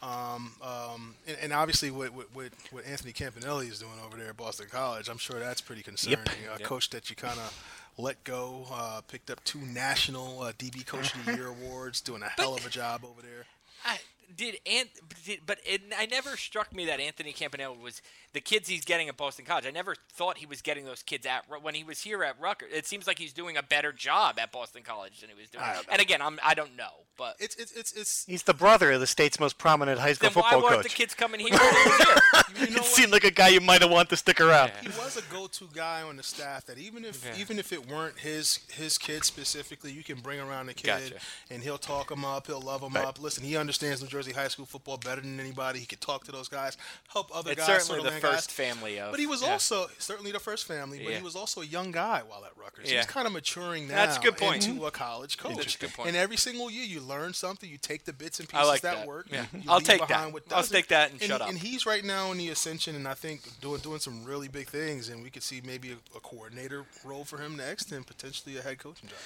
Um, 0.00 0.52
um, 0.62 1.16
and, 1.26 1.36
and 1.42 1.52
obviously 1.52 1.90
what, 1.90 2.14
what, 2.14 2.26
what, 2.70 2.86
Anthony 2.86 3.12
Campanile 3.12 3.68
is 3.68 3.80
doing 3.80 3.98
over 4.06 4.16
there 4.16 4.28
at 4.28 4.36
Boston 4.36 4.66
College, 4.70 5.08
I'm 5.08 5.18
sure 5.18 5.40
that's 5.40 5.60
pretty 5.60 5.82
concerning. 5.82 6.20
A 6.54 6.60
coach 6.60 6.90
that 6.90 7.10
you 7.10 7.16
kind 7.16 7.38
of 7.40 7.92
let 7.98 8.22
go, 8.22 8.64
uh, 8.72 9.00
picked 9.08 9.28
up 9.28 9.42
two 9.42 9.58
national 9.58 10.40
uh, 10.40 10.52
DB 10.52 10.86
Coach 10.86 11.12
of 11.16 11.26
the 11.26 11.34
Year 11.36 11.48
awards, 11.48 12.00
doing 12.00 12.22
a 12.22 12.28
hell 12.28 12.54
of 12.54 12.64
a 12.64 12.70
job 12.70 13.04
over 13.04 13.20
there. 13.22 13.46
I, 13.84 13.98
did 14.34 14.56
Ant, 14.66 14.88
did, 15.24 15.40
but 15.46 15.58
it, 15.64 15.82
I 15.96 16.06
never 16.06 16.36
struck 16.36 16.74
me 16.74 16.86
that 16.86 17.00
Anthony 17.00 17.32
Campanile 17.32 17.76
was 17.76 18.02
the 18.32 18.40
kids 18.40 18.68
he's 18.68 18.84
getting 18.84 19.08
at 19.08 19.16
Boston 19.16 19.44
College. 19.44 19.66
I 19.66 19.70
never 19.70 19.94
thought 20.12 20.38
he 20.38 20.46
was 20.46 20.62
getting 20.62 20.84
those 20.84 21.02
kids 21.02 21.26
at 21.26 21.44
when 21.62 21.74
he 21.74 21.84
was 21.84 22.02
here 22.02 22.22
at 22.22 22.38
Rutgers. 22.40 22.70
It 22.72 22.86
seems 22.86 23.06
like 23.06 23.18
he's 23.18 23.32
doing 23.32 23.56
a 23.56 23.62
better 23.62 23.92
job 23.92 24.38
at 24.38 24.52
Boston 24.52 24.82
College 24.82 25.20
than 25.20 25.30
he 25.30 25.36
was 25.36 25.50
doing. 25.50 25.64
I 25.64 25.74
don't 25.74 25.86
know. 25.86 25.92
And 25.92 26.02
again, 26.02 26.22
I'm 26.22 26.38
I 26.42 26.54
don't 26.54 26.76
know, 26.76 27.04
but 27.18 27.36
It's, 27.38 27.56
it's, 27.56 27.72
it's, 27.72 27.92
it's 27.92 28.24
He's 28.26 28.44
the 28.44 28.54
brother 28.54 28.92
of 28.92 29.00
the 29.00 29.06
state's 29.06 29.38
most 29.38 29.58
prominent 29.58 29.98
high 30.00 30.12
school 30.14 30.30
then 30.30 30.42
why 30.42 30.50
football 30.52 30.62
weren't 30.70 30.82
coach. 30.82 30.92
the 30.92 30.96
kids 30.96 31.14
coming 31.14 31.40
here 31.40 31.50
when 31.50 31.58
he 31.60 31.66
was 31.90 31.98
here? 31.98 32.42
you 32.54 32.70
know 32.70 32.76
it 32.76 32.80
what? 32.80 32.84
seemed 32.86 33.12
like 33.12 33.24
a 33.24 33.30
guy 33.30 33.48
you 33.48 33.60
might 33.60 33.82
have 33.82 33.90
wanted 33.90 34.08
to 34.10 34.16
stick 34.16 34.40
around. 34.40 34.70
he 34.80 34.88
was 34.88 35.16
a 35.18 35.22
go-to 35.32 35.68
guy 35.74 36.02
on 36.02 36.16
the 36.16 36.22
staff 36.22 36.64
that 36.66 36.78
even 36.78 37.04
if 37.04 37.24
Yeah. 37.24 37.40
even 37.40 37.58
if 37.58 37.72
it 37.72 37.88
weren't 37.90 38.18
his 38.18 38.60
his 38.70 38.96
kid 38.96 39.24
specifically, 39.24 39.90
you 39.92 40.02
can 40.04 40.20
bring 40.20 40.40
around 40.40 40.66
the 40.66 40.74
kid 40.74 40.86
Gotcha. 40.86 41.14
and 41.50 41.62
he'll 41.62 41.78
talk 41.78 42.10
him 42.10 42.24
up, 42.24 42.46
he'll 42.46 42.60
love 42.60 42.82
him 42.82 42.92
Right. 42.94 43.04
up. 43.04 43.20
Listen, 43.20 43.44
he 43.44 43.56
understands 43.56 44.00
New 44.00 44.08
Jersey 44.08 44.32
high 44.32 44.48
school 44.48 44.64
football 44.66 44.96
better 44.96 45.20
than 45.20 45.40
anybody. 45.40 45.80
He 45.80 45.86
could 45.86 46.00
talk 46.00 46.24
to 46.24 46.32
those 46.32 46.48
guys, 46.48 46.76
help 47.12 47.34
other 47.34 47.50
It's 47.52 47.58
guys. 47.66 47.84
certainly 47.84 48.00
sort 48.00 48.02
the 48.02 48.16
of 48.18 48.22
land 48.24 48.34
first 48.36 48.48
guys. 48.48 48.54
family 48.74 49.00
of. 49.00 49.10
But 49.10 49.20
he 49.20 49.26
was 49.26 49.42
yeah. 49.42 49.50
also 49.52 49.86
certainly 49.98 50.30
the 50.32 50.40
first 50.40 50.66
family, 50.66 50.98
but 51.02 51.10
Yeah. 51.10 51.16
he 51.18 51.22
was 51.24 51.34
also 51.36 51.62
a 51.62 51.66
young 51.66 51.90
guy 51.90 52.22
while 52.26 52.44
at 52.44 52.52
Rutgers. 52.56 52.90
Yeah. 52.90 52.98
He's 52.98 53.06
kind 53.06 53.26
of 53.26 53.32
maturing 53.32 53.88
now 53.88 53.96
That's 54.06 54.18
a 54.18 54.20
good 54.20 54.36
point. 54.36 54.66
into 54.66 54.86
a 54.86 54.90
college 54.90 55.36
coach. 55.38 55.56
That's 55.56 55.74
a 55.74 55.78
good 55.78 55.92
point. 55.94 56.08
And 56.08 56.16
every 56.16 56.36
single 56.36 56.70
year 56.70 56.84
you 56.84 57.00
learn 57.08 57.32
something, 57.32 57.68
you 57.68 57.78
take 57.78 58.04
the 58.04 58.12
bits 58.12 58.38
and 58.40 58.48
I 58.52 58.58
pieces 58.58 58.68
like 58.68 58.80
that, 58.82 58.96
that. 58.98 59.06
work. 59.06 59.26
Yeah. 59.30 59.46
I'll 59.68 59.80
take 59.80 60.06
that. 60.06 60.32
what 60.32 60.42
I'll 60.52 60.62
take 60.62 60.88
that 60.88 61.10
and 61.12 61.20
and 61.20 61.30
shut 61.30 61.40
up. 61.40 61.48
And 61.48 61.58
he's 61.58 61.86
right 61.86 62.04
now 62.04 62.30
in 62.32 62.38
the 62.38 62.48
ascension, 62.50 62.94
and 62.94 63.08
I 63.08 63.14
think 63.14 63.42
doing 63.60 63.80
doing 63.80 63.98
some 64.00 64.24
really 64.24 64.48
big 64.48 64.68
things. 64.68 65.08
And 65.08 65.22
we 65.22 65.30
could 65.30 65.42
see 65.42 65.60
maybe 65.64 65.90
a, 65.92 66.16
a 66.16 66.20
coordinator 66.20 66.84
role 67.04 67.24
for 67.24 67.38
him 67.38 67.56
next, 67.56 67.92
and 67.92 68.06
potentially 68.06 68.56
a 68.58 68.62
head 68.62 68.78
coaching 68.78 69.08
job. 69.08 69.18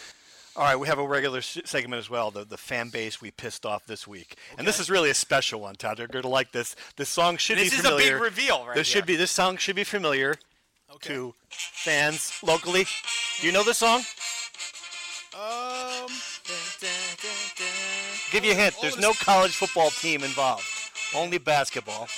All 0.55 0.65
right, 0.65 0.77
we 0.77 0.87
have 0.87 0.99
a 0.99 1.07
regular 1.07 1.41
sh- 1.41 1.61
segment 1.65 1.99
as 1.99 2.11
well, 2.11 2.31
the, 2.31 2.45
the 2.45 2.59
fan 2.59 2.91
base 2.91 3.23
we 3.23 3.31
pissed 3.31 3.65
off 3.65 3.87
this 3.87 4.07
week. 4.07 4.37
And 4.59 4.67
this 4.67 4.79
is 4.79 4.91
really 4.91 5.09
a 5.09 5.15
special 5.15 5.63
one, 5.63 5.77
Todd. 5.77 5.99
You're 5.99 6.09
going 6.09 6.25
to 6.25 6.29
like 6.29 6.53
this. 6.53 6.77
This 6.97 7.09
song 7.09 7.39
should 7.39 7.57
This 7.57 7.71
be 7.71 7.77
familiar. 7.79 7.97
This 7.97 8.05
is 8.05 8.11
a 8.11 8.15
big 8.17 8.23
reveal 8.23 8.67
right 8.67 8.75
This 8.77 8.87
should 8.87 9.07
be 9.07 9.17
this 9.17 9.31
song 9.31 9.57
should 9.57 9.77
be 9.77 9.85
familiar 9.85 10.35
Okay. 10.97 11.09
to 11.15 11.35
fans 11.49 12.39
locally. 12.43 12.85
Do 13.41 13.47
you 13.47 13.53
know 13.53 13.65
this 13.65 13.79
song? 13.79 14.03
Give 18.33 18.45
you 18.45 18.53
a 18.53 18.55
hint. 18.55 18.75
There's 18.81 18.99
no 18.99 19.13
college 19.13 19.55
football 19.55 19.91
team 19.91 20.25
involved. 20.25 20.65
Only 21.15 21.37
basketball. 21.37 22.09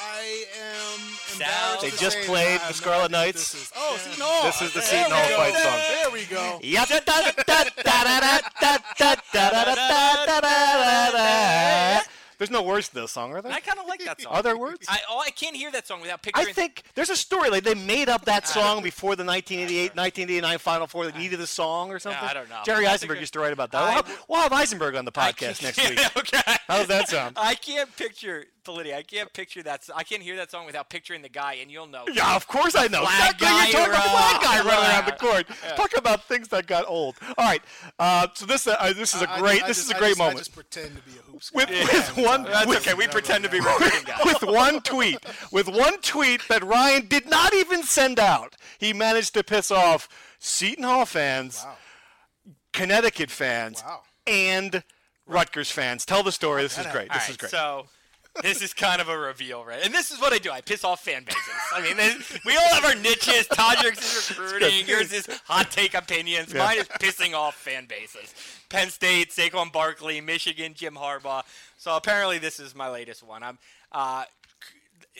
I 0.00 0.44
am 0.56 1.00
embarrassed. 1.32 1.80
They 1.82 1.90
to 1.90 1.98
just 1.98 2.16
say 2.18 2.24
played 2.26 2.46
that 2.46 2.58
the 2.60 2.66
have 2.66 2.70
no 2.70 2.76
Scarlet 2.76 3.02
what 3.02 3.10
Knights. 3.10 3.52
This 3.52 3.62
is. 3.62 3.72
Oh, 3.76 3.96
Seton 3.98 4.20
Hall. 4.24 4.44
This 4.44 4.62
is 4.62 4.72
the 4.72 4.80
There 4.80 4.88
Seton 4.88 5.10
we 5.10 5.16
Hall 5.18 5.28
go. 5.28 5.36
fight 5.36 5.56
song. 5.64 5.80
There 5.88 6.10
we 6.12 6.24
go. 6.26 6.60
Yep. 6.62 6.88
Da- 6.88 7.00
da- 7.00 7.20
da- 7.20 7.42
da- 7.42 7.64
da- 7.64 8.04
da- 8.04 8.20
da- 8.20 8.38
da- 8.60 8.78
da- 8.98 9.14
da- 9.32 9.64
da- 9.64 9.64
da- 9.64 10.40
da- 10.40 11.10
da- 11.10 12.02
There's 12.38 12.50
no 12.50 12.62
words 12.62 12.88
to 12.88 12.94
this 12.94 13.10
song, 13.12 13.32
are 13.32 13.42
there? 13.42 13.52
I 13.52 13.60
kind 13.60 13.78
of 13.78 13.86
like 13.86 14.04
that 14.04 14.20
song. 14.20 14.32
Are 14.32 14.42
there 14.42 14.56
words? 14.56 14.86
I, 14.88 15.00
oh, 15.10 15.18
I 15.18 15.30
can't 15.30 15.56
hear 15.56 15.70
that 15.72 15.86
song 15.86 16.00
without 16.00 16.22
pictures. 16.22 16.40
I 16.42 16.46
picturing. 16.46 16.68
think 16.68 16.82
there's 16.94 17.10
a 17.10 17.16
story 17.16 17.50
like 17.50 17.64
they 17.64 17.74
made 17.74 18.08
up 18.08 18.24
that 18.26 18.46
song 18.46 18.82
before 18.82 19.16
the 19.16 19.24
1988 19.24 19.96
1989 19.96 20.58
Final 20.58 20.86
Four. 20.86 21.10
They 21.10 21.18
needed 21.18 21.40
a 21.40 21.46
song 21.46 21.90
or 21.90 21.98
something. 21.98 22.22
I 22.22 22.32
don't 22.34 22.48
know. 22.48 22.60
Jerry 22.64 22.84
That's 22.84 22.94
Eisenberg 23.02 23.16
good- 23.16 23.20
used 23.22 23.32
to 23.34 23.40
write 23.40 23.52
about 23.52 23.72
that. 23.72 23.82
I 23.82 23.86
We'll 23.86 23.94
have, 24.04 24.24
we'll 24.28 24.40
have 24.42 24.52
Eisenberg 24.52 24.94
on 24.94 25.04
the 25.04 25.12
podcast 25.12 25.62
next 25.62 25.78
week. 25.88 25.98
okay. 26.16 26.40
How 26.68 26.78
does 26.78 26.86
that 26.88 27.08
sound? 27.08 27.36
I 27.38 27.54
can't 27.56 27.94
picture 27.96 28.44
Politi. 28.68 28.94
I 28.94 29.02
can't 29.02 29.32
picture 29.32 29.62
that. 29.62 29.80
s- 29.80 29.90
I 29.94 30.02
can't 30.04 30.22
hear 30.22 30.36
that 30.36 30.50
song 30.50 30.66
without 30.66 30.90
picturing 30.90 31.22
the 31.22 31.28
guy, 31.28 31.54
and 31.54 31.70
you'll 31.70 31.86
know. 31.86 32.04
Yeah, 32.12 32.36
of 32.36 32.46
course 32.46 32.74
I 32.76 32.86
know. 32.88 33.02
flag 33.04 33.34
Exactly. 33.34 33.46
guy 33.46 33.64
You're 33.66 33.72
talking 33.72 33.92
about 33.92 34.02
the 34.04 34.10
flag 34.10 34.42
guy 34.42 34.56
running 34.68 34.90
around 34.90 35.06
the 35.06 35.12
court. 35.18 35.46
Talk 35.76 35.96
about 35.96 36.24
things 36.24 36.48
that 36.48 36.66
got 36.66 36.84
old. 36.86 37.16
All 37.38 37.44
right. 37.46 37.62
Uh, 37.98 38.26
so 38.34 38.46
this 38.46 38.66
uh, 38.66 38.92
this 38.94 39.14
is 39.14 39.22
a 39.22 39.26
great 39.38 39.60
just- 39.60 39.64
I 39.64 39.68
this 39.68 39.76
just- 39.78 39.86
is 39.86 39.90
a 39.92 39.96
I 39.96 39.98
great 39.98 40.08
just- 40.10 40.20
I 40.20 40.24
moment. 40.24 40.38
just 40.38 40.54
pretend 40.54 40.96
to 40.96 41.02
be 41.02 41.18
a 41.18 41.22
hoops 41.22 41.52
With, 41.52 41.68
guy. 41.68 41.80
with 41.82 42.16
one, 42.26 42.42
That's 42.44 42.66
with, 42.66 42.78
okay. 42.86 42.94
We 42.94 43.06
pretend 43.08 43.44
to 43.44 43.50
be 43.50 43.60
really 43.60 43.84
recruiting 43.84 44.04
guys. 44.06 44.24
with 44.24 44.42
one 44.42 44.80
tweet, 44.82 45.18
with 45.50 45.68
one 45.68 45.98
tweet 46.00 46.42
that 46.48 46.62
Ryan 46.62 47.06
did 47.08 47.28
not 47.28 47.54
even 47.54 47.82
send 47.82 48.18
out, 48.20 48.56
he 48.78 48.92
managed 48.92 49.34
to 49.34 49.42
piss 49.42 49.70
off 49.70 50.08
Seton 50.38 50.84
Hall 50.84 51.06
fans, 51.06 51.62
Wow. 51.64 51.76
Connecticut 52.72 53.30
fans, 53.30 53.82
Wow. 53.84 54.02
and 54.26 54.82
Rutgers 55.26 55.70
fans. 55.70 56.04
Tell 56.04 56.22
the 56.22 56.32
story. 56.32 56.62
This 56.62 56.78
is 56.78 56.86
great. 56.86 57.10
All 57.10 57.14
This 57.16 57.22
right, 57.24 57.30
is 57.30 57.36
great. 57.36 57.50
So 57.50 57.86
this 58.42 58.62
is 58.62 58.72
kind 58.74 59.00
of 59.00 59.08
a 59.08 59.18
reveal, 59.18 59.64
right? 59.64 59.80
And 59.84 59.92
this 59.92 60.10
is 60.10 60.20
what 60.20 60.32
I 60.32 60.38
do. 60.38 60.50
I 60.50 60.60
piss 60.60 60.84
off 60.84 61.00
fan 61.04 61.24
bases. 61.24 61.42
I 61.74 61.80
mean, 61.82 61.96
this- 61.96 62.38
we 62.44 62.56
all 62.56 62.68
have 62.74 62.84
our 62.84 62.94
niches. 62.94 63.46
Todderick's 63.48 64.30
is 64.30 64.38
recruiting. 64.38 64.86
Yours 64.86 65.12
is 65.12 65.26
hot 65.44 65.70
take 65.70 65.94
opinions. 65.94 66.52
Yeah. 66.52 66.58
Mine 66.64 66.78
is 66.78 66.88
pissing 66.88 67.34
off 67.34 67.54
fan 67.54 67.86
bases. 67.86 68.34
Penn 68.68 68.90
State, 68.90 69.30
Saquon 69.30 69.72
Barkley, 69.72 70.20
Michigan, 70.20 70.74
Jim 70.74 70.94
Harbaugh. 70.94 71.42
So 71.76 71.96
apparently 71.96 72.38
this 72.38 72.60
is 72.60 72.74
my 72.74 72.88
latest 72.90 73.22
one. 73.22 73.42
I'm 73.42 73.58
uh, 73.92 74.24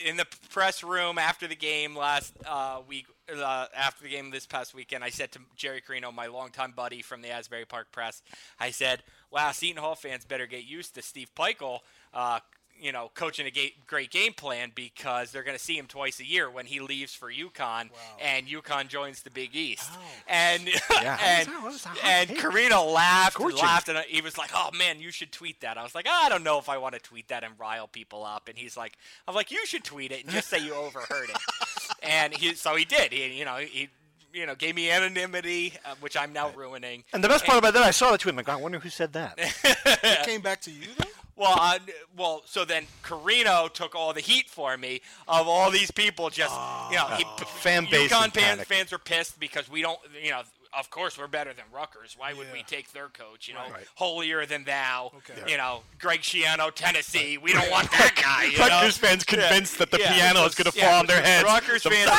in 0.05 0.17
the 0.17 0.27
press 0.51 0.83
room 0.85 1.19
after 1.19 1.47
the 1.47 1.57
game 1.57 1.97
last 1.97 2.33
uh, 2.47 2.81
week, 2.87 3.07
uh, 3.35 3.67
after 3.77 4.05
the 4.05 4.11
game 4.11 4.31
this 4.31 4.47
past 4.47 4.75
weekend, 4.75 5.03
I 5.03 5.11
said 5.11 5.33
to 5.33 5.41
Jerry 5.57 5.81
Carino, 5.81 6.13
my 6.13 6.27
longtime 6.27 6.73
buddy 6.73 7.03
from 7.03 7.23
the 7.23 7.31
Asbury 7.31 7.65
Park 7.65 7.89
Press, 7.93 8.23
I 8.61 8.71
said, 8.71 9.03
"Wow, 9.31 9.51
Seton 9.53 9.83
Hall 9.83 9.95
fans 9.95 10.25
better 10.25 10.47
get 10.47 10.65
used 10.65 10.95
to 10.95 11.03
Steve 11.03 11.31
Pikiell." 11.37 11.81
Uh, 12.15 12.41
you 12.81 12.93
know, 12.93 13.11
coaching 13.15 13.47
a 13.47 13.73
great 13.87 14.11
game 14.11 14.33
plan 14.33 14.73
because 14.75 15.31
they're 15.33 15.43
going 15.43 15.57
to 15.57 15.63
see 15.63 15.77
him 15.77 15.87
twice 15.87 16.21
a 16.21 16.25
year 16.27 16.51
when 16.51 16.67
he 16.67 16.81
leaves 16.81 17.15
for 17.15 17.31
UConn 17.33 17.91
and 18.21 18.47
UConn 18.47 18.89
joins 18.89 19.23
the 19.23 19.31
Big 19.31 19.55
East. 19.57 19.91
And 20.27 20.67
Yeah. 20.91 21.19
and, 21.23 21.49
That 21.49 21.63
was 21.63 21.85
a 21.85 21.89
hot 21.89 21.99
and 22.05 22.29
take. 22.31 22.39
Carino 22.39 22.85
laughed 22.85 23.37
and 23.37 23.43
Scorching. 23.51 23.59
laughed 23.59 23.89
and 23.89 23.99
he 24.07 24.21
was 24.21 24.37
like, 24.39 24.51
"Oh 24.55 24.71
man, 24.77 25.01
you 25.01 25.11
should 25.11 25.33
tweet 25.33 25.61
that." 25.61 25.77
I 25.79 25.83
was 25.83 25.95
like, 25.95 26.07
"I 26.09 26.29
don't 26.29 26.45
know 26.45 26.59
if 26.59 26.69
I 26.69 26.79
want 26.79 26.95
to 26.95 27.01
tweet 27.01 27.29
that 27.29 27.45
and 27.45 27.55
rile 27.59 27.89
people 27.89 28.25
up." 28.25 28.49
And 28.49 28.57
he's 28.59 28.77
like, 28.77 28.97
"I'm 29.27 29.35
like, 29.35 29.51
you 29.51 29.65
should 29.67 29.85
tweet 29.85 30.13
it 30.13 30.25
and 30.25 30.33
just 30.33 30.49
say 30.49 30.59
you 30.59 30.75
overheard 30.75 31.31
it." 31.31 31.37
and 32.03 32.35
he 32.35 32.55
so 32.55 32.77
he 32.77 32.85
did. 32.85 33.13
He 33.13 33.39
you 33.39 33.45
know 33.45 33.57
he 33.57 33.89
you 34.33 34.45
know 34.47 34.55
gave 34.55 34.75
me 34.75 34.91
anonymity, 34.91 35.73
uh, 35.85 35.95
which 36.01 36.17
I'm 36.17 36.33
now 36.33 36.51
ruining. 36.51 37.05
and 37.13 37.25
the 37.25 37.29
best 37.29 37.45
part 37.45 37.59
about 37.59 37.73
that, 37.75 37.83
I 37.83 37.91
saw 37.91 38.13
the 38.13 38.19
tweet. 38.19 38.33
I'm 38.33 38.37
like, 38.37 38.49
I 38.49 38.57
wonder 38.57 38.79
who 38.79 38.89
said 38.91 39.13
that. 39.15 39.39
It 40.01 40.25
came 40.27 40.41
back 40.43 40.61
to 40.63 40.71
you 40.71 40.87
though. 40.99 41.05
Well, 41.39 41.55
uh, 41.57 41.79
well, 42.17 42.43
so 42.47 42.65
then 42.65 42.85
Carino 43.03 43.69
took 43.69 43.95
all 43.95 44.13
the 44.13 44.21
heat 44.21 44.51
for 44.51 44.77
me 44.77 45.01
of 45.29 45.47
all 45.47 45.71
these 45.71 45.93
people 45.93 46.31
just, 46.31 46.53
you 46.91 46.97
know, 46.97 47.07
he, 47.17 47.25
Fan 47.61 47.87
base 47.89 48.11
UConn 48.11 48.33
fans, 48.33 48.33
panic. 48.33 48.67
fans 48.67 48.93
are 48.93 48.99
pissed 48.99 49.39
because 49.39 49.71
we 49.71 49.81
don't, 49.81 50.01
you 50.21 50.31
know, 50.33 50.43
of 50.77 50.91
course 50.91 51.17
we're 51.19 51.27
better 51.27 51.53
than 51.53 51.65
Rutgers. 51.73 52.15
Why 52.17 52.33
would 52.33 52.47
we 52.53 52.63
take 52.63 52.93
their 52.93 53.09
coach? 53.09 53.49
You 53.49 53.55
know, 53.55 53.61
Right. 53.71 53.87
holier 53.95 54.47
than 54.47 54.65
thou. 54.65 55.13
Okay. 55.19 55.51
You 55.51 55.57
know, 55.57 55.83
Greg 55.99 56.21
Schiano, 56.23 56.73
Tennessee. 56.75 57.39
We 57.39 57.53
don't 57.53 57.71
want 57.71 57.91
that 57.93 58.15
guy. 58.15 58.45
You 58.45 58.59
know? 58.59 58.67
Rutgers 58.69 58.97
fans 58.99 59.25
convinced 59.25 59.79
that 59.79 59.91
the 59.91 59.99
Yeah. 59.99 60.15
piano 60.15 60.45
is 60.45 60.55
going 60.55 60.71
to 60.71 60.77
Yeah. 60.79 60.91
fall 60.91 61.01
on 61.01 61.07
their 61.07 61.23
heads. 61.23 61.45
Rutgers 61.45 61.83
So- 61.83 61.91
fans 61.91 62.11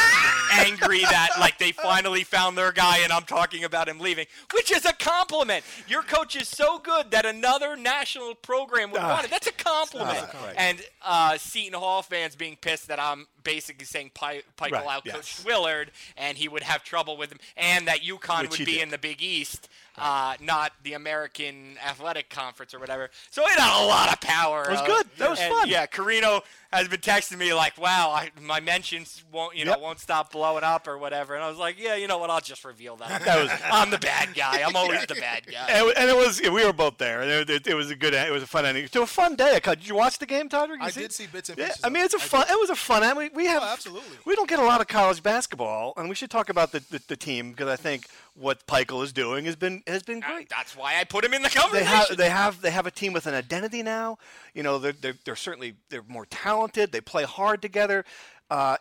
angry 0.52 1.02
that 1.02 1.30
like 1.40 1.58
they 1.58 1.72
finally 1.72 2.24
found 2.24 2.58
their 2.58 2.72
guy, 2.72 3.00
and 3.00 3.12
I'm 3.14 3.24
talking 3.26 3.64
about 3.64 3.88
him 3.88 4.00
leaving, 4.00 4.26
which 4.54 4.72
is 4.72 4.86
a 4.86 4.94
compliment. 4.94 5.64
Your 5.88 6.04
coach 6.04 6.36
is 6.36 6.48
so 6.48 6.80
good 6.80 7.12
that 7.12 7.26
another 7.26 7.76
national 7.76 8.36
program 8.36 8.92
would 8.92 9.02
Ah. 9.02 9.10
want 9.10 9.26
it. 9.26 9.32
That's 9.32 9.48
a 9.48 9.52
compliment. 9.52 10.20
That's 10.20 10.36
right. 10.36 10.56
And 10.58 10.86
uh, 11.02 11.38
Seton 11.38 11.80
Hall 11.80 12.02
fans 12.02 12.36
being 12.36 12.56
pissed 12.58 12.88
that 12.88 13.00
I'm 13.00 13.28
basically 13.44 13.86
saying 13.86 14.12
Pi- 14.14 14.44
Pikiell 14.58 14.72
Right, 14.72 14.88
out 14.98 15.04
yes. 15.06 15.42
Willard, 15.46 15.92
and 16.18 16.38
he 16.38 16.48
would 16.48 16.62
have 16.64 16.84
trouble 16.84 17.16
with 17.18 17.32
him, 17.32 17.40
and 17.56 17.88
that 17.88 18.02
UConn 18.04 18.39
Which 18.44 18.60
would 18.60 18.66
be 18.66 18.74
did. 18.74 18.84
in 18.84 18.90
the 18.90 18.98
Big 18.98 19.22
East. 19.22 19.70
Uh, 20.00 20.36
not 20.42 20.72
the 20.84 20.94
American 20.94 21.78
Athletic 21.86 22.30
Conference 22.30 22.74
or 22.74 22.80
whatever. 22.80 23.10
So 23.32 23.44
it 23.44 23.60
had 23.60 23.84
a 23.84 23.86
lot 23.88 24.12
of 24.14 24.20
power. 24.22 24.64
It 24.66 24.72
was 24.72 24.80
uh, 24.82 24.86
good. 24.86 25.06
That 25.18 25.30
was 25.30 25.40
and, 25.40 25.54
fun. 25.54 25.70
Yeah, 25.70 25.86
Carino 25.86 26.42
has 26.72 26.88
been 26.88 27.00
texting 27.00 27.38
me 27.38 27.54
like, 27.54 27.78
"Wow, 27.80 28.12
I, 28.12 28.30
my 28.42 28.60
mentions 28.60 29.24
won't, 29.32 29.56
you 29.56 29.66
know, 29.66 29.72
Yep. 29.72 29.82
won't 29.82 30.00
stop 30.00 30.32
blowing 30.32 30.64
up 30.64 30.88
or 30.88 30.98
whatever." 30.98 31.36
And 31.36 31.44
I 31.44 31.50
was 31.50 31.58
like, 31.58 31.78
"Yeah, 31.80 31.96
you 31.96 32.08
know 32.08 32.18
what? 32.20 32.30
I'll 32.30 32.40
just 32.42 32.64
reveal 32.64 32.96
that. 32.98 33.24
That 33.26 33.42
was- 33.42 33.52
I'm 33.72 33.90
the 33.90 33.98
bad 33.98 34.36
guy. 34.36 34.62
I'm 34.62 34.76
always 34.76 35.06
the 35.08 35.16
bad 35.16 35.46
guy." 35.48 35.66
And, 35.68 35.92
and 35.98 36.10
it 36.10 36.16
was 36.16 36.42
we 36.42 36.64
were 36.64 36.74
both 36.74 36.98
there. 36.98 37.22
and 37.22 37.32
It, 37.32 37.50
it, 37.50 37.68
it 37.68 37.74
was 37.76 37.90
a 37.90 37.96
good. 37.96 38.14
It 38.14 38.32
was 38.32 38.44
a 38.44 38.48
fun 38.48 38.66
ending. 38.66 38.88
To 38.88 39.02
a 39.02 39.08
fun 39.08 39.36
day. 39.36 39.60
Did 39.64 39.88
you 39.88 39.96
watch 39.96 40.20
the 40.20 40.26
game, 40.26 40.48
Todd? 40.50 40.70
I 40.80 40.90
see 40.92 41.02
did 41.02 41.12
see 41.12 41.28
bits 41.28 41.50
and 41.50 41.58
Yeah, 41.58 41.68
pieces. 41.68 41.84
I 41.84 41.90
mean, 41.90 42.04
it's 42.06 42.14
a 42.14 42.18
it. 42.18 42.22
Fun. 42.24 42.46
did. 42.48 42.52
It 42.54 42.60
was 42.60 42.70
a 42.70 42.76
fun. 42.76 43.04
I 43.04 43.14
mean, 43.14 43.32
we 43.34 43.46
have 43.46 43.64
Oh, 43.64 43.74
absolutely. 43.74 44.18
We 44.26 44.36
don't 44.36 44.50
get 44.50 44.60
a 44.60 44.64
lot 44.64 44.80
of 44.82 44.88
college 44.88 45.24
basketball, 45.24 45.94
and 45.98 46.08
we 46.08 46.16
should 46.16 46.30
talk 46.30 46.50
about 46.50 46.72
the, 46.72 46.82
the, 46.92 47.02
the 47.08 47.16
team 47.18 47.52
because 47.52 47.68
I 47.68 47.76
think 47.76 48.08
what 48.36 48.66
Pikiell 48.68 49.04
is 49.04 49.12
doing 49.12 49.46
has 49.46 49.56
been 49.56 49.82
has 49.90 50.04
been 50.04 50.20
great. 50.20 50.50
That's 50.50 50.76
why 50.76 51.00
I 51.00 51.04
put 51.04 51.24
him 51.26 51.34
in 51.34 51.42
the 51.42 51.50
They 51.50 51.60
conversation. 51.60 51.88
have 51.88 52.18
they 52.18 52.30
have 52.30 52.62
they 52.62 52.72
have 52.72 52.88
a 52.88 52.92
team 52.92 53.14
with 53.14 53.28
an 53.28 53.34
identity 53.34 53.84
now. 53.84 54.18
You 54.54 54.64
know, 54.64 54.78
they're 54.80 54.92
they're, 54.94 55.16
they're 55.26 55.36
certainly 55.36 55.76
they're 55.90 56.04
more 56.08 56.26
talented. 56.26 56.92
They 56.92 57.02
play 57.02 57.24
hard 57.24 57.62
together. 57.62 58.06
Uh, 58.50 58.78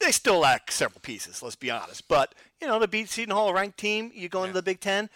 they 0.00 0.12
still 0.12 0.38
lack 0.40 0.70
several 0.70 1.00
pieces. 1.00 1.42
Let's 1.42 1.56
be 1.56 1.70
honest. 1.70 2.06
But 2.08 2.34
you 2.60 2.66
know, 2.66 2.78
to 2.78 2.86
beat 2.88 3.08
Seton 3.08 3.34
Hall, 3.34 3.48
a 3.48 3.54
ranked 3.54 3.78
team, 3.78 4.10
you 4.14 4.28
go 4.28 4.42
into 4.42 4.54
the 4.54 4.62
Big 4.62 4.80
Ten. 4.80 5.08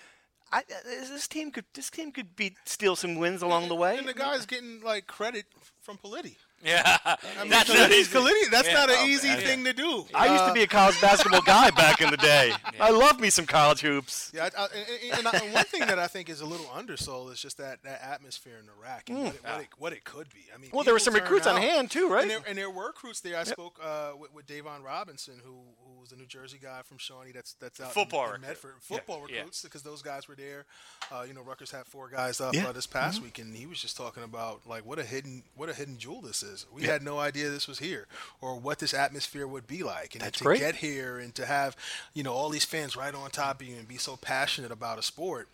I, 0.53 0.59
uh, 0.61 0.63
this 0.85 1.29
team 1.29 1.51
could 1.53 1.67
this 1.75 1.91
team 1.91 2.11
could 2.13 2.35
beat 2.35 2.57
steal 2.65 2.97
some 2.97 3.17
wins 3.17 3.43
along 3.43 3.69
the 3.69 3.75
way. 3.77 3.97
And 3.99 4.09
the 4.09 4.15
guy's 4.15 4.47
getting 4.47 4.81
like 4.83 5.07
credit 5.07 5.45
from 5.81 5.97
Politi. 5.99 6.37
Yeah, 6.63 6.99
I 7.05 7.17
mean, 7.41 7.51
that's 7.51 7.69
not 7.69 7.77
Politi's 7.79 7.99
easy. 8.09 8.19
Politi. 8.19 8.51
That's 8.51 8.69
Yeah. 8.69 8.75
not 8.75 8.91
an 8.91 8.97
Oh, 9.01 9.07
easy 9.07 9.29
man. 9.29 9.41
thing 9.41 9.65
to 9.65 9.73
do. 9.73 10.07
I 10.15 10.27
used 10.27 10.45
to 10.45 10.51
Uh, 10.51 10.55
be 10.55 10.63
a 10.63 10.67
college 10.67 11.01
basketball 11.01 11.41
guy 11.43 11.71
back 11.71 12.01
in 12.01 12.11
the 12.11 12.17
day. 12.17 12.53
I 12.79 12.91
love 12.91 13.19
me 13.21 13.31
some 13.31 13.47
college 13.47 13.81
hoops. 13.81 14.31
Yeah, 14.35 14.49
I, 14.57 14.63
I, 14.65 14.69
and, 14.75 15.19
and, 15.19 15.29
I, 15.29 15.31
and 15.45 15.55
one 15.55 15.65
thing 15.65 15.81
that 15.87 15.99
I 15.99 16.07
think 16.07 16.29
is 16.29 16.41
a 16.41 16.47
little 16.47 16.71
undersold 16.75 17.33
is 17.33 17.41
just 17.41 17.57
that, 17.59 17.83
that 17.85 18.03
atmosphere 18.03 18.59
in 18.63 18.69
Iraq 18.69 19.09
and 19.09 19.19
what, 19.25 19.35
it, 19.35 19.43
what, 19.45 19.61
it, 19.63 19.69
what 19.79 19.93
it 19.93 20.05
could 20.05 20.29
be. 20.35 20.41
I 20.55 20.59
mean. 20.59 20.71
Well, 20.73 20.85
there 20.85 20.93
were 20.95 20.99
some 21.01 21.15
turn 21.15 21.23
recruits 21.23 21.47
on 21.47 21.61
hand 21.61 21.91
too, 21.91 22.09
right? 22.09 22.23
And 22.23 22.31
there, 22.31 22.41
and 22.47 22.59
there 22.59 22.71
were 22.71 22.87
recruits 22.89 23.21
there. 23.21 23.39
I 23.39 23.45
spoke 23.45 23.79
uh, 23.83 24.11
with, 24.19 24.35
with 24.35 24.47
Davon 24.47 24.83
Robinson, 24.83 25.35
who 25.45 25.55
who 25.85 26.01
was 26.01 26.11
the 26.11 26.17
New 26.17 26.27
Jersey 26.27 26.59
guy 26.63 26.81
from 26.85 26.99
Shawnee. 26.99 27.33
That's 27.33 27.55
that's 27.55 27.81
out 27.81 27.93
Football 27.95 28.21
in, 28.21 28.27
in 28.27 28.33
recruit. 28.43 28.49
Medford. 28.49 28.75
Football 28.81 29.27
yeah. 29.29 29.37
recruits 29.37 29.63
because 29.63 29.83
those 29.83 30.03
guys 30.03 30.29
were 30.29 30.35
there. 30.37 30.65
Uh, 31.13 31.25
you 31.27 31.35
know, 31.35 31.43
Rutgers 31.43 31.71
had 31.71 31.87
four 31.87 32.09
guys 32.09 32.41
up 32.41 32.55
Yeah. 32.55 32.61
Mm-hmm. 32.61 32.71
uh, 32.71 32.73
this 32.73 32.87
past 32.87 33.23
week, 33.23 33.39
and 33.39 33.55
he 33.57 33.67
was 33.67 33.81
just 33.81 33.97
talking 33.97 34.23
about 34.23 34.61
like 34.67 34.85
what 34.85 34.99
a 34.99 35.05
hidden 35.05 35.43
what 35.57 35.69
a 35.69 35.75
hidden 35.75 35.97
jewel 35.99 36.21
this 36.21 36.43
is. 36.43 36.50
We 36.73 36.83
had 36.85 37.03
no 37.03 37.19
idea 37.19 37.49
this 37.51 37.67
was 37.69 37.79
here 37.79 38.07
or 38.41 38.59
what 38.59 38.79
this 38.79 38.95
atmosphere 38.95 39.47
would 39.47 39.67
be 39.67 39.83
like, 39.83 40.15
and 40.15 40.23
That's 40.23 40.39
to 40.39 40.45
great. 40.45 40.61
get 40.61 40.77
here 40.77 41.19
and 41.19 41.35
to 41.35 41.47
have 41.47 41.77
you 42.15 42.23
know 42.23 42.33
all 42.33 42.49
these 42.51 42.65
fans 42.65 42.97
right 42.97 43.15
on 43.15 43.31
top 43.31 43.61
of 43.61 43.67
you 43.67 43.77
and 43.77 43.87
be 43.89 43.97
so 43.99 44.17
passionate 44.17 44.71
about 44.73 44.99
a 44.99 45.03
sport. 45.03 45.49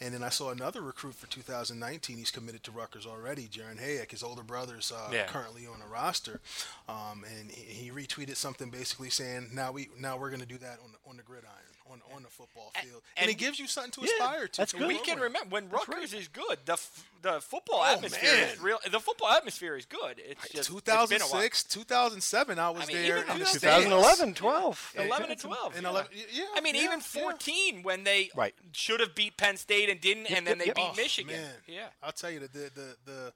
And 0.00 0.12
then 0.14 0.22
I 0.22 0.28
saw 0.30 0.50
another 0.50 0.80
recruit 0.82 1.14
for 1.14 1.26
2019. 1.28 2.16
He's 2.18 2.30
committed 2.30 2.62
to 2.64 2.70
Rutgers 2.70 3.06
already. 3.06 3.48
Jaron 3.48 3.78
Hayek, 3.80 4.10
his 4.10 4.22
older 4.22 4.42
brother's 4.42 4.90
uh, 4.92 5.10
Yeah. 5.12 5.26
currently 5.26 5.66
on 5.66 5.78
the 5.80 5.86
roster, 5.86 6.40
um, 6.88 7.24
and 7.38 7.50
he, 7.50 7.84
he 7.86 7.90
retweeted 7.90 8.36
something 8.36 8.70
basically 8.70 9.10
saying, 9.10 9.48
"Now 9.52 9.72
we 9.72 9.88
now 9.98 10.16
we're 10.16 10.30
going 10.30 10.40
to 10.40 10.46
do 10.46 10.58
that 10.58 10.78
on 10.84 10.92
the, 10.92 11.10
on 11.10 11.16
the 11.16 11.22
gridiron." 11.22 11.52
On, 11.92 12.00
on 12.16 12.22
the 12.22 12.28
football 12.30 12.72
field, 12.82 13.02
and, 13.16 13.24
and- 13.24 13.30
it 13.30 13.34
gives 13.38 13.58
you 13.58 13.66
something 13.66 13.92
to 13.92 14.00
Yeah, 14.00 14.24
aspire 14.26 14.48
to. 14.48 14.56
that's 14.56 14.72
to 14.72 14.78
good. 14.78 14.88
we 14.88 14.98
can 15.00 15.18
remember 15.20 15.50
when 15.50 15.68
Rutgers 15.68 16.14
is 16.14 16.26
good. 16.28 16.56
The 16.64 16.72
f- 16.72 17.06
the 17.20 17.40
football 17.40 17.80
Oh, 17.86 17.92
atmosphere 17.94 18.48
is 18.52 18.60
real. 18.60 18.78
The 18.90 18.98
football 18.98 19.28
atmosphere 19.28 19.76
is 19.76 19.84
good. 19.84 20.14
It's 20.18 20.48
just 20.48 20.70
it's 20.70 20.80
been 20.80 20.94
a 20.94 20.96
while. 20.96 21.06
2006, 21.06 21.64
2007, 21.64 22.58
I 22.58 22.70
was 22.70 22.82
I 22.82 22.86
mean, 22.86 22.96
there 22.96 23.18
even 23.18 23.46
2011, 23.46 24.34
12. 24.34 24.94
11 24.96 25.30
and 25.30 25.38
12. 25.40 25.74
And 25.76 25.82
yeah. 25.84 25.88
11 25.90 26.10
yeah, 26.32 26.44
I 26.56 26.60
mean, 26.62 26.74
yeah, 26.74 26.80
even 26.84 26.98
yeah. 26.98 27.22
14 27.22 27.82
when 27.82 28.04
they 28.04 28.30
Right. 28.34 28.54
should 28.72 29.00
have 29.00 29.14
beat 29.14 29.36
Penn 29.36 29.56
State 29.56 29.88
and 29.90 30.00
didn't, 30.00 30.30
and 30.30 30.46
then 30.46 30.56
yep, 30.56 30.58
they 30.58 30.66
yep. 30.66 30.76
beat 30.76 30.88
Oh, 30.92 30.96
Michigan. 30.96 31.36
Man. 31.36 31.50
Yeah. 31.68 31.86
I'll 32.02 32.12
tell 32.12 32.30
you 32.30 32.40
the 32.40 32.48
the 32.48 32.70
the, 32.74 32.96
the 33.04 33.32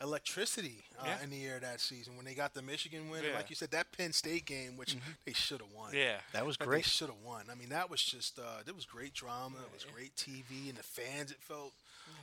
electricity 0.00 0.84
uh, 0.98 1.04
Yeah. 1.06 1.22
in 1.22 1.30
the 1.30 1.44
air 1.44 1.58
that 1.60 1.80
season 1.80 2.16
when 2.16 2.24
they 2.24 2.34
got 2.34 2.54
the 2.54 2.62
Michigan 2.62 3.08
win. 3.10 3.20
and 3.20 3.28
Yeah. 3.28 3.36
Like 3.36 3.50
you 3.50 3.56
said, 3.56 3.70
that 3.72 3.92
Penn 3.92 4.12
State 4.12 4.44
game, 4.46 4.76
which 4.76 4.96
they 5.24 5.32
should 5.32 5.60
have 5.60 5.70
won. 5.72 5.94
Yeah. 5.94 6.18
That 6.32 6.44
was 6.46 6.56
But 6.56 6.68
great. 6.68 6.84
They 6.84 6.88
should 6.88 7.08
have 7.08 7.20
won. 7.24 7.44
I 7.50 7.54
mean, 7.54 7.68
that 7.70 7.90
was 7.90 8.02
just 8.02 8.38
uh, 8.38 8.62
it 8.66 8.74
was 8.74 8.84
great 8.86 9.14
drama. 9.14 9.58
It 9.58 9.72
was 9.72 9.84
great 9.84 10.14
TV, 10.16 10.68
and 10.68 10.76
the 10.78 10.82
fans. 10.82 11.30
It 11.30 11.38
felt. 11.40 11.72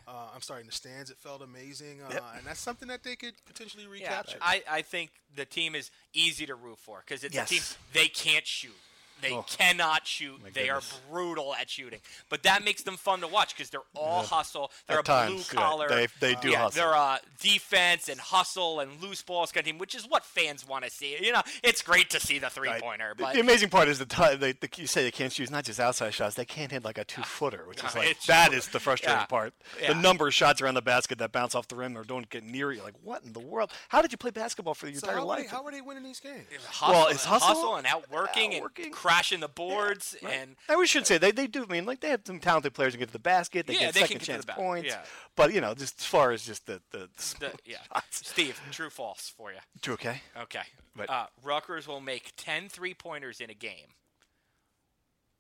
Uh, 0.08 0.30
I'm 0.34 0.42
sorry, 0.42 0.62
in 0.62 0.68
the 0.68 0.72
stands, 0.74 1.10
it 1.10 1.18
felt 1.18 1.42
amazing, 1.42 2.02
uh, 2.04 2.10
Yep. 2.12 2.24
and 2.38 2.46
that's 2.46 2.60
something 2.60 2.88
that 2.88 3.04
they 3.04 3.16
could 3.16 3.34
potentially 3.46 3.84
Yeah, 3.84 3.90
recapture. 3.90 4.38
I, 4.42 4.64
I 4.70 4.82
think 4.84 5.12
the 5.36 5.46
team 5.46 5.74
is 5.76 5.90
easy 6.14 6.46
to 6.48 6.56
root 6.56 6.78
for 6.80 7.04
because 7.06 7.24
it's 7.24 7.34
Yes. 7.36 7.50
a 7.52 7.54
team 7.54 7.64
they 7.94 8.08
can't 8.08 8.46
shoot. 8.46 8.76
They 9.22 9.38
cannot 9.48 10.06
shoot. 10.08 10.40
They 10.54 10.70
are 10.70 10.82
brutal 11.10 11.54
at 11.56 11.70
shooting. 11.70 12.00
But 12.30 12.44
that 12.44 12.64
makes 12.64 12.84
them 12.84 12.98
fun 12.98 13.22
to 13.22 13.28
watch 13.28 13.56
because 13.56 13.70
they're 13.70 13.82
all 13.96 14.24
hustle. 14.24 14.72
They're 14.88 15.00
At 15.00 15.08
a 15.08 15.28
blue 15.28 15.36
times, 15.38 15.52
yeah, 15.54 15.60
collar. 15.62 15.90
they- 15.90 16.08
they 16.20 16.36
do 16.36 16.50
yeah, 16.50 16.64
hustle. 16.64 16.84
They're 16.84 16.96
uh, 16.96 17.18
defense 17.40 18.10
and 18.10 18.20
hustle 18.20 18.80
and 18.80 19.02
loose 19.02 19.22
balls 19.22 19.52
kind 19.52 19.66
of 19.66 19.72
team, 19.72 19.78
which 19.78 19.96
is 19.96 20.04
what 20.08 20.26
fans 20.26 20.68
want 20.68 20.84
to 20.86 20.90
see. 20.90 21.18
You 21.22 21.32
know, 21.34 21.42
it's 21.64 21.82
great 21.82 22.10
to 22.12 22.20
see 22.20 22.40
the 22.40 22.50
three 22.50 22.72
pointer, 22.80 23.14
The- 23.18 23.24
but 23.24 23.34
the 23.34 23.40
amazing 23.42 23.70
part 23.70 23.88
is 23.88 24.00
the 24.00 24.06
time 24.06 24.40
they, 24.40 24.54
the, 24.54 24.70
you 24.78 24.88
say 24.88 25.04
they 25.04 25.12
can't 25.12 25.32
shoot 25.32 25.50
not 25.52 25.64
just 25.66 25.80
outside 25.80 26.14
shots; 26.14 26.36
they 26.36 26.46
can't 26.46 26.72
hit 26.72 26.84
like 26.84 26.98
a 26.98 27.04
two 27.04 27.24
footer, 27.24 27.64
which 27.68 27.84
is 27.84 27.96
like 27.96 28.10
it's 28.10 28.26
that 28.28 28.50
true. 28.50 28.58
is 28.58 28.68
the 28.68 28.80
frustrating 28.80 29.20
Yeah. 29.20 29.26
part. 29.26 29.54
Yeah. 29.82 29.94
The 29.94 30.00
number 30.00 30.28
of 30.28 30.34
shots 30.34 30.62
around 30.62 30.76
the 30.76 30.82
basket 30.82 31.18
that 31.20 31.32
bounce 31.32 31.56
off 31.56 31.68
the 31.68 31.76
rim 31.76 31.98
or 31.98 32.04
don't 32.04 32.30
get 32.30 32.44
near 32.44 32.72
you. 32.72 32.82
Like 32.84 32.96
what 33.04 33.24
in 33.24 33.34
the 33.34 33.40
world? 33.40 33.72
How 33.90 34.02
did 34.02 34.12
you 34.12 34.18
play 34.18 34.32
basketball 34.32 34.74
for 34.74 34.88
your 34.88 35.00
So 35.00 35.08
entire 35.08 35.22
how, 35.22 35.30
are 35.30 35.36
they, 35.38 35.42
life? 35.44 35.52
how 35.52 35.64
are 35.66 35.72
they 35.72 35.82
winning 35.82 36.04
these 36.04 36.20
games? 36.20 36.46
hustle, 36.70 36.94
Well, 36.96 37.08
it's 37.08 37.26
and 37.26 37.34
hustle, 37.42 37.76
and 37.76 37.88
outworking, 37.88 38.56
outworking. 38.56 38.86
and 38.86 38.94
crashing 39.12 39.40
the 39.40 39.48
boards 39.48 40.16
and 40.24 40.56
And 40.70 40.80
we 40.80 40.88
should 40.88 41.06
say 41.06 41.18
they, 41.18 41.32
they 41.32 41.48
do. 41.48 41.64
I 41.68 41.72
mean, 41.72 41.86
like 41.86 42.00
they 42.00 42.10
have 42.10 42.22
some 42.26 42.40
talented 42.40 42.74
players 42.74 42.94
who 42.94 43.00
get 43.00 43.08
to 43.08 43.14
the 43.14 43.20
basket. 43.20 43.68
They 43.68 43.74
Yeah, 43.74 43.80
get 43.80 43.94
they 43.94 44.00
can 44.02 44.08
second 44.08 44.20
get 44.20 44.26
chance 44.26 44.46
points. 44.46 44.88
yeah. 44.90 45.02
But 45.36 45.54
you 45.54 45.62
know, 45.62 45.74
just 45.74 46.00
as 46.00 46.06
far 46.06 46.32
as 46.32 46.46
just 46.46 46.66
the 46.66 46.82
the, 46.92 47.10
the, 47.40 47.52
yeah. 47.66 47.78
shots. 47.94 48.28
Steve, 48.30 48.60
true 48.72 48.90
false 48.90 49.34
for 49.36 49.52
you. 49.52 49.60
True. 49.82 49.94
okay? 49.96 50.22
Okay. 50.42 50.64
But- 50.96 51.10
uh, 51.10 51.28
Rutgers 51.44 51.88
will 51.88 52.02
make 52.02 52.34
10 52.38 52.70
three 52.70 52.94
pointers 52.94 53.40
in 53.42 53.50
a 53.50 53.54
game 53.54 53.96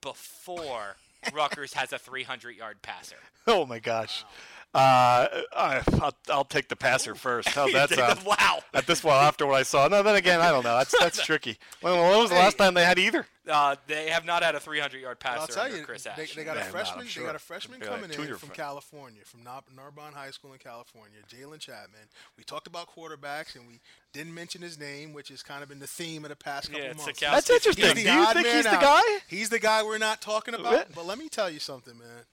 before 0.02 0.96
Rutgers 1.34 1.74
has 1.74 1.94
a 1.94 2.00
300 2.00 2.56
yard 2.56 2.82
passer. 2.82 3.18
Oh 3.48 3.66
my 3.66 3.80
gosh. 3.80 4.26
Uh, 4.74 5.28
I, 5.54 5.82
I'll, 6.02 6.14
I'll 6.30 6.46
take 6.46 6.70
the 6.70 6.78
passer 6.78 7.14
first. 7.14 7.50
How's 7.56 7.74
that 7.74 7.90
sound? 7.94 8.24
wow. 8.26 8.60
At 8.74 8.88
this 8.88 9.02
point, 9.02 9.16
after 9.16 9.46
what 9.46 9.56
I 9.56 9.64
saw, 9.64 9.88
no. 9.90 10.02
Then 10.02 10.16
again, 10.16 10.40
I 10.40 10.50
don't 10.50 10.64
know. 10.64 10.78
That's 10.78 10.98
that's 10.98 11.22
tricky. 11.26 11.58
When, 11.82 11.94
when 11.94 12.18
was 12.20 12.30
the 12.30 12.38
last 12.38 12.58
time 12.58 12.74
they 12.74 12.86
had 12.86 12.98
either? 12.98 13.28
Uh, 13.50 13.76
they 13.88 14.08
have 14.10 14.24
not 14.24 14.44
had 14.44 14.56
a 14.56 14.60
300 14.62 15.02
yard 15.02 15.18
But 15.20 15.28
I'll 15.30 15.40
passer 15.40 15.54
tell 15.54 15.64
under 15.66 15.78
you, 15.78 15.84
Chris 15.84 16.04
they, 16.04 16.12
Ash. 16.12 16.36
they 16.36 16.44
got 16.46 16.56
Yeah, 16.56 16.62
a 16.62 16.66
I'm 16.66 16.72
freshman. 16.72 17.06
not, 17.06 17.16
I'm 17.18 17.22
They 17.22 17.28
got 17.28 17.36
a 17.36 17.40
freshman 17.40 17.80
They're 17.80 17.90
like 17.90 18.02
coming 18.02 18.18
in 18.18 18.36
from 18.36 18.50
fr- 18.50 18.54
California, 18.56 19.22
from 19.26 19.44
Nar- 19.44 19.64
Narbonne 19.76 20.14
High 20.14 20.30
School 20.32 20.54
in 20.54 20.60
California, 20.60 21.18
Jalen 21.28 21.60
Chapman. 21.60 22.08
We 22.38 22.44
talked 22.46 22.68
about 22.68 22.88
quarterbacks, 22.96 23.56
and 23.56 23.68
we 23.68 23.82
didn't 24.14 24.34
mention 24.34 24.62
his 24.62 24.80
name, 24.80 25.12
which 25.12 25.30
has 25.30 25.44
kind 25.44 25.64
of 25.64 25.70
been 25.70 25.80
the 25.80 25.88
theme 25.88 26.24
of 26.24 26.30
the 26.30 26.36
past 26.38 26.68
couple 26.72 26.82
Yeah, 26.86 26.94
months. 26.94 27.08
Sitkowski. 27.20 27.32
That's 27.32 27.48
He's 27.50 27.56
interesting. 27.58 27.96
Do 28.06 28.12
you 28.14 28.26
think 28.28 28.46
man 28.48 28.56
he's 28.56 28.64
the 28.66 28.78
guy? 28.78 29.02
He's 29.28 29.50
the 29.50 29.60
guy 29.60 29.84
we're 29.84 29.98
not 29.98 30.22
talking 30.22 30.54
about. 30.54 30.94
But 30.96 31.06
let 31.08 31.18
me 31.18 31.28
tell 31.28 31.50
you 31.50 31.60
something, 31.60 31.98
man. 31.98 32.24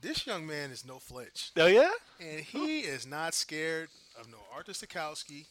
This 0.00 0.26
young 0.26 0.46
man 0.46 0.70
is 0.70 0.84
no 0.84 1.00
flinch, 1.00 1.50
Oh 1.56 1.66
yeah. 1.66 1.90
and 2.20 2.40
he 2.40 2.80
is 2.80 3.04
not 3.04 3.34
scared 3.34 3.88
of 4.18 4.30
no 4.30 4.38
Artur 4.54 4.72
Sitkowski, 4.72 5.46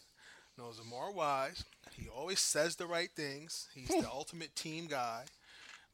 no 0.58 0.72
Zamar 0.72 1.14
Wise. 1.14 1.66
He 1.92 2.08
always 2.08 2.40
says 2.40 2.78
the 2.78 2.88
right 2.88 3.10
things. 3.14 3.68
He's 3.74 3.94
hmm. 3.94 4.02
the 4.02 4.10
ultimate 4.10 4.56
team 4.56 4.88
guy. 4.88 5.26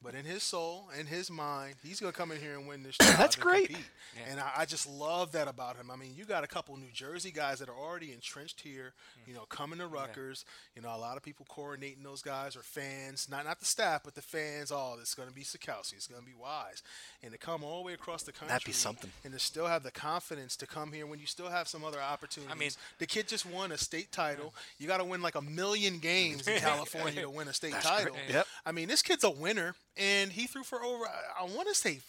But 0.04 0.14
in 0.14 0.24
his 0.24 0.42
soul, 0.42 0.84
in 0.98 1.06
his 1.06 1.30
mind, 1.30 1.76
he's 1.82 1.98
gonna 1.98 2.12
come 2.12 2.30
in 2.30 2.40
here 2.40 2.56
and 2.58 2.68
win 2.68 2.82
this. 2.82 2.96
job 3.00 3.16
That's 3.16 3.34
and 3.36 3.42
great. 3.42 3.68
compete. 3.68 3.86
And 4.30 4.38
I, 4.38 4.50
I 4.58 4.64
just 4.66 4.88
love 4.88 5.32
that 5.32 5.48
about 5.48 5.76
him. 5.76 5.90
I 5.90 5.96
mean, 5.96 6.12
you 6.14 6.24
got 6.24 6.44
a 6.44 6.46
couple 6.46 6.76
New 6.76 6.90
Jersey 6.92 7.30
guys 7.32 7.58
that 7.58 7.68
are 7.68 7.76
already 7.76 8.12
entrenched 8.12 8.60
here. 8.60 8.92
Hmm. 9.24 9.30
You 9.30 9.36
know, 9.36 9.44
coming 9.48 9.78
to 9.80 9.86
Rutgers. 9.86 10.44
You 10.76 10.82
know, 10.82 10.94
a 10.94 10.98
lot 10.98 11.16
of 11.16 11.22
people 11.22 11.46
coordinating 11.48 12.02
those 12.04 12.22
guys 12.22 12.54
are 12.54 12.62
fans, 12.62 13.28
not 13.30 13.44
not 13.44 13.58
the 13.58 13.66
staff, 13.66 14.02
but 14.04 14.14
the 14.14 14.22
fans. 14.22 14.70
All 14.70 14.84
Oh, 14.84 15.00
it's 15.00 15.14
gonna 15.14 15.30
be 15.30 15.42
Sitkowski. 15.42 15.94
It's 15.94 16.06
gonna 16.06 16.22
be 16.22 16.34
Wise. 16.38 16.82
And 17.22 17.32
to 17.32 17.38
come 17.38 17.64
all 17.64 17.78
the 17.78 17.86
way 17.86 17.94
across 17.94 18.22
the 18.22 18.32
country, 18.32 18.48
That'd 18.48 18.66
be 18.66 18.72
something. 18.72 19.10
and 19.24 19.32
to 19.32 19.38
still 19.38 19.66
have 19.66 19.82
the 19.82 19.90
confidence 19.90 20.56
to 20.56 20.66
come 20.66 20.92
here 20.92 21.06
when 21.06 21.18
you 21.18 21.26
still 21.26 21.48
have 21.48 21.68
some 21.68 21.84
other 21.84 22.00
opportunities. 22.00 22.54
I 22.54 22.58
mean, 22.58 22.70
the 22.98 23.06
kid 23.06 23.28
just 23.28 23.46
won 23.46 23.72
a 23.72 23.78
state 23.78 24.12
title. 24.12 24.52
You 24.78 24.86
got 24.86 24.98
to 24.98 25.04
win 25.04 25.22
like 25.22 25.34
a 25.36 25.40
million 25.40 25.98
games 26.00 26.46
in 26.46 26.60
California 26.60 27.22
to 27.22 27.30
win 27.30 27.48
a 27.48 27.54
state 27.54 27.72
title. 27.80 28.16
Yep. 28.28 28.46
I 28.66 28.72
mean, 28.72 28.88
this 28.88 29.00
kid's 29.00 29.24
a 29.24 29.30
winner, 29.30 29.74
and 29.96 30.32
he 30.32 30.46
threw 30.46 30.62
for 30.62 30.82
over. 30.82 31.04
I, 31.06 31.42
I 31.42 31.44
want 31.44 31.68
to 31.68 31.74
say, 31.74 32.00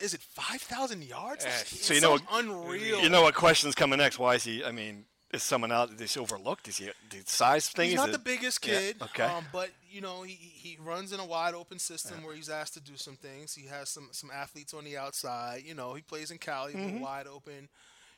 is 0.00 0.14
it 0.14 0.20
five 0.22 0.60
thousand 0.62 1.04
yards? 1.04 1.44
It's 1.44 1.84
So 1.86 1.94
you 1.94 2.00
know 2.00 2.18
unreal. 2.32 3.00
You 3.02 3.08
know 3.08 3.22
what 3.22 3.34
question's 3.34 3.74
coming 3.74 3.98
next? 3.98 4.18
Why 4.18 4.34
is 4.36 4.44
he? 4.44 4.64
I 4.64 4.72
mean, 4.72 5.04
is 5.32 5.42
someone 5.42 5.70
out? 5.72 5.90
Is 6.00 6.14
he 6.14 6.20
overlooked? 6.20 6.68
Is 6.68 6.78
he 6.78 6.86
the 7.10 7.18
size 7.26 7.68
thing? 7.68 7.86
He's 7.90 7.94
is 7.94 7.96
not 7.98 8.08
it- 8.08 8.12
the 8.12 8.18
biggest 8.18 8.66
Yeah, 8.66 8.78
kid, 8.78 8.96
okay. 9.02 9.24
um, 9.24 9.44
but 9.52 9.70
you 9.90 10.00
know 10.00 10.22
he, 10.22 10.34
he 10.34 10.78
runs 10.82 11.12
in 11.12 11.20
a 11.20 11.24
wide 11.26 11.54
open 11.54 11.78
system 11.78 12.22
where 12.22 12.34
he's 12.34 12.48
asked 12.48 12.74
to 12.74 12.80
do 12.80 12.96
some 12.96 13.16
things. 13.16 13.54
He 13.54 13.66
has 13.66 13.88
some 13.90 14.08
some 14.12 14.30
athletes 14.30 14.72
on 14.72 14.84
the 14.84 14.96
outside. 14.96 15.62
You 15.66 15.74
know 15.74 15.94
he 15.94 16.02
plays 16.02 16.30
in 16.30 16.38
Cali, 16.38 16.72
Mm-hmm. 16.74 17.00
wide 17.00 17.26
open, 17.26 17.68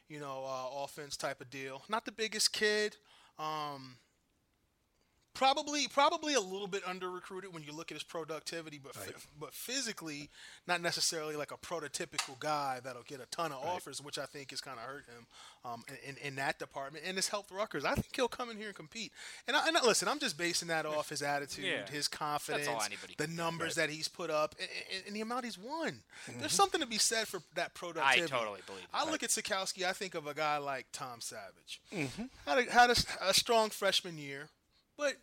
you 0.09 0.21
know 0.21 0.45
uh, 0.47 0.85
offense 0.85 1.17
type 1.17 1.41
of 1.41 1.51
deal. 1.51 1.83
Not 1.89 2.05
the 2.05 2.13
biggest 2.13 2.53
kid. 2.53 2.97
Um, 3.39 3.97
Probably, 5.35 5.87
probably 5.87 6.35
a 6.35 6.41
little 6.41 6.67
bit 6.67 6.83
under 6.85 7.09
recruited 7.09 7.55
when 7.55 7.63
you 7.63 7.73
look 7.73 7.93
at 7.93 7.97
his 7.97 8.03
productivity, 8.03 8.81
but 8.83 8.93
phy- 8.95 9.13
but 9.39 9.55
physically, 9.55 10.31
not 10.67 10.81
necessarily 10.81 11.37
like 11.37 11.53
a 11.53 11.57
prototypical 11.57 12.37
guy 12.41 12.81
that'll 12.83 13.05
get 13.05 13.21
a 13.21 13.27
ton 13.27 13.53
of 13.53 13.59
offers, 13.65 14.03
which 14.03 14.19
I 14.19 14.27
think 14.27 14.51
has 14.51 14.61
kind 14.61 14.79
of 14.81 14.85
hurt 14.85 15.05
him 15.07 15.27
um, 15.65 15.85
in, 16.05 16.17
in, 16.17 16.27
in 16.29 16.35
that 16.37 16.59
department, 16.59 17.05
and 17.07 17.17
it's 17.19 17.29
helped 17.29 17.53
Rutgers. 17.53 17.85
I 17.85 17.95
think 17.95 18.09
he'll 18.17 18.27
come 18.27 18.51
in 18.51 18.57
here 18.57 18.67
and 18.69 18.75
compete. 18.75 19.13
And, 19.47 19.57
I, 19.57 19.69
and 19.69 19.77
I- 19.77 19.85
listen, 19.85 20.09
I'm 20.09 20.19
just 20.19 20.37
basing 20.37 20.69
that 20.69 20.85
off 20.87 21.09
his 21.09 21.23
attitude, 21.23 21.67
Yeah. 21.67 21.89
his 21.89 22.09
confidence, 22.09 22.67
the 23.17 23.25
can 23.27 23.31
do, 23.31 23.37
numbers 23.37 23.77
that 23.77 23.91
he's 23.91 24.09
put 24.09 24.31
up, 24.31 24.57
and, 24.59 24.69
and, 24.93 25.07
and 25.07 25.15
the 25.17 25.21
amount 25.21 25.45
he's 25.45 25.59
won. 25.59 26.01
There's 26.41 26.53
something 26.53 26.81
to 26.81 26.87
be 26.87 26.99
said 26.99 27.29
for 27.29 27.41
that 27.55 27.75
productivity. 27.75 28.25
I 28.33 28.39
totally 28.39 28.61
believe 28.67 28.87
I 28.93 29.09
look 29.09 29.23
at 29.23 29.31
Sitkowski, 29.31 29.85
I 29.85 29.93
think 29.93 30.17
of 30.17 30.27
a 30.27 30.35
guy 30.35 30.59
like 30.59 30.87
Tom 30.93 31.21
Savage. 31.21 31.81
Had 32.45 32.59
a, 32.59 32.73
had 32.73 32.91
a, 32.91 32.97
a 33.29 33.35
strong 33.35 33.71
freshman 33.71 34.19
year, 34.19 34.49
but 34.99 35.15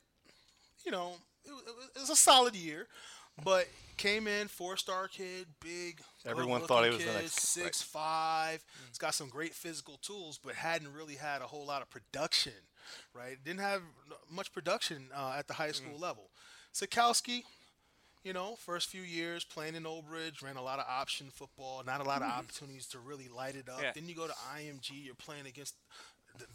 you 0.83 0.91
know, 0.91 1.13
it, 1.43 1.51
was- 1.51 1.89
it 1.95 1.99
was 1.99 2.09
a 2.09 2.15
solid 2.15 2.55
year, 2.55 2.87
but 3.43 3.67
came 3.97 4.27
in 4.27 4.47
four 4.47 4.77
star 4.77 5.07
kid, 5.07 5.45
big. 5.61 6.01
Everyone 6.25 6.61
thought 6.61 6.85
he 6.85 6.89
was 6.89 6.99
the 6.99 7.05
kid, 7.05 7.13
next- 7.13 7.41
six 7.41 7.81
five. 7.81 8.63
Hmm. 8.77 8.87
He's 8.87 8.97
got 8.97 9.13
some 9.13 9.29
great 9.29 9.53
physical 9.53 9.97
tools, 9.97 10.39
but 10.43 10.55
hadn't 10.55 10.91
really 10.93 11.15
had 11.15 11.41
a 11.41 11.47
whole 11.47 11.65
lot 11.65 11.81
of 11.81 11.89
production. 11.89 12.53
Right, 13.13 13.37
didn't 13.43 13.61
have 13.61 13.81
much 14.29 14.53
production 14.53 15.07
uh, 15.15 15.35
at 15.37 15.47
the 15.47 15.55
high 15.55 15.67
hmm. 15.67 15.73
school 15.73 15.99
level. 15.99 16.29
Sitkowski, 16.71 17.43
you 18.23 18.33
know, 18.33 18.57
first 18.57 18.89
few 18.89 19.01
years 19.01 19.43
playing 19.43 19.75
in 19.75 19.85
Old 19.85 20.07
Bridge, 20.07 20.43
ran 20.43 20.55
a 20.55 20.61
lot 20.61 20.77
of 20.79 20.85
option 20.87 21.27
football, 21.33 21.83
not 21.85 21.99
a 21.99 22.03
lot 22.03 22.21
of 22.21 22.29
hmm. 22.29 22.39
opportunities 22.39 22.87
to 22.87 22.99
really 22.99 23.27
light 23.27 23.55
it 23.55 23.69
up. 23.69 23.81
Yeah. 23.81 23.91
Then 23.95 24.07
you 24.07 24.15
go 24.15 24.27
to 24.27 24.33
IMG, 24.55 24.91
you're 25.03 25.15
playing 25.15 25.47
against 25.47 25.75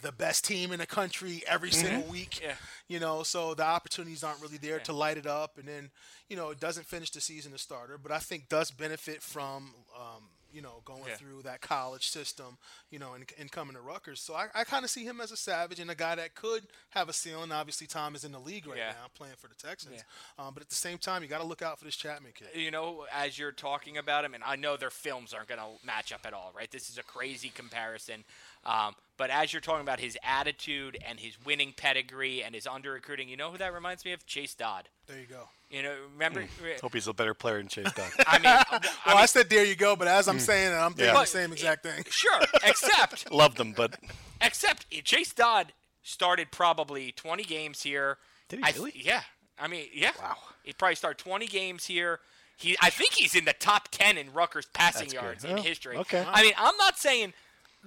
the 0.03 0.13
best 0.13 0.45
team 0.45 0.73
in 0.73 0.79
the 0.79 0.87
country 0.87 1.43
every 1.47 1.71
single 1.71 2.11
week. 2.11 2.41
Yeah. 2.43 2.55
You 2.89 3.01
know, 3.01 3.23
so 3.23 3.55
the 3.55 3.65
opportunities 3.65 4.23
aren't 4.25 4.41
really 4.43 4.59
there 4.59 4.81
to 4.81 4.93
light 4.93 5.17
it 5.17 5.27
up, 5.27 5.59
and 5.59 5.67
then 5.69 5.91
you 6.29 6.37
know 6.37 6.51
it 6.51 6.61
doesn't 6.61 6.87
finish 6.87 7.11
the 7.11 7.21
season 7.21 7.53
as 7.55 7.61
starter, 7.63 7.99
but 7.99 8.13
I 8.13 8.19
think 8.19 8.49
does 8.49 8.71
benefit 8.71 9.23
from. 9.23 9.75
Um, 9.97 10.25
you 10.53 10.63
know, 10.63 10.83
going 10.85 11.05
Yeah. 11.07 11.15
through 11.15 11.43
that 11.43 11.61
college 11.61 12.09
system, 12.09 12.59
you 12.91 12.99
know, 12.99 13.13
and, 13.13 13.25
and 13.39 13.53
coming 13.53 13.77
to 13.77 13.81
Rutgers. 13.81 14.21
So 14.21 14.35
I, 14.35 14.49
I 14.53 14.65
kind 14.65 14.85
of 14.85 14.91
see 14.91 15.05
him 15.05 15.21
as 15.21 15.31
a 15.31 15.37
savage 15.37 15.79
and 15.79 15.89
a 15.93 15.95
guy 15.95 16.17
that 16.17 16.35
could 16.35 16.65
have 16.89 17.09
a 17.09 17.13
ceiling. 17.13 17.53
Obviously, 17.53 17.87
Tom 17.87 18.17
is 18.17 18.25
in 18.25 18.33
the 18.33 18.41
league 18.41 18.67
right 18.67 18.77
Yeah. 18.77 18.89
now 19.01 19.07
playing 19.15 19.37
for 19.39 19.47
the 19.47 19.55
Texans. 19.55 20.03
Um, 20.41 20.53
but 20.53 20.61
at 20.65 20.69
the 20.69 20.75
same 20.75 20.99
time, 20.99 21.23
you 21.23 21.29
got 21.29 21.39
to 21.41 21.47
look 21.47 21.63
out 21.63 21.79
for 21.79 21.85
this 21.85 21.95
Chapman 21.95 22.33
kid. 22.35 22.49
you 22.61 22.73
know, 22.73 23.07
as 23.15 23.39
you're 23.39 23.53
talking 23.53 23.97
about 23.97 24.25
him, 24.25 24.35
and 24.35 24.43
I 24.43 24.57
know 24.57 24.77
their 24.77 24.91
films 24.91 25.33
aren't 25.33 25.47
going 25.47 25.61
to 25.61 25.87
match 25.87 26.13
up 26.13 26.23
at 26.25 26.33
all, 26.33 26.51
right? 26.53 26.69
This 26.69 26.91
is 26.91 26.99
a 26.99 27.05
crazy 27.05 27.51
comparison. 27.51 28.25
Um, 28.65 28.95
but 29.17 29.31
as 29.31 29.53
you're 29.53 29.61
talking 29.61 29.83
about 29.83 30.01
his 30.01 30.17
attitude 30.23 30.97
and 31.07 31.21
his 31.21 31.35
winning 31.45 31.73
pedigree 31.77 32.43
and 32.43 32.55
his 32.55 32.67
under 32.67 32.93
recruiting, 32.93 33.29
you 33.29 33.37
know 33.37 33.51
who 33.51 33.59
that 33.59 33.73
reminds 33.75 34.05
me 34.05 34.13
of? 34.13 34.25
Chase 34.27 34.55
Dodd. 34.55 34.89
There 35.07 35.19
you 35.19 35.27
go. 35.27 35.49
You 35.71 35.83
know, 35.83 35.95
remember? 36.13 36.45
Hope 36.83 36.95
he's 36.95 37.07
a 37.07 37.13
better 37.13 37.35
player 37.35 37.59
than 37.59 37.69
Chase 37.69 37.93
Dodd. 37.93 38.11
I 38.27 38.39
mean, 38.39 38.47
I 38.47 38.65
Well, 39.07 39.15
mean, 39.15 39.23
I 39.23 39.27
said 39.27 39.51
there 39.51 39.65
you 39.65 39.77
go, 39.77 39.95
but 39.95 40.09
as 40.09 40.27
I'm 40.29 40.39
saying 40.39 40.73
it, 40.73 40.77
I'm 40.77 40.93
thinking 40.95 41.15
Yeah. 41.15 41.21
the 41.21 41.27
same 41.27 41.53
exact 41.53 41.83
thing. 41.83 42.03
sure, 42.11 42.41
except 42.65 43.31
love 43.31 43.57
them, 43.57 43.73
but 43.77 43.97
Except 44.41 44.91
Chase 45.05 45.33
Dodd 45.35 45.73
started 46.03 46.51
probably 46.51 47.13
20 47.13 47.43
games 47.45 47.83
here. 47.83 48.17
Did 48.49 48.61
he 48.61 48.65
I 48.65 48.69
th- 48.71 48.79
really? 48.79 48.93
yeah. 49.05 49.23
I 49.59 49.69
mean, 49.69 49.87
yeah. 49.95 50.13
Wow. 50.21 50.37
He 50.63 50.73
probably 50.73 50.95
started 50.97 51.19
20 51.23 51.47
games 51.47 51.85
here. 51.85 52.21
He, 52.57 52.77
I 52.81 52.89
think 52.91 53.13
he's 53.13 53.35
in 53.35 53.45
the 53.45 53.53
top 53.53 53.89
10 53.91 54.17
in 54.19 54.33
Rutgers 54.33 54.67
passing 54.73 55.09
That's 55.09 55.13
good. 55.13 55.23
yards 55.23 55.45
in 55.45 55.59
Oh, 55.59 55.63
history. 55.63 55.97
okay. 55.99 56.25
I 56.27 56.43
mean, 56.43 56.53
I'm 56.59 56.77
not 56.79 56.99
saying, 56.99 57.33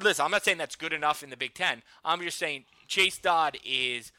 listen, 0.02 0.26
I'm 0.26 0.32
not 0.32 0.44
saying 0.44 0.58
that's 0.58 0.76
good 0.76 0.94
enough 0.94 1.24
in 1.24 1.30
the 1.30 1.38
Big 1.38 1.54
Ten. 1.54 1.82
I'm 2.06 2.22
just 2.22 2.38
saying 2.38 2.66
Chase 2.88 3.18
Dodd 3.18 3.58
is. 3.66 4.12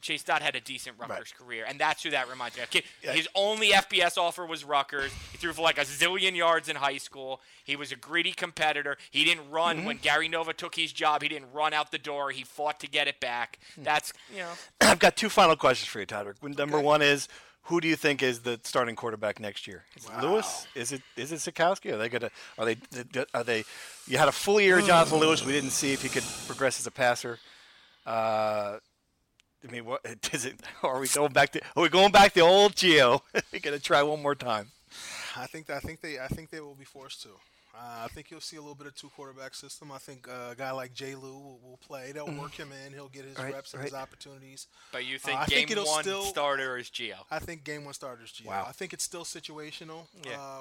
Chase 0.00 0.22
Dodd 0.22 0.42
had 0.42 0.54
a 0.54 0.60
decent 0.60 0.96
Rutgers 0.98 1.32
career, 1.32 1.64
and 1.66 1.80
that's 1.80 2.02
who 2.02 2.10
that 2.10 2.28
reminds 2.28 2.58
me 2.58 2.62
of. 2.64 3.14
His 3.14 3.26
only 3.34 3.70
FBS 3.70 4.18
offer 4.18 4.44
was 4.44 4.62
Rutgers. 4.62 5.10
He 5.32 5.38
threw 5.38 5.54
for 5.54 5.62
like 5.62 5.78
a 5.78 5.84
zillion 5.86 6.36
yards 6.36 6.68
in 6.68 6.76
high 6.76 6.98
school. 6.98 7.40
He 7.64 7.74
was 7.74 7.90
a 7.90 7.96
gritty 7.96 8.32
competitor. 8.32 8.98
He 9.10 9.24
didn't 9.24 9.50
run 9.50 9.78
Mm-hmm. 9.78 9.86
when 9.86 9.96
Gary 9.96 10.28
Nova 10.28 10.52
took 10.52 10.74
his 10.74 10.92
job. 10.92 11.22
He 11.22 11.28
didn't 11.30 11.50
run 11.54 11.72
out 11.72 11.90
the 11.90 11.96
door. 11.96 12.32
He 12.32 12.44
fought 12.44 12.80
to 12.80 12.86
get 12.86 13.08
it 13.08 13.18
back. 13.18 13.58
Hmm. 13.76 13.84
That's 13.84 14.12
you 14.30 14.40
know. 14.42 14.50
I've 14.82 14.98
got 14.98 15.16
two 15.16 15.30
final 15.30 15.56
questions 15.56 15.88
for 15.88 16.00
you, 16.00 16.06
Tyler. 16.06 16.34
Number 16.42 16.78
one 16.80 17.00
is, 17.00 17.26
who 17.64 17.80
do 17.80 17.88
you 17.88 17.96
think 17.96 18.22
is 18.22 18.40
the 18.40 18.60
starting 18.62 18.94
quarterback 18.94 19.40
next 19.40 19.66
year? 19.66 19.84
Is 19.96 20.04
it 20.06 20.22
Lewis? 20.22 20.66
Is 20.74 20.92
it 20.92 21.02
is 21.16 21.32
it 21.32 21.36
Sitkowski? 21.36 21.92
Are 21.92 21.96
they 21.96 22.08
gonna? 22.08 22.30
Are 22.58 22.66
they? 22.66 22.76
Are 23.32 23.44
they? 23.44 23.64
You 24.06 24.18
had 24.18 24.28
a 24.28 24.32
full 24.32 24.60
year 24.60 24.78
of 24.78 24.86
Jonathan 24.86 25.18
Lewis. 25.18 25.44
We 25.44 25.52
didn't 25.52 25.70
see 25.70 25.92
if 25.92 26.02
he 26.02 26.08
could 26.08 26.24
progress 26.46 26.78
as 26.78 26.86
a 26.86 26.90
passer. 26.90 27.38
Uh, 28.06 28.78
I 29.66 29.72
mean, 29.72 29.86
what 29.86 30.00
is 30.32 30.44
it? 30.44 30.60
Are 30.82 31.00
we 31.00 31.08
going 31.08 31.32
back 31.32 31.52
to? 31.52 31.60
Are 31.76 31.82
we 31.82 31.88
going 31.88 32.12
back 32.12 32.34
to 32.34 32.40
old 32.40 32.74
Gio? 32.74 33.20
We're 33.52 33.60
gonna 33.60 33.78
try 33.78 34.02
one 34.02 34.22
more 34.22 34.34
time. 34.34 34.70
I 35.36 35.46
think 35.46 35.70
I 35.70 35.80
think 35.80 36.00
they 36.00 36.18
I 36.18 36.28
think 36.28 36.50
they 36.50 36.60
will 36.60 36.74
be 36.74 36.84
forced 36.84 37.22
to. 37.22 37.30
Uh, 37.76 38.04
I 38.04 38.08
think 38.08 38.30
you'll 38.30 38.40
see 38.40 38.56
a 38.56 38.60
little 38.60 38.76
bit 38.76 38.86
of 38.86 38.94
two 38.94 39.08
quarterback 39.16 39.52
system. 39.54 39.90
I 39.90 39.98
think 39.98 40.28
uh, 40.28 40.50
a 40.52 40.54
guy 40.54 40.70
like 40.70 40.94
Jay 40.94 41.14
Lou 41.16 41.32
will, 41.32 41.58
will 41.62 41.78
play. 41.84 42.12
They'll 42.12 42.26
work 42.32 42.52
him 42.52 42.70
in. 42.86 42.92
He'll 42.92 43.08
get 43.08 43.24
his 43.24 43.34
Mm-hmm. 43.34 43.42
Right, 43.42 43.54
reps 43.54 43.72
and 43.74 43.80
right. 43.82 43.90
his 43.90 43.98
opportunities. 43.98 44.68
But 44.92 45.04
you 45.06 45.16
Uh, 45.16 45.18
think 45.18 45.38
I 45.40 45.46
game 45.46 45.56
think 45.58 45.70
it'll 45.72 45.86
one 45.86 46.04
still- 46.04 46.22
starter 46.22 46.78
is 46.78 46.88
Gio? 46.88 47.14
I 47.32 47.40
think 47.40 47.64
game 47.64 47.84
one 47.84 47.94
starters 47.94 48.32
Gio. 48.32 48.46
Wow. 48.46 48.66
I 48.68 48.72
think 48.72 48.92
it's 48.92 49.02
still 49.02 49.24
situational 49.24 50.06
Yeah. 50.24 50.60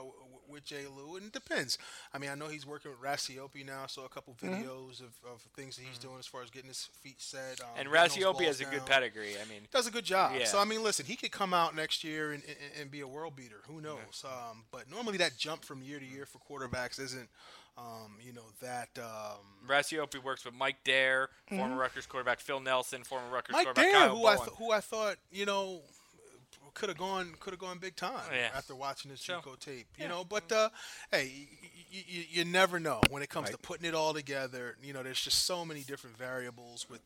With 0.53 0.63
Jay 0.63 0.83
Lou, 0.95 1.15
and 1.17 1.25
it 1.25 1.33
depends. 1.33 1.77
I 2.13 2.17
mean, 2.19 2.29
I 2.29 2.35
know 2.35 2.47
he's 2.47 2.65
working 2.65 2.91
with 2.91 3.01
Rasiopi 3.01 3.65
now, 3.65 3.87
so 3.87 4.05
a 4.05 4.09
couple 4.09 4.33
Mm-hmm. 4.41 4.53
videos 4.63 4.99
of, 5.01 5.13
of 5.31 5.41
things 5.55 5.75
that 5.77 5.83
he's 5.83 5.97
doing 5.97 6.15
as 6.19 6.25
far 6.25 6.41
as 6.43 6.49
getting 6.49 6.67
his 6.69 6.89
feet 7.01 7.21
set. 7.21 7.59
Um, 7.61 7.67
And 7.77 7.87
Rasiopi 7.89 8.45
has 8.45 8.61
a 8.61 8.65
good 8.65 8.85
pedigree. 8.85 9.35
I 9.35 9.47
mean, 9.49 9.61
Does 9.71 9.87
a 9.87 9.91
good 9.91 10.05
job. 10.05 10.33
Yeah. 10.37 10.45
So 10.45 10.59
I 10.59 10.65
mean, 10.65 10.83
listen, 10.83 11.05
he 11.05 11.15
could 11.15 11.31
come 11.31 11.53
out 11.53 11.75
next 11.75 12.03
year 12.03 12.31
and, 12.31 12.43
and, 12.47 12.81
and 12.81 12.91
be 12.91 13.01
a 13.01 13.07
world 13.07 13.35
beater. 13.35 13.61
Who 13.67 13.81
knows? 13.81 14.23
Um, 14.25 14.63
but 14.71 14.89
normally 14.89 15.17
that 15.17 15.37
jump 15.37 15.65
from 15.65 15.81
year 15.83 15.99
to 15.99 16.05
year 16.05 16.25
for 16.25 16.39
quarterbacks 16.39 16.99
isn't, 16.99 17.29
um, 17.77 18.15
you 18.21 18.33
know, 18.33 18.45
that. 18.61 18.89
Um, 18.97 19.39
works 20.23 20.45
with 20.45 20.53
Mike 20.53 20.77
Dare, 20.83 21.29
former 21.49 21.75
Rutgers 21.75 22.05
quarterback 22.05 22.39
Phil 22.39 22.59
Nelson, 22.59 23.03
former 23.03 23.29
Rutgers 23.29 23.53
Mike 23.53 23.65
quarterback 23.65 23.91
Dare, 23.91 24.07
Kyle 24.07 24.15
who 24.15 24.25
I 24.27 24.35
th- 24.35 24.49
who 24.57 24.71
I 24.71 24.79
thought 24.81 25.15
you 25.31 25.45
know 25.45 25.81
could 26.73 26.89
have 26.89 26.97
gone 26.97 27.33
could 27.39 27.51
have 27.51 27.59
gone 27.59 27.77
big 27.77 27.95
time 27.95 28.19
Yeah. 28.33 28.49
after 28.55 28.75
watching 28.75 29.11
his 29.11 29.21
Sure. 29.21 29.41
Tape. 29.59 29.87
You 29.97 30.07
know, 30.07 30.23
but 30.23 30.51
uh, 30.51 30.69
hey, 31.11 31.47
you, 31.91 32.01
you, 32.07 32.23
you 32.29 32.45
never 32.45 32.79
know 32.79 33.01
when 33.09 33.21
it 33.23 33.29
comes 33.29 33.49
to 33.51 33.57
putting 33.57 33.85
it 33.87 33.93
all 33.93 34.13
together. 34.13 34.75
You 34.83 34.93
know, 34.93 35.03
there's 35.03 35.21
just 35.21 35.45
so 35.45 35.63
many 35.63 35.81
different 35.81 36.17
variables 36.17 36.87
with, 36.89 37.01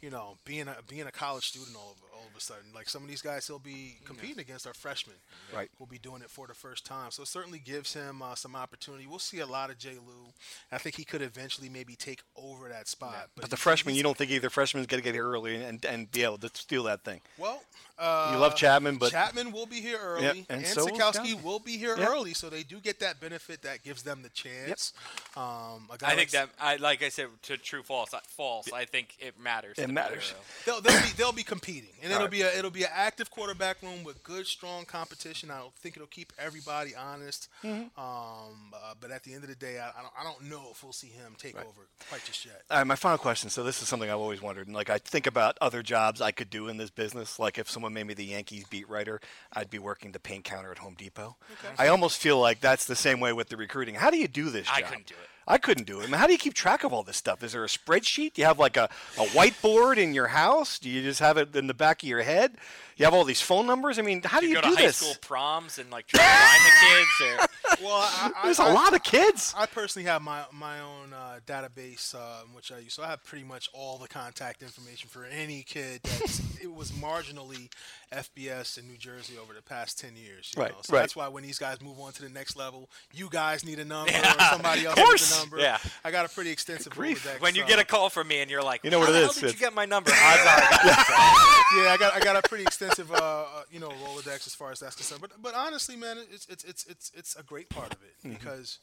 you 0.00 0.10
know, 0.10 0.36
being 0.44 0.66
a 0.68 0.76
being 0.88 1.06
a 1.06 1.12
college 1.12 1.46
student 1.48 1.76
all 1.76 1.92
of 1.92 2.02
all 2.04 2.09
of 2.30 2.36
a 2.36 2.40
sudden. 2.40 2.64
Like 2.74 2.88
some 2.88 3.02
of 3.02 3.08
these 3.08 3.22
guys 3.22 3.46
he'll 3.46 3.58
be 3.58 3.96
competing 4.04 4.38
against 4.40 4.66
are 4.66 4.74
freshmen. 4.74 5.16
Right. 5.54 5.70
Will 5.78 5.86
be 5.86 5.98
doing 5.98 6.22
it 6.22 6.30
for 6.30 6.46
the 6.46 6.54
first 6.54 6.84
time. 6.86 7.10
So 7.10 7.22
it 7.22 7.28
certainly 7.28 7.58
gives 7.58 7.92
him 7.94 8.22
uh, 8.22 8.34
some 8.34 8.56
opportunity. 8.56 9.06
We'll 9.06 9.18
see 9.18 9.40
a 9.40 9.46
lot 9.46 9.70
of 9.70 9.78
Jay 9.78 9.94
Lou. 10.06 10.32
I 10.72 10.78
think 10.78 10.96
he 10.96 11.04
could 11.04 11.22
eventually 11.22 11.68
maybe 11.68 11.96
take 11.96 12.22
over 12.36 12.68
that 12.68 12.88
spot. 12.88 13.28
But 13.36 13.50
the 13.50 13.56
he- 13.56 13.60
freshman, 13.60 13.94
you 13.94 14.02
don't 14.02 14.16
think 14.16 14.30
either 14.30 14.50
freshman's 14.50 14.86
gonna 14.86 15.02
get 15.02 15.14
here 15.14 15.28
early 15.28 15.62
and, 15.62 15.84
and 15.84 16.10
be 16.10 16.22
able 16.24 16.38
to 16.38 16.50
steal 16.54 16.84
that 16.84 17.04
thing. 17.04 17.20
Well, 17.38 17.62
uh, 17.98 18.30
You 18.32 18.38
love 18.38 18.56
Chapman, 18.56 18.96
but 18.96 19.12
Chapman 19.12 19.52
will 19.52 19.66
be 19.66 19.80
here 19.80 19.98
early, 20.02 20.22
Yep, 20.24 20.36
and, 20.36 20.44
and 20.48 20.66
so 20.66 20.84
will 20.86 20.92
Sitkowski 20.92 21.34
Sitkowski. 21.34 21.42
will 21.42 21.58
be 21.58 21.76
here 21.76 21.96
Yep. 21.98 22.08
early, 22.08 22.32
so 22.34 22.48
they 22.48 22.62
do 22.62 22.80
get 22.80 23.00
that 23.00 23.20
benefit 23.20 23.62
that 23.62 23.82
gives 23.82 24.02
them 24.02 24.22
the 24.22 24.30
chance. 24.30 24.92
Um, 25.36 25.88
a 25.92 25.98
guy 25.98 26.06
I 26.06 26.08
like 26.10 26.16
think 26.16 26.30
that 26.30 26.48
I 26.58 26.76
like 26.76 27.02
I 27.02 27.08
said 27.10 27.26
to 27.42 27.56
true 27.58 27.82
false 27.82 28.14
uh, 28.14 28.20
false. 28.26 28.72
I 28.72 28.84
think 28.86 29.16
it 29.18 29.38
matters. 29.38 29.78
It 29.78 29.90
matters. 29.90 30.34
They'll, 30.64 30.80
they'll 30.80 31.00
be 31.00 31.08
they'll 31.16 31.32
be 31.32 31.42
competing, 31.42 31.90
and 32.02 32.10
it'll 32.20 32.30
be 32.30 32.42
a 32.42 32.58
it'll 32.58 32.70
be 32.70 32.82
an 32.84 32.90
active 32.92 33.30
quarterback 33.30 33.82
room 33.82 34.04
with 34.04 34.22
good, 34.22 34.46
strong 34.46 34.84
competition. 34.84 35.50
I 35.50 35.58
don't 35.58 35.74
think 35.76 35.96
it'll 35.96 36.08
keep 36.08 36.32
everybody 36.38 36.94
honest. 36.94 37.48
Mm-hmm. 37.64 38.00
Um, 38.00 38.72
uh, 38.74 38.94
but 39.00 39.10
at 39.10 39.24
the 39.24 39.34
end 39.34 39.44
of 39.44 39.50
the 39.50 39.56
day, 39.56 39.78
I, 39.78 39.88
I 39.88 40.02
don't 40.02 40.12
I 40.20 40.22
don't 40.22 40.50
know 40.50 40.68
if 40.70 40.82
we'll 40.82 40.92
see 40.92 41.08
him 41.08 41.34
take 41.38 41.56
over 41.56 41.88
quite 42.08 42.24
just 42.24 42.44
yet. 42.44 42.62
All 42.70 42.78
right, 42.78 42.86
my 42.86 42.96
final 42.96 43.18
question. 43.18 43.50
So 43.50 43.62
this 43.62 43.82
is 43.82 43.88
something 43.88 44.10
I've 44.10 44.18
always 44.18 44.42
wondered. 44.42 44.66
And 44.66 44.76
like 44.76 44.90
I 44.90 44.98
think 44.98 45.26
about 45.26 45.56
other 45.60 45.82
jobs 45.82 46.20
I 46.20 46.30
could 46.30 46.50
do 46.50 46.68
in 46.68 46.76
this 46.76 46.90
business. 46.90 47.38
Like 47.38 47.58
if 47.58 47.70
someone 47.70 47.92
made 47.92 48.06
me 48.06 48.14
the 48.14 48.24
Yankees 48.24 48.64
beat 48.70 48.88
writer, 48.88 49.20
I'd 49.52 49.70
be 49.70 49.78
working 49.78 50.12
the 50.12 50.20
paint 50.20 50.44
counter 50.44 50.70
at 50.70 50.78
Home 50.78 50.94
Depot. 50.94 51.36
I 51.78 51.88
almost 51.88 52.18
feel 52.18 52.38
like 52.38 52.60
that's 52.60 52.86
the 52.86 52.96
same 52.96 53.20
way 53.20 53.32
with 53.32 53.48
the 53.48 53.56
recruiting. 53.56 53.94
How 53.94 54.10
do 54.10 54.18
you 54.18 54.28
do 54.28 54.50
this? 54.50 54.68
I 54.72 54.82
couldn't 54.82 55.06
do 55.06 55.14
it. 55.14 55.28
I 55.48 55.58
couldn't 55.58 55.86
do 55.86 56.00
it. 56.00 56.04
I 56.04 56.06
mean, 56.06 56.14
how 56.14 56.26
do 56.26 56.32
you 56.32 56.38
keep 56.38 56.54
track 56.54 56.84
of 56.84 56.92
all 56.92 57.02
this 57.02 57.16
stuff? 57.16 57.42
Is 57.42 57.52
there 57.52 57.64
a 57.64 57.68
spreadsheet? 57.68 58.34
Do 58.34 58.42
you 58.42 58.46
have 58.46 58.58
like 58.58 58.76
a, 58.76 58.88
a 59.18 59.24
whiteboard 59.26 59.96
in 59.96 60.14
your 60.14 60.28
house? 60.28 60.78
Do 60.78 60.88
you 60.88 61.02
just 61.02 61.18
have 61.20 61.36
it 61.38 61.54
in 61.56 61.66
the 61.66 61.74
back 61.74 62.02
of 62.02 62.08
your 62.08 62.22
head? 62.22 62.56
You 62.96 63.04
have 63.06 63.14
all 63.14 63.24
these 63.24 63.40
phone 63.40 63.66
numbers? 63.66 63.98
I 63.98 64.02
mean, 64.02 64.20
how 64.22 64.40
do 64.40 64.46
You, 64.46 64.56
you, 64.56 64.62
go 64.62 64.68
do 64.68 64.70
to 64.74 64.76
high 64.76 64.86
this? 64.86 64.96
school 64.98 65.14
proms 65.22 65.78
and 65.78 65.90
like 65.90 66.06
try 66.06 66.20
to 66.20 66.26
find 66.26 66.64
the 66.64 66.86
kids. 66.86 67.42
Or, 67.42 67.46
Well, 67.86 67.96
I, 67.96 68.30
I, 68.36 68.44
There's 68.44 68.60
I, 68.60 68.70
a 68.70 68.74
lot 68.74 68.94
of 68.94 69.02
kids. 69.02 69.54
I 69.56 69.64
personally 69.66 70.06
have 70.06 70.20
my 70.22 70.42
my 70.52 70.80
own 70.80 71.14
uh, 71.14 71.38
database, 71.46 72.14
uh, 72.14 72.44
which 72.52 72.70
I 72.70 72.78
use. 72.78 72.92
So 72.92 73.02
I 73.02 73.08
have 73.08 73.24
pretty 73.24 73.44
much 73.44 73.70
all 73.72 73.96
the 73.96 74.08
contact 74.08 74.62
information 74.62 75.08
for 75.08 75.24
any 75.24 75.62
kid 75.62 76.02
that 76.02 76.40
it 76.62 76.72
was 76.74 76.90
marginally 76.92 77.70
FBS 78.12 78.76
in 78.78 78.88
New 78.88 78.96
Jersey 78.96 79.34
over 79.40 79.52
the 79.54 79.62
past 79.62 79.98
ten 79.98 80.16
years. 80.16 80.52
You 80.56 80.62
Right, 80.62 80.72
know? 80.72 80.78
So 80.82 80.92
right. 80.94 81.00
that's 81.00 81.14
why 81.14 81.28
when 81.28 81.42
these 81.44 81.58
guys 81.58 81.80
move 81.80 81.98
on 82.00 82.12
to 82.12 82.22
the 82.22 82.28
next 82.28 82.56
level, 82.56 82.90
you 83.12 83.28
guys 83.30 83.64
need 83.64 83.78
a 83.78 83.84
number 83.84 84.10
Yeah, 84.10 84.34
or 84.34 84.40
somebody 84.50 84.84
else 84.86 84.96
needs 84.98 85.32
a 85.36 85.38
number. 85.40 85.58
Yeah. 85.58 85.78
I 86.04 86.10
got 86.10 86.26
a 86.26 86.28
pretty 86.28 86.50
extensive 86.50 86.92
grief. 86.92 87.24
Rolodex, 87.24 87.40
when 87.40 87.54
you 87.54 87.62
uh, 87.62 87.66
get 87.66 87.78
a 87.78 87.84
call 87.84 88.08
from 88.10 88.26
me 88.28 88.40
and 88.40 88.50
you're 88.50 88.62
like, 88.64 88.82
You 88.84 88.90
know 88.90 88.98
what 88.98 89.08
How 89.10 89.14
it 89.14 89.18
the 89.20 89.26
is? 89.28 89.38
hell 89.40 89.48
did 89.48 89.54
you 89.54 89.60
get 89.60 89.74
my 89.74 89.84
number? 89.84 90.10
I 90.12 90.36
got 90.44 90.58
it. 90.58 91.84
yeah, 91.84 91.92
I 91.92 91.96
got 91.98 92.14
I 92.14 92.20
got 92.20 92.36
a 92.44 92.48
pretty 92.48 92.64
extensive 92.64 93.12
uh, 93.12 93.14
uh, 93.16 93.44
you 93.70 93.78
know 93.78 93.90
Rolodex 93.90 94.46
as 94.46 94.54
far 94.54 94.72
as 94.72 94.80
that's 94.80 94.96
concerned. 94.96 95.20
But 95.20 95.30
but 95.40 95.54
honestly, 95.54 95.94
man, 95.96 96.16
it's 96.32 96.46
it's 96.48 96.64
it's 96.64 96.84
it's 96.86 97.12
it's 97.14 97.36
a 97.36 97.42
great 97.42 97.68
part 97.68 97.92
of 97.94 98.00
it 98.02 98.14
Mm-hmm. 98.26 98.32
because 98.34 98.78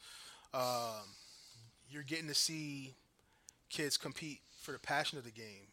um, 0.53 1.03
you're 1.89 2.03
getting 2.03 2.27
to 2.27 2.33
see 2.33 2.95
kids 3.69 3.97
compete 3.97 4.39
for 4.61 4.71
the 4.71 4.79
passion 4.79 5.17
of 5.17 5.23
the 5.25 5.31
game, 5.31 5.67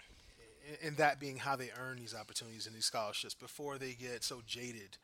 and- 0.83 0.97
that 0.97 1.19
being 1.21 1.37
how 1.39 1.57
they 1.57 1.71
earn 1.79 1.99
these 1.99 2.15
opportunities 2.15 2.67
and 2.67 2.75
these 2.75 2.85
scholarships 2.85 3.35
before 3.35 3.79
they 3.79 3.93
get 3.93 4.23
so 4.23 4.43
jaded 4.47 4.97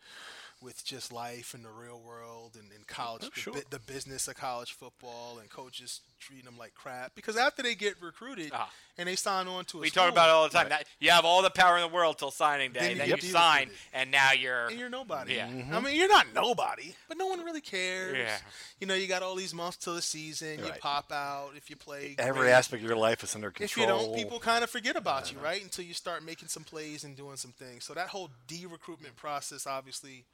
with 0.63 0.85
just 0.85 1.13
life 1.13 1.55
and 1.55 1.65
the 1.65 1.71
real 1.71 2.01
world 2.01 2.57
and, 2.59 2.71
and 2.77 2.87
college, 2.87 3.23
oh, 3.25 3.31
the, 3.35 3.41
sure. 3.41 3.53
bu- 3.55 3.63
the 3.71 3.79
business 3.79 4.29
of 4.29 4.37
college 4.37 4.73
football 4.73 5.39
and 5.41 5.49
coaches 5.49 6.01
treating 6.21 6.45
them 6.45 6.57
like 6.59 6.75
crap. 6.75 7.15
Because 7.15 7.37
after 7.37 7.63
they 7.63 7.75
get 7.75 7.95
recruited 8.01 8.51
Ah. 8.55 8.71
and 8.99 9.09
they 9.09 9.17
sign 9.17 9.49
on 9.49 9.65
to 9.67 9.79
a 9.79 9.81
We 9.81 9.89
school, 9.89 10.05
talk 10.05 10.13
about 10.13 10.29
it 10.29 10.33
all 10.33 10.45
the 10.45 10.51
time. 10.57 10.69
That 10.69 10.87
you 11.01 11.11
have 11.11 11.25
all 11.25 11.43
the 11.43 11.51
power 11.51 11.77
in 11.77 11.83
the 11.83 11.89
world 11.89 12.19
till 12.19 12.31
signing 12.31 12.73
day. 12.73 12.81
Then 12.95 12.99
Then, 12.99 13.09
you 13.09 13.17
you 13.21 13.33
sign, 13.33 13.69
with 13.69 13.77
and 13.95 14.11
now 14.11 14.33
you're. 14.33 14.67
and 14.69 14.79
you're 14.79 14.89
nobody. 14.91 15.35
Yeah. 15.35 15.47
I 15.47 15.81
mean, 15.81 15.97
you're 15.97 16.09
not 16.09 16.27
nobody, 16.35 16.95
but 17.09 17.17
no 17.17 17.27
one 17.27 17.41
really 17.45 17.61
cares. 17.61 18.17
Yeah. 18.17 18.37
You 18.79 18.87
know, 18.87 18.95
you 18.95 19.07
got 19.07 19.23
all 19.23 19.35
these 19.35 19.53
months 19.55 19.77
till 19.79 19.95
the 19.95 20.03
season. 20.03 20.59
You 20.65 20.73
pop 20.81 21.11
out 21.13 21.53
if 21.57 21.69
you 21.71 21.77
play. 21.77 22.15
Every 22.19 22.43
great. 22.43 22.53
aspect 22.53 22.83
of 22.83 22.89
your 22.89 22.99
life 22.99 23.23
is 23.25 23.35
under 23.35 23.51
control 23.51 23.65
If 23.65 23.77
you 23.77 23.87
don't, 23.87 24.15
people 24.15 24.39
kind 24.41 24.63
of 24.63 24.71
forget 24.71 24.97
about 24.97 25.33
you, 25.33 25.39
right? 25.39 25.63
Until 25.63 25.85
you 25.85 25.95
start 25.95 26.23
making 26.23 26.49
some 26.49 26.65
plays 26.65 27.05
and 27.05 27.17
doing 27.17 27.37
some 27.37 27.53
things. 27.53 27.85
So 27.85 27.95
that 27.95 28.09
whole 28.09 28.31
de-recruitment 28.47 29.17
process, 29.17 29.67
obviously, 29.67 30.25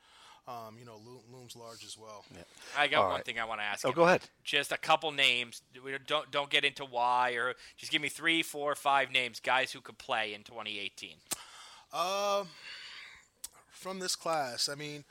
um, 0.49 0.77
you 0.79 0.85
know, 0.85 1.01
lo- 1.05 1.23
looms 1.33 1.57
large 1.57 1.85
as 1.85 1.99
well. 1.99 2.25
I 2.79 2.87
got 2.87 2.99
All 2.99 3.07
one 3.09 3.17
right. 3.17 3.25
thing 3.25 3.39
I 3.39 3.45
want 3.45 3.61
to 3.61 3.65
ask. 3.65 3.85
Oh, 3.85 3.89
you. 3.89 3.95
go 3.95 4.05
ahead. 4.05 4.23
Just 4.45 4.71
a 4.73 4.77
couple 4.79 5.11
names. 5.11 5.63
We 5.85 5.93
don't 6.07 6.31
don't 6.31 6.51
get 6.51 6.65
into 6.65 6.85
why 6.85 7.33
or 7.33 7.55
just 7.77 7.91
give 7.91 8.01
me 8.01 8.09
three, 8.09 8.43
four, 8.43 8.75
five 8.75 9.11
names, 9.11 9.41
guys 9.41 9.73
who 9.73 9.81
could 9.81 9.99
play 9.99 10.35
in 10.35 10.43
2018. 10.43 11.11
Um, 11.93 12.49
from 13.71 13.99
this 13.99 14.17
class, 14.17 14.69
I 14.69 14.75
mean, 14.75 15.05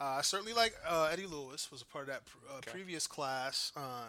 uh, 0.00 0.16
I 0.18 0.22
certainly 0.22 0.52
like 0.52 0.74
uh, 0.88 1.08
Eddie 1.12 1.26
Lewis 1.26 1.70
was 1.72 1.82
a 1.82 1.86
part 1.86 2.04
of 2.04 2.08
that 2.10 2.26
pr- 2.26 2.38
uh, 2.52 2.60
previous 2.70 3.06
class. 3.06 3.72
Uh, 3.76 4.04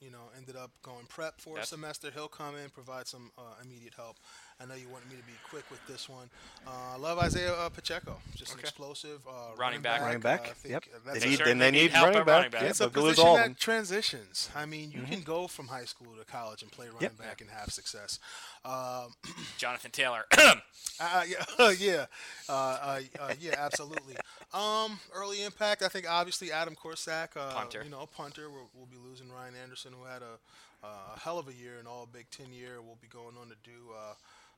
you 0.00 0.10
know, 0.10 0.30
ended 0.36 0.56
up 0.56 0.70
going 0.82 1.04
prep 1.08 1.40
for 1.40 1.58
a 1.58 1.66
semester. 1.66 2.10
He'll 2.14 2.28
come 2.28 2.56
in, 2.56 2.70
provide 2.70 3.06
some 3.06 3.30
uh, 3.36 3.42
immediate 3.62 3.94
help. 3.94 4.16
I 4.62 4.66
know 4.66 4.74
you 4.74 4.88
wanted 4.88 5.08
me 5.10 5.16
to 5.16 5.22
be 5.22 5.32
quick 5.48 5.64
with 5.70 5.80
this 5.86 6.06
one. 6.08 6.28
Uh, 6.66 6.98
love 6.98 7.18
Isaiah 7.18 7.54
uh, 7.54 7.68
Pacheco, 7.70 8.16
just 8.36 8.52
an 8.52 8.60
explosive 8.60 9.20
uh, 9.26 9.56
Running 9.56 9.80
back. 9.80 10.02
Running 10.02 10.16
Uh, 10.18 10.20
back. 10.20 10.42
I 10.42 10.52
think 10.52 10.72
yep. 10.72 10.84
that's 11.06 11.20
They 11.20 11.30
need, 11.30 11.36
Sure, 11.38 11.46
then 11.46 11.58
they 11.58 11.64
they 11.66 11.70
need 11.70 11.82
need 11.84 11.90
help 11.92 12.06
running 12.08 12.24
back. 12.24 12.36
running 12.36 12.50
back. 12.50 12.62
Yeah, 12.62 12.68
it's 12.68 12.80
a 12.80 12.90
position 12.90 13.24
all 13.26 13.36
that 13.36 13.44
them. 13.44 13.54
transitions. 13.58 14.50
I 14.54 14.66
mean, 14.66 14.90
Mm-hmm. 14.90 15.00
you 15.00 15.06
can 15.06 15.22
go 15.22 15.46
from 15.46 15.68
high 15.68 15.86
school 15.86 16.08
to 16.18 16.24
college 16.26 16.62
and 16.62 16.70
play 16.70 16.88
running 16.92 17.16
back 17.18 17.40
and 17.40 17.48
have 17.50 17.70
success. 17.72 18.18
Um, 18.64 19.14
Jonathan 19.58 19.90
Taylor. 19.90 20.26
Uh, 21.02 21.24
yeah, 21.26 21.70
yeah, 21.78 22.06
uh, 22.48 22.52
uh, 22.52 23.00
uh, 23.18 23.32
yeah, 23.40 23.54
absolutely. 23.58 24.14
Um, 24.52 24.98
early 25.14 25.42
impact. 25.44 25.82
I 25.82 25.88
think 25.88 26.10
obviously 26.10 26.50
Adam 26.52 26.74
Korsak, 26.74 27.28
uh, 27.36 27.54
Punter. 27.54 27.82
You 27.84 27.90
know, 27.90 28.06
punter. 28.14 28.50
We'll, 28.50 28.68
we'll 28.74 28.86
be 28.86 28.96
losing 29.08 29.30
Ryan 29.30 29.54
Anderson, 29.62 29.92
who 29.98 30.04
had 30.04 30.22
a, 30.22 30.86
a 30.86 31.18
hell 31.20 31.38
of 31.38 31.46
a 31.48 31.54
year 31.54 31.78
in 31.80 31.86
all 31.86 32.06
Big 32.12 32.26
Ten 32.30 32.52
year. 32.52 32.82
We'll 32.84 32.98
be 33.00 33.06
going 33.06 33.36
on 33.40 33.46
to 33.48 33.54
do. 33.64 33.70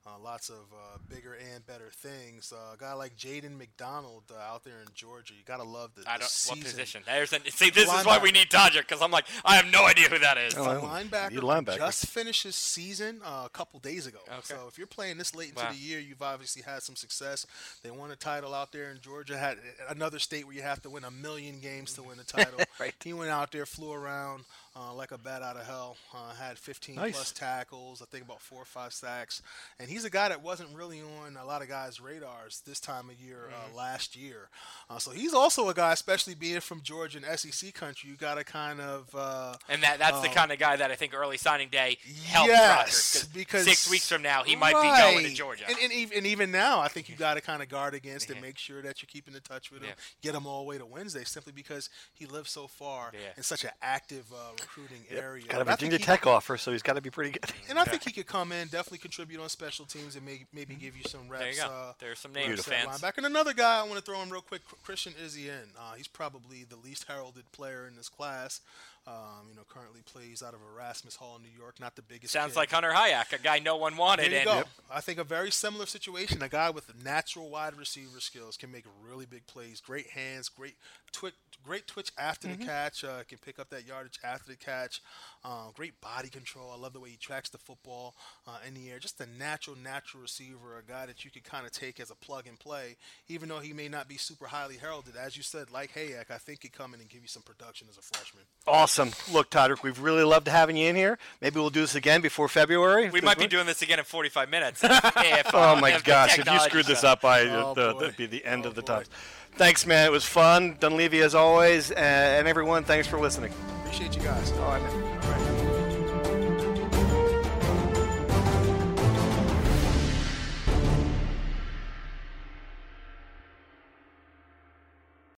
Uh, 0.04 0.18
lots 0.20 0.48
of 0.48 0.56
uh, 0.72 0.98
bigger 1.08 1.36
and 1.54 1.64
better 1.64 1.88
things. 1.94 2.52
Uh, 2.52 2.74
a 2.74 2.76
guy 2.76 2.92
like 2.92 3.16
Jaden 3.16 3.56
McDonald 3.56 4.24
uh, 4.32 4.52
out 4.52 4.64
there 4.64 4.80
in 4.80 4.88
Georgia, 4.94 5.32
you 5.32 5.44
gotta 5.46 5.62
love 5.62 5.92
the, 5.94 6.02
I 6.10 6.18
don't. 6.18 6.28
season. 6.28 6.58
What 6.58 6.64
position? 6.66 7.02
There's 7.06 7.32
an, 7.32 7.42
see, 7.50 7.70
this 7.70 7.88
is 7.92 8.04
why 8.04 8.18
we 8.18 8.32
need 8.32 8.48
Todderick 8.50 8.88
because 8.88 9.00
I'm 9.00 9.12
like, 9.12 9.26
I 9.44 9.54
have 9.54 9.66
no 9.70 9.86
idea 9.86 10.08
who 10.08 10.18
that 10.18 10.38
is. 10.38 10.56
Oh, 10.56 10.64
A 10.64 10.80
well, 10.80 10.82
linebacker, 10.82 11.30
you 11.30 11.40
who 11.40 11.46
linebacker. 11.46 11.76
just 11.76 12.06
finished 12.08 12.42
his 12.42 12.56
season 12.56 13.20
uh, 13.24 13.44
a 13.46 13.48
couple 13.50 13.78
days 13.78 14.08
ago. 14.08 14.18
Okay. 14.28 14.40
So 14.42 14.66
if 14.68 14.76
you're 14.76 14.88
playing 14.88 15.18
this 15.18 15.36
late 15.36 15.50
into 15.50 15.62
Wow. 15.62 15.70
the 15.70 15.78
year, 15.78 16.00
you've 16.00 16.20
obviously 16.22 16.62
had 16.62 16.82
some 16.82 16.96
success. 16.96 17.46
They 17.84 17.92
won 17.92 18.10
a 18.10 18.16
title 18.16 18.54
out 18.54 18.72
there 18.72 18.90
in 18.90 18.98
Georgia. 19.00 19.38
Had 19.38 19.58
another 19.88 20.18
state 20.18 20.46
where 20.46 20.56
you 20.56 20.62
have 20.62 20.82
to 20.82 20.90
win 20.90 21.04
a 21.04 21.12
million 21.12 21.60
games 21.60 21.92
to 21.94 22.02
win 22.02 22.18
a 22.18 22.24
title. 22.24 22.58
Right. 22.80 22.92
He 23.04 23.12
went 23.12 23.30
out 23.30 23.52
there, 23.52 23.66
flew 23.66 23.92
around, 23.92 24.46
uh, 24.74 24.92
like 24.94 25.10
a 25.12 25.18
bat 25.18 25.42
out 25.42 25.56
of 25.56 25.66
hell. 25.66 25.96
Uh, 26.14 26.34
had 26.34 26.58
15 26.58 26.94
Nice. 26.96 27.14
plus 27.14 27.32
tackles, 27.32 28.00
I 28.00 28.06
think 28.06 28.24
about 28.24 28.40
four 28.40 28.62
or 28.62 28.64
five 28.64 28.92
sacks, 28.92 29.42
and 29.78 29.88
he's 29.90 30.04
a 30.04 30.10
guy 30.10 30.28
that 30.30 30.42
wasn't 30.42 30.70
really 30.74 31.00
on 31.00 31.36
a 31.36 31.44
lot 31.44 31.60
of 31.62 31.68
guys' 31.68 32.00
radars 32.00 32.62
this 32.66 32.80
time 32.80 33.10
of 33.10 33.20
year 33.20 33.48
Mm-hmm. 33.52 33.74
uh, 33.74 33.76
last 33.76 34.16
year. 34.16 34.48
Uh, 34.88 34.98
so 34.98 35.10
he's 35.10 35.34
also 35.34 35.68
a 35.68 35.74
guy, 35.74 35.92
especially 35.92 36.34
being 36.34 36.60
from 36.60 36.80
Georgia 36.82 37.18
and 37.24 37.38
SEC 37.38 37.74
country. 37.74 38.08
You 38.10 38.16
got 38.16 38.36
to 38.36 38.44
kind 38.44 38.80
of 38.80 39.08
uh, 39.14 39.54
And 39.68 39.82
that 39.82 39.98
that's 39.98 40.20
the 40.20 40.28
Um, 40.28 40.34
kind 40.34 40.52
of 40.52 40.58
guy 40.58 40.76
that 40.76 40.90
I 40.90 40.94
think 40.94 41.12
early 41.14 41.36
signing 41.36 41.68
day 41.68 41.98
helps 42.26 42.48
yes, 42.48 42.78
Rutgers, 43.24 43.28
because 43.34 43.64
six 43.64 43.90
weeks 43.90 44.08
from 44.08 44.22
now 44.22 44.42
he 44.42 44.56
might 44.56 44.74
be 44.74 44.88
going 44.88 45.24
to 45.24 45.34
Georgia. 45.34 45.64
And, 45.68 45.76
and, 45.82 45.92
even, 45.92 46.18
and 46.18 46.26
even 46.26 46.50
now, 46.50 46.80
I 46.80 46.88
think 46.88 47.08
you 47.08 47.16
got 47.16 47.34
to 47.34 47.40
kind 47.50 47.62
of 47.62 47.68
guard 47.68 47.94
against 47.94 48.30
and 48.30 48.40
make 48.40 48.56
sure 48.58 48.80
that 48.82 49.02
you're 49.02 49.08
keeping 49.12 49.34
in 49.34 49.40
touch 49.40 49.70
with 49.70 49.82
him. 49.82 49.88
Yeah. 49.90 50.30
Get 50.30 50.34
him 50.34 50.46
all 50.46 50.62
the 50.62 50.68
way 50.68 50.78
to 50.78 50.86
Wednesday, 50.86 51.24
simply 51.24 51.52
because 51.52 51.90
he 52.14 52.26
lives 52.26 52.50
so 52.50 52.66
far 52.66 53.10
Yeah. 53.12 53.20
in 53.36 53.42
such 53.42 53.64
an 53.64 53.70
active 53.82 54.24
uh, 54.32 54.52
recruiting 54.62 55.04
area. 55.10 55.44
Got 55.46 55.60
a 55.60 55.64
But 55.64 55.72
Virginia 55.80 55.98
he- 55.98 56.04
Tech 56.04 56.26
offer, 56.26 56.56
so 56.56 56.72
he's 56.72 56.82
got 56.82 56.94
to 56.94 57.00
be 57.02 57.10
pretty 57.10 57.30
good. 57.32 57.44
And 57.68 57.78
I 57.78 57.84
think 57.84 58.04
he 58.04 58.12
could 58.12 58.26
come 58.26 58.52
in, 58.52 58.68
definitely 58.68 58.98
contribute 58.98 59.40
on 59.40 59.48
special 59.48 59.84
teams, 59.84 60.16
and 60.16 60.24
maybe 60.24 60.46
maybe 60.52 60.74
give 60.74 60.96
you 60.96 61.02
some 61.06 61.28
reps. 61.28 61.42
there 61.44 61.52
you 61.52 61.56
go. 61.60 61.66
Uh, 61.66 61.92
There's 61.98 62.18
some 62.18 62.32
where 62.32 62.46
names, 62.46 62.64
he's 62.64 62.74
fans. 62.74 63.00
Linebacker. 63.00 63.18
And 63.18 63.26
another 63.26 63.52
guy 63.54 63.78
I 63.80 63.82
want 63.82 63.96
to 63.96 64.02
throw 64.02 64.20
in 64.22 64.30
real 64.30 64.40
quick, 64.42 64.62
Christian 64.84 65.12
Izien. 65.24 65.68
Uh, 65.78 65.94
he's 65.96 66.08
probably 66.08 66.64
the 66.64 66.76
least 66.76 67.04
heralded 67.08 67.50
player 67.52 67.86
in 67.86 67.96
this 67.96 68.08
class. 68.08 68.60
Um, 69.04 69.48
you 69.50 69.56
know, 69.56 69.62
currently 69.68 70.00
plays 70.04 70.44
out 70.44 70.54
of 70.54 70.60
Erasmus 70.74 71.16
Hall 71.16 71.34
in 71.36 71.42
New 71.42 71.58
York. 71.58 71.80
Not 71.80 71.96
the 71.96 72.02
biggest. 72.02 72.32
Sounds 72.32 72.52
kid. 72.52 72.58
like 72.58 72.70
Hunter 72.70 72.92
Hayek, 72.92 73.32
a 73.32 73.38
guy 73.42 73.58
no 73.58 73.76
one 73.76 73.96
wanted. 73.96 74.30
There 74.30 74.44
you 74.44 74.50
and 74.50 74.62
go. 74.62 74.68
I 74.92 75.00
think 75.00 75.18
a 75.18 75.24
very 75.24 75.50
similar 75.50 75.86
situation. 75.86 76.40
A 76.40 76.48
guy 76.48 76.70
with 76.70 76.92
natural 77.04 77.50
wide 77.50 77.74
receiver 77.76 78.20
skills 78.20 78.56
can 78.56 78.70
make 78.70 78.84
really 79.04 79.26
big 79.26 79.46
plays. 79.48 79.80
Great 79.80 80.10
hands, 80.10 80.48
great 80.48 80.76
twitch, 81.10 81.34
great 81.64 81.88
twitch 81.88 82.12
after 82.16 82.46
Mm-hmm. 82.46 82.60
the 82.60 82.66
catch. 82.66 83.02
Uh, 83.02 83.24
can 83.28 83.38
pick 83.38 83.58
up 83.58 83.70
that 83.70 83.86
yardage 83.86 84.20
after 84.22 84.50
the 84.52 84.56
catch. 84.56 85.00
Um, 85.44 85.72
great 85.74 86.00
body 86.00 86.28
control. 86.28 86.70
I 86.72 86.78
love 86.78 86.92
the 86.92 87.00
way 87.00 87.10
he 87.10 87.16
tracks 87.16 87.48
the 87.48 87.58
football 87.58 88.14
uh, 88.46 88.58
in 88.66 88.74
the 88.74 88.88
air. 88.88 89.00
Just 89.00 89.20
a 89.20 89.26
natural, 89.26 89.74
natural 89.76 90.22
receiver. 90.22 90.78
A 90.78 90.88
guy 90.88 91.06
that 91.06 91.24
you 91.24 91.32
could 91.32 91.42
kind 91.42 91.66
of 91.66 91.72
take 91.72 91.98
as 91.98 92.12
a 92.12 92.14
plug 92.14 92.46
and 92.46 92.56
play, 92.56 92.96
even 93.26 93.48
though 93.48 93.58
he 93.58 93.72
may 93.72 93.88
not 93.88 94.06
be 94.08 94.16
super 94.16 94.46
highly 94.46 94.76
heralded. 94.76 95.14
As 95.16 95.36
you 95.36 95.42
said, 95.42 95.72
like 95.72 95.92
Hayek, 95.94 96.30
I 96.30 96.38
think 96.38 96.60
could 96.60 96.72
come 96.72 96.94
in 96.94 97.00
and 97.00 97.08
give 97.08 97.22
you 97.22 97.28
some 97.28 97.42
production 97.42 97.88
as 97.90 97.98
a 97.98 98.02
freshman. 98.02 98.44
Awesome. 98.68 98.91
Look, 98.98 99.50
Todderick, 99.50 99.82
we've 99.82 100.00
really 100.00 100.22
loved 100.24 100.48
having 100.48 100.76
you 100.76 100.88
in 100.88 100.96
here. 100.96 101.18
Maybe 101.40 101.58
we'll 101.60 101.70
do 101.70 101.80
this 101.82 101.94
again 101.94 102.20
before 102.20 102.48
February. 102.48 103.10
We 103.10 103.20
might 103.20 103.38
be 103.38 103.46
doing 103.46 103.66
this 103.66 103.82
again 103.82 103.98
in 103.98 104.04
45 104.04 104.50
minutes. 104.50 104.80
if, 104.84 105.50
Oh 105.54 105.76
uh, 105.76 105.78
my 105.80 105.90
if 105.94 106.04
gosh! 106.04 106.32
If 106.32 106.38
you 106.38 106.44
technology 106.44 106.68
screwed 106.70 106.86
this 106.86 107.04
up, 107.04 107.24
I 107.24 107.42
Oh, 107.48 107.72
uh, 107.72 107.74
boy. 107.94 108.00
that'd 108.00 108.16
be 108.16 108.26
the 108.26 108.44
end 108.44 108.64
Oh, 108.64 108.68
of 108.68 108.74
the 108.74 108.82
boy. 108.82 108.86
times. 108.94 109.10
Thanks, 109.56 109.84
man. 109.86 110.06
It 110.06 110.10
was 110.12 110.24
fun. 110.24 110.76
Dunleavy, 110.80 111.20
as 111.20 111.34
always, 111.34 111.90
and 111.90 112.48
everyone, 112.48 112.84
thanks 112.84 113.06
for 113.06 113.18
listening. 113.20 113.52
Appreciate 113.84 114.14
you 114.16 114.22
guys. 114.22 114.50
All 114.52 114.58
right, 114.68 114.82
man. 114.82 115.02
All 115.24 115.30
right. 115.30 115.51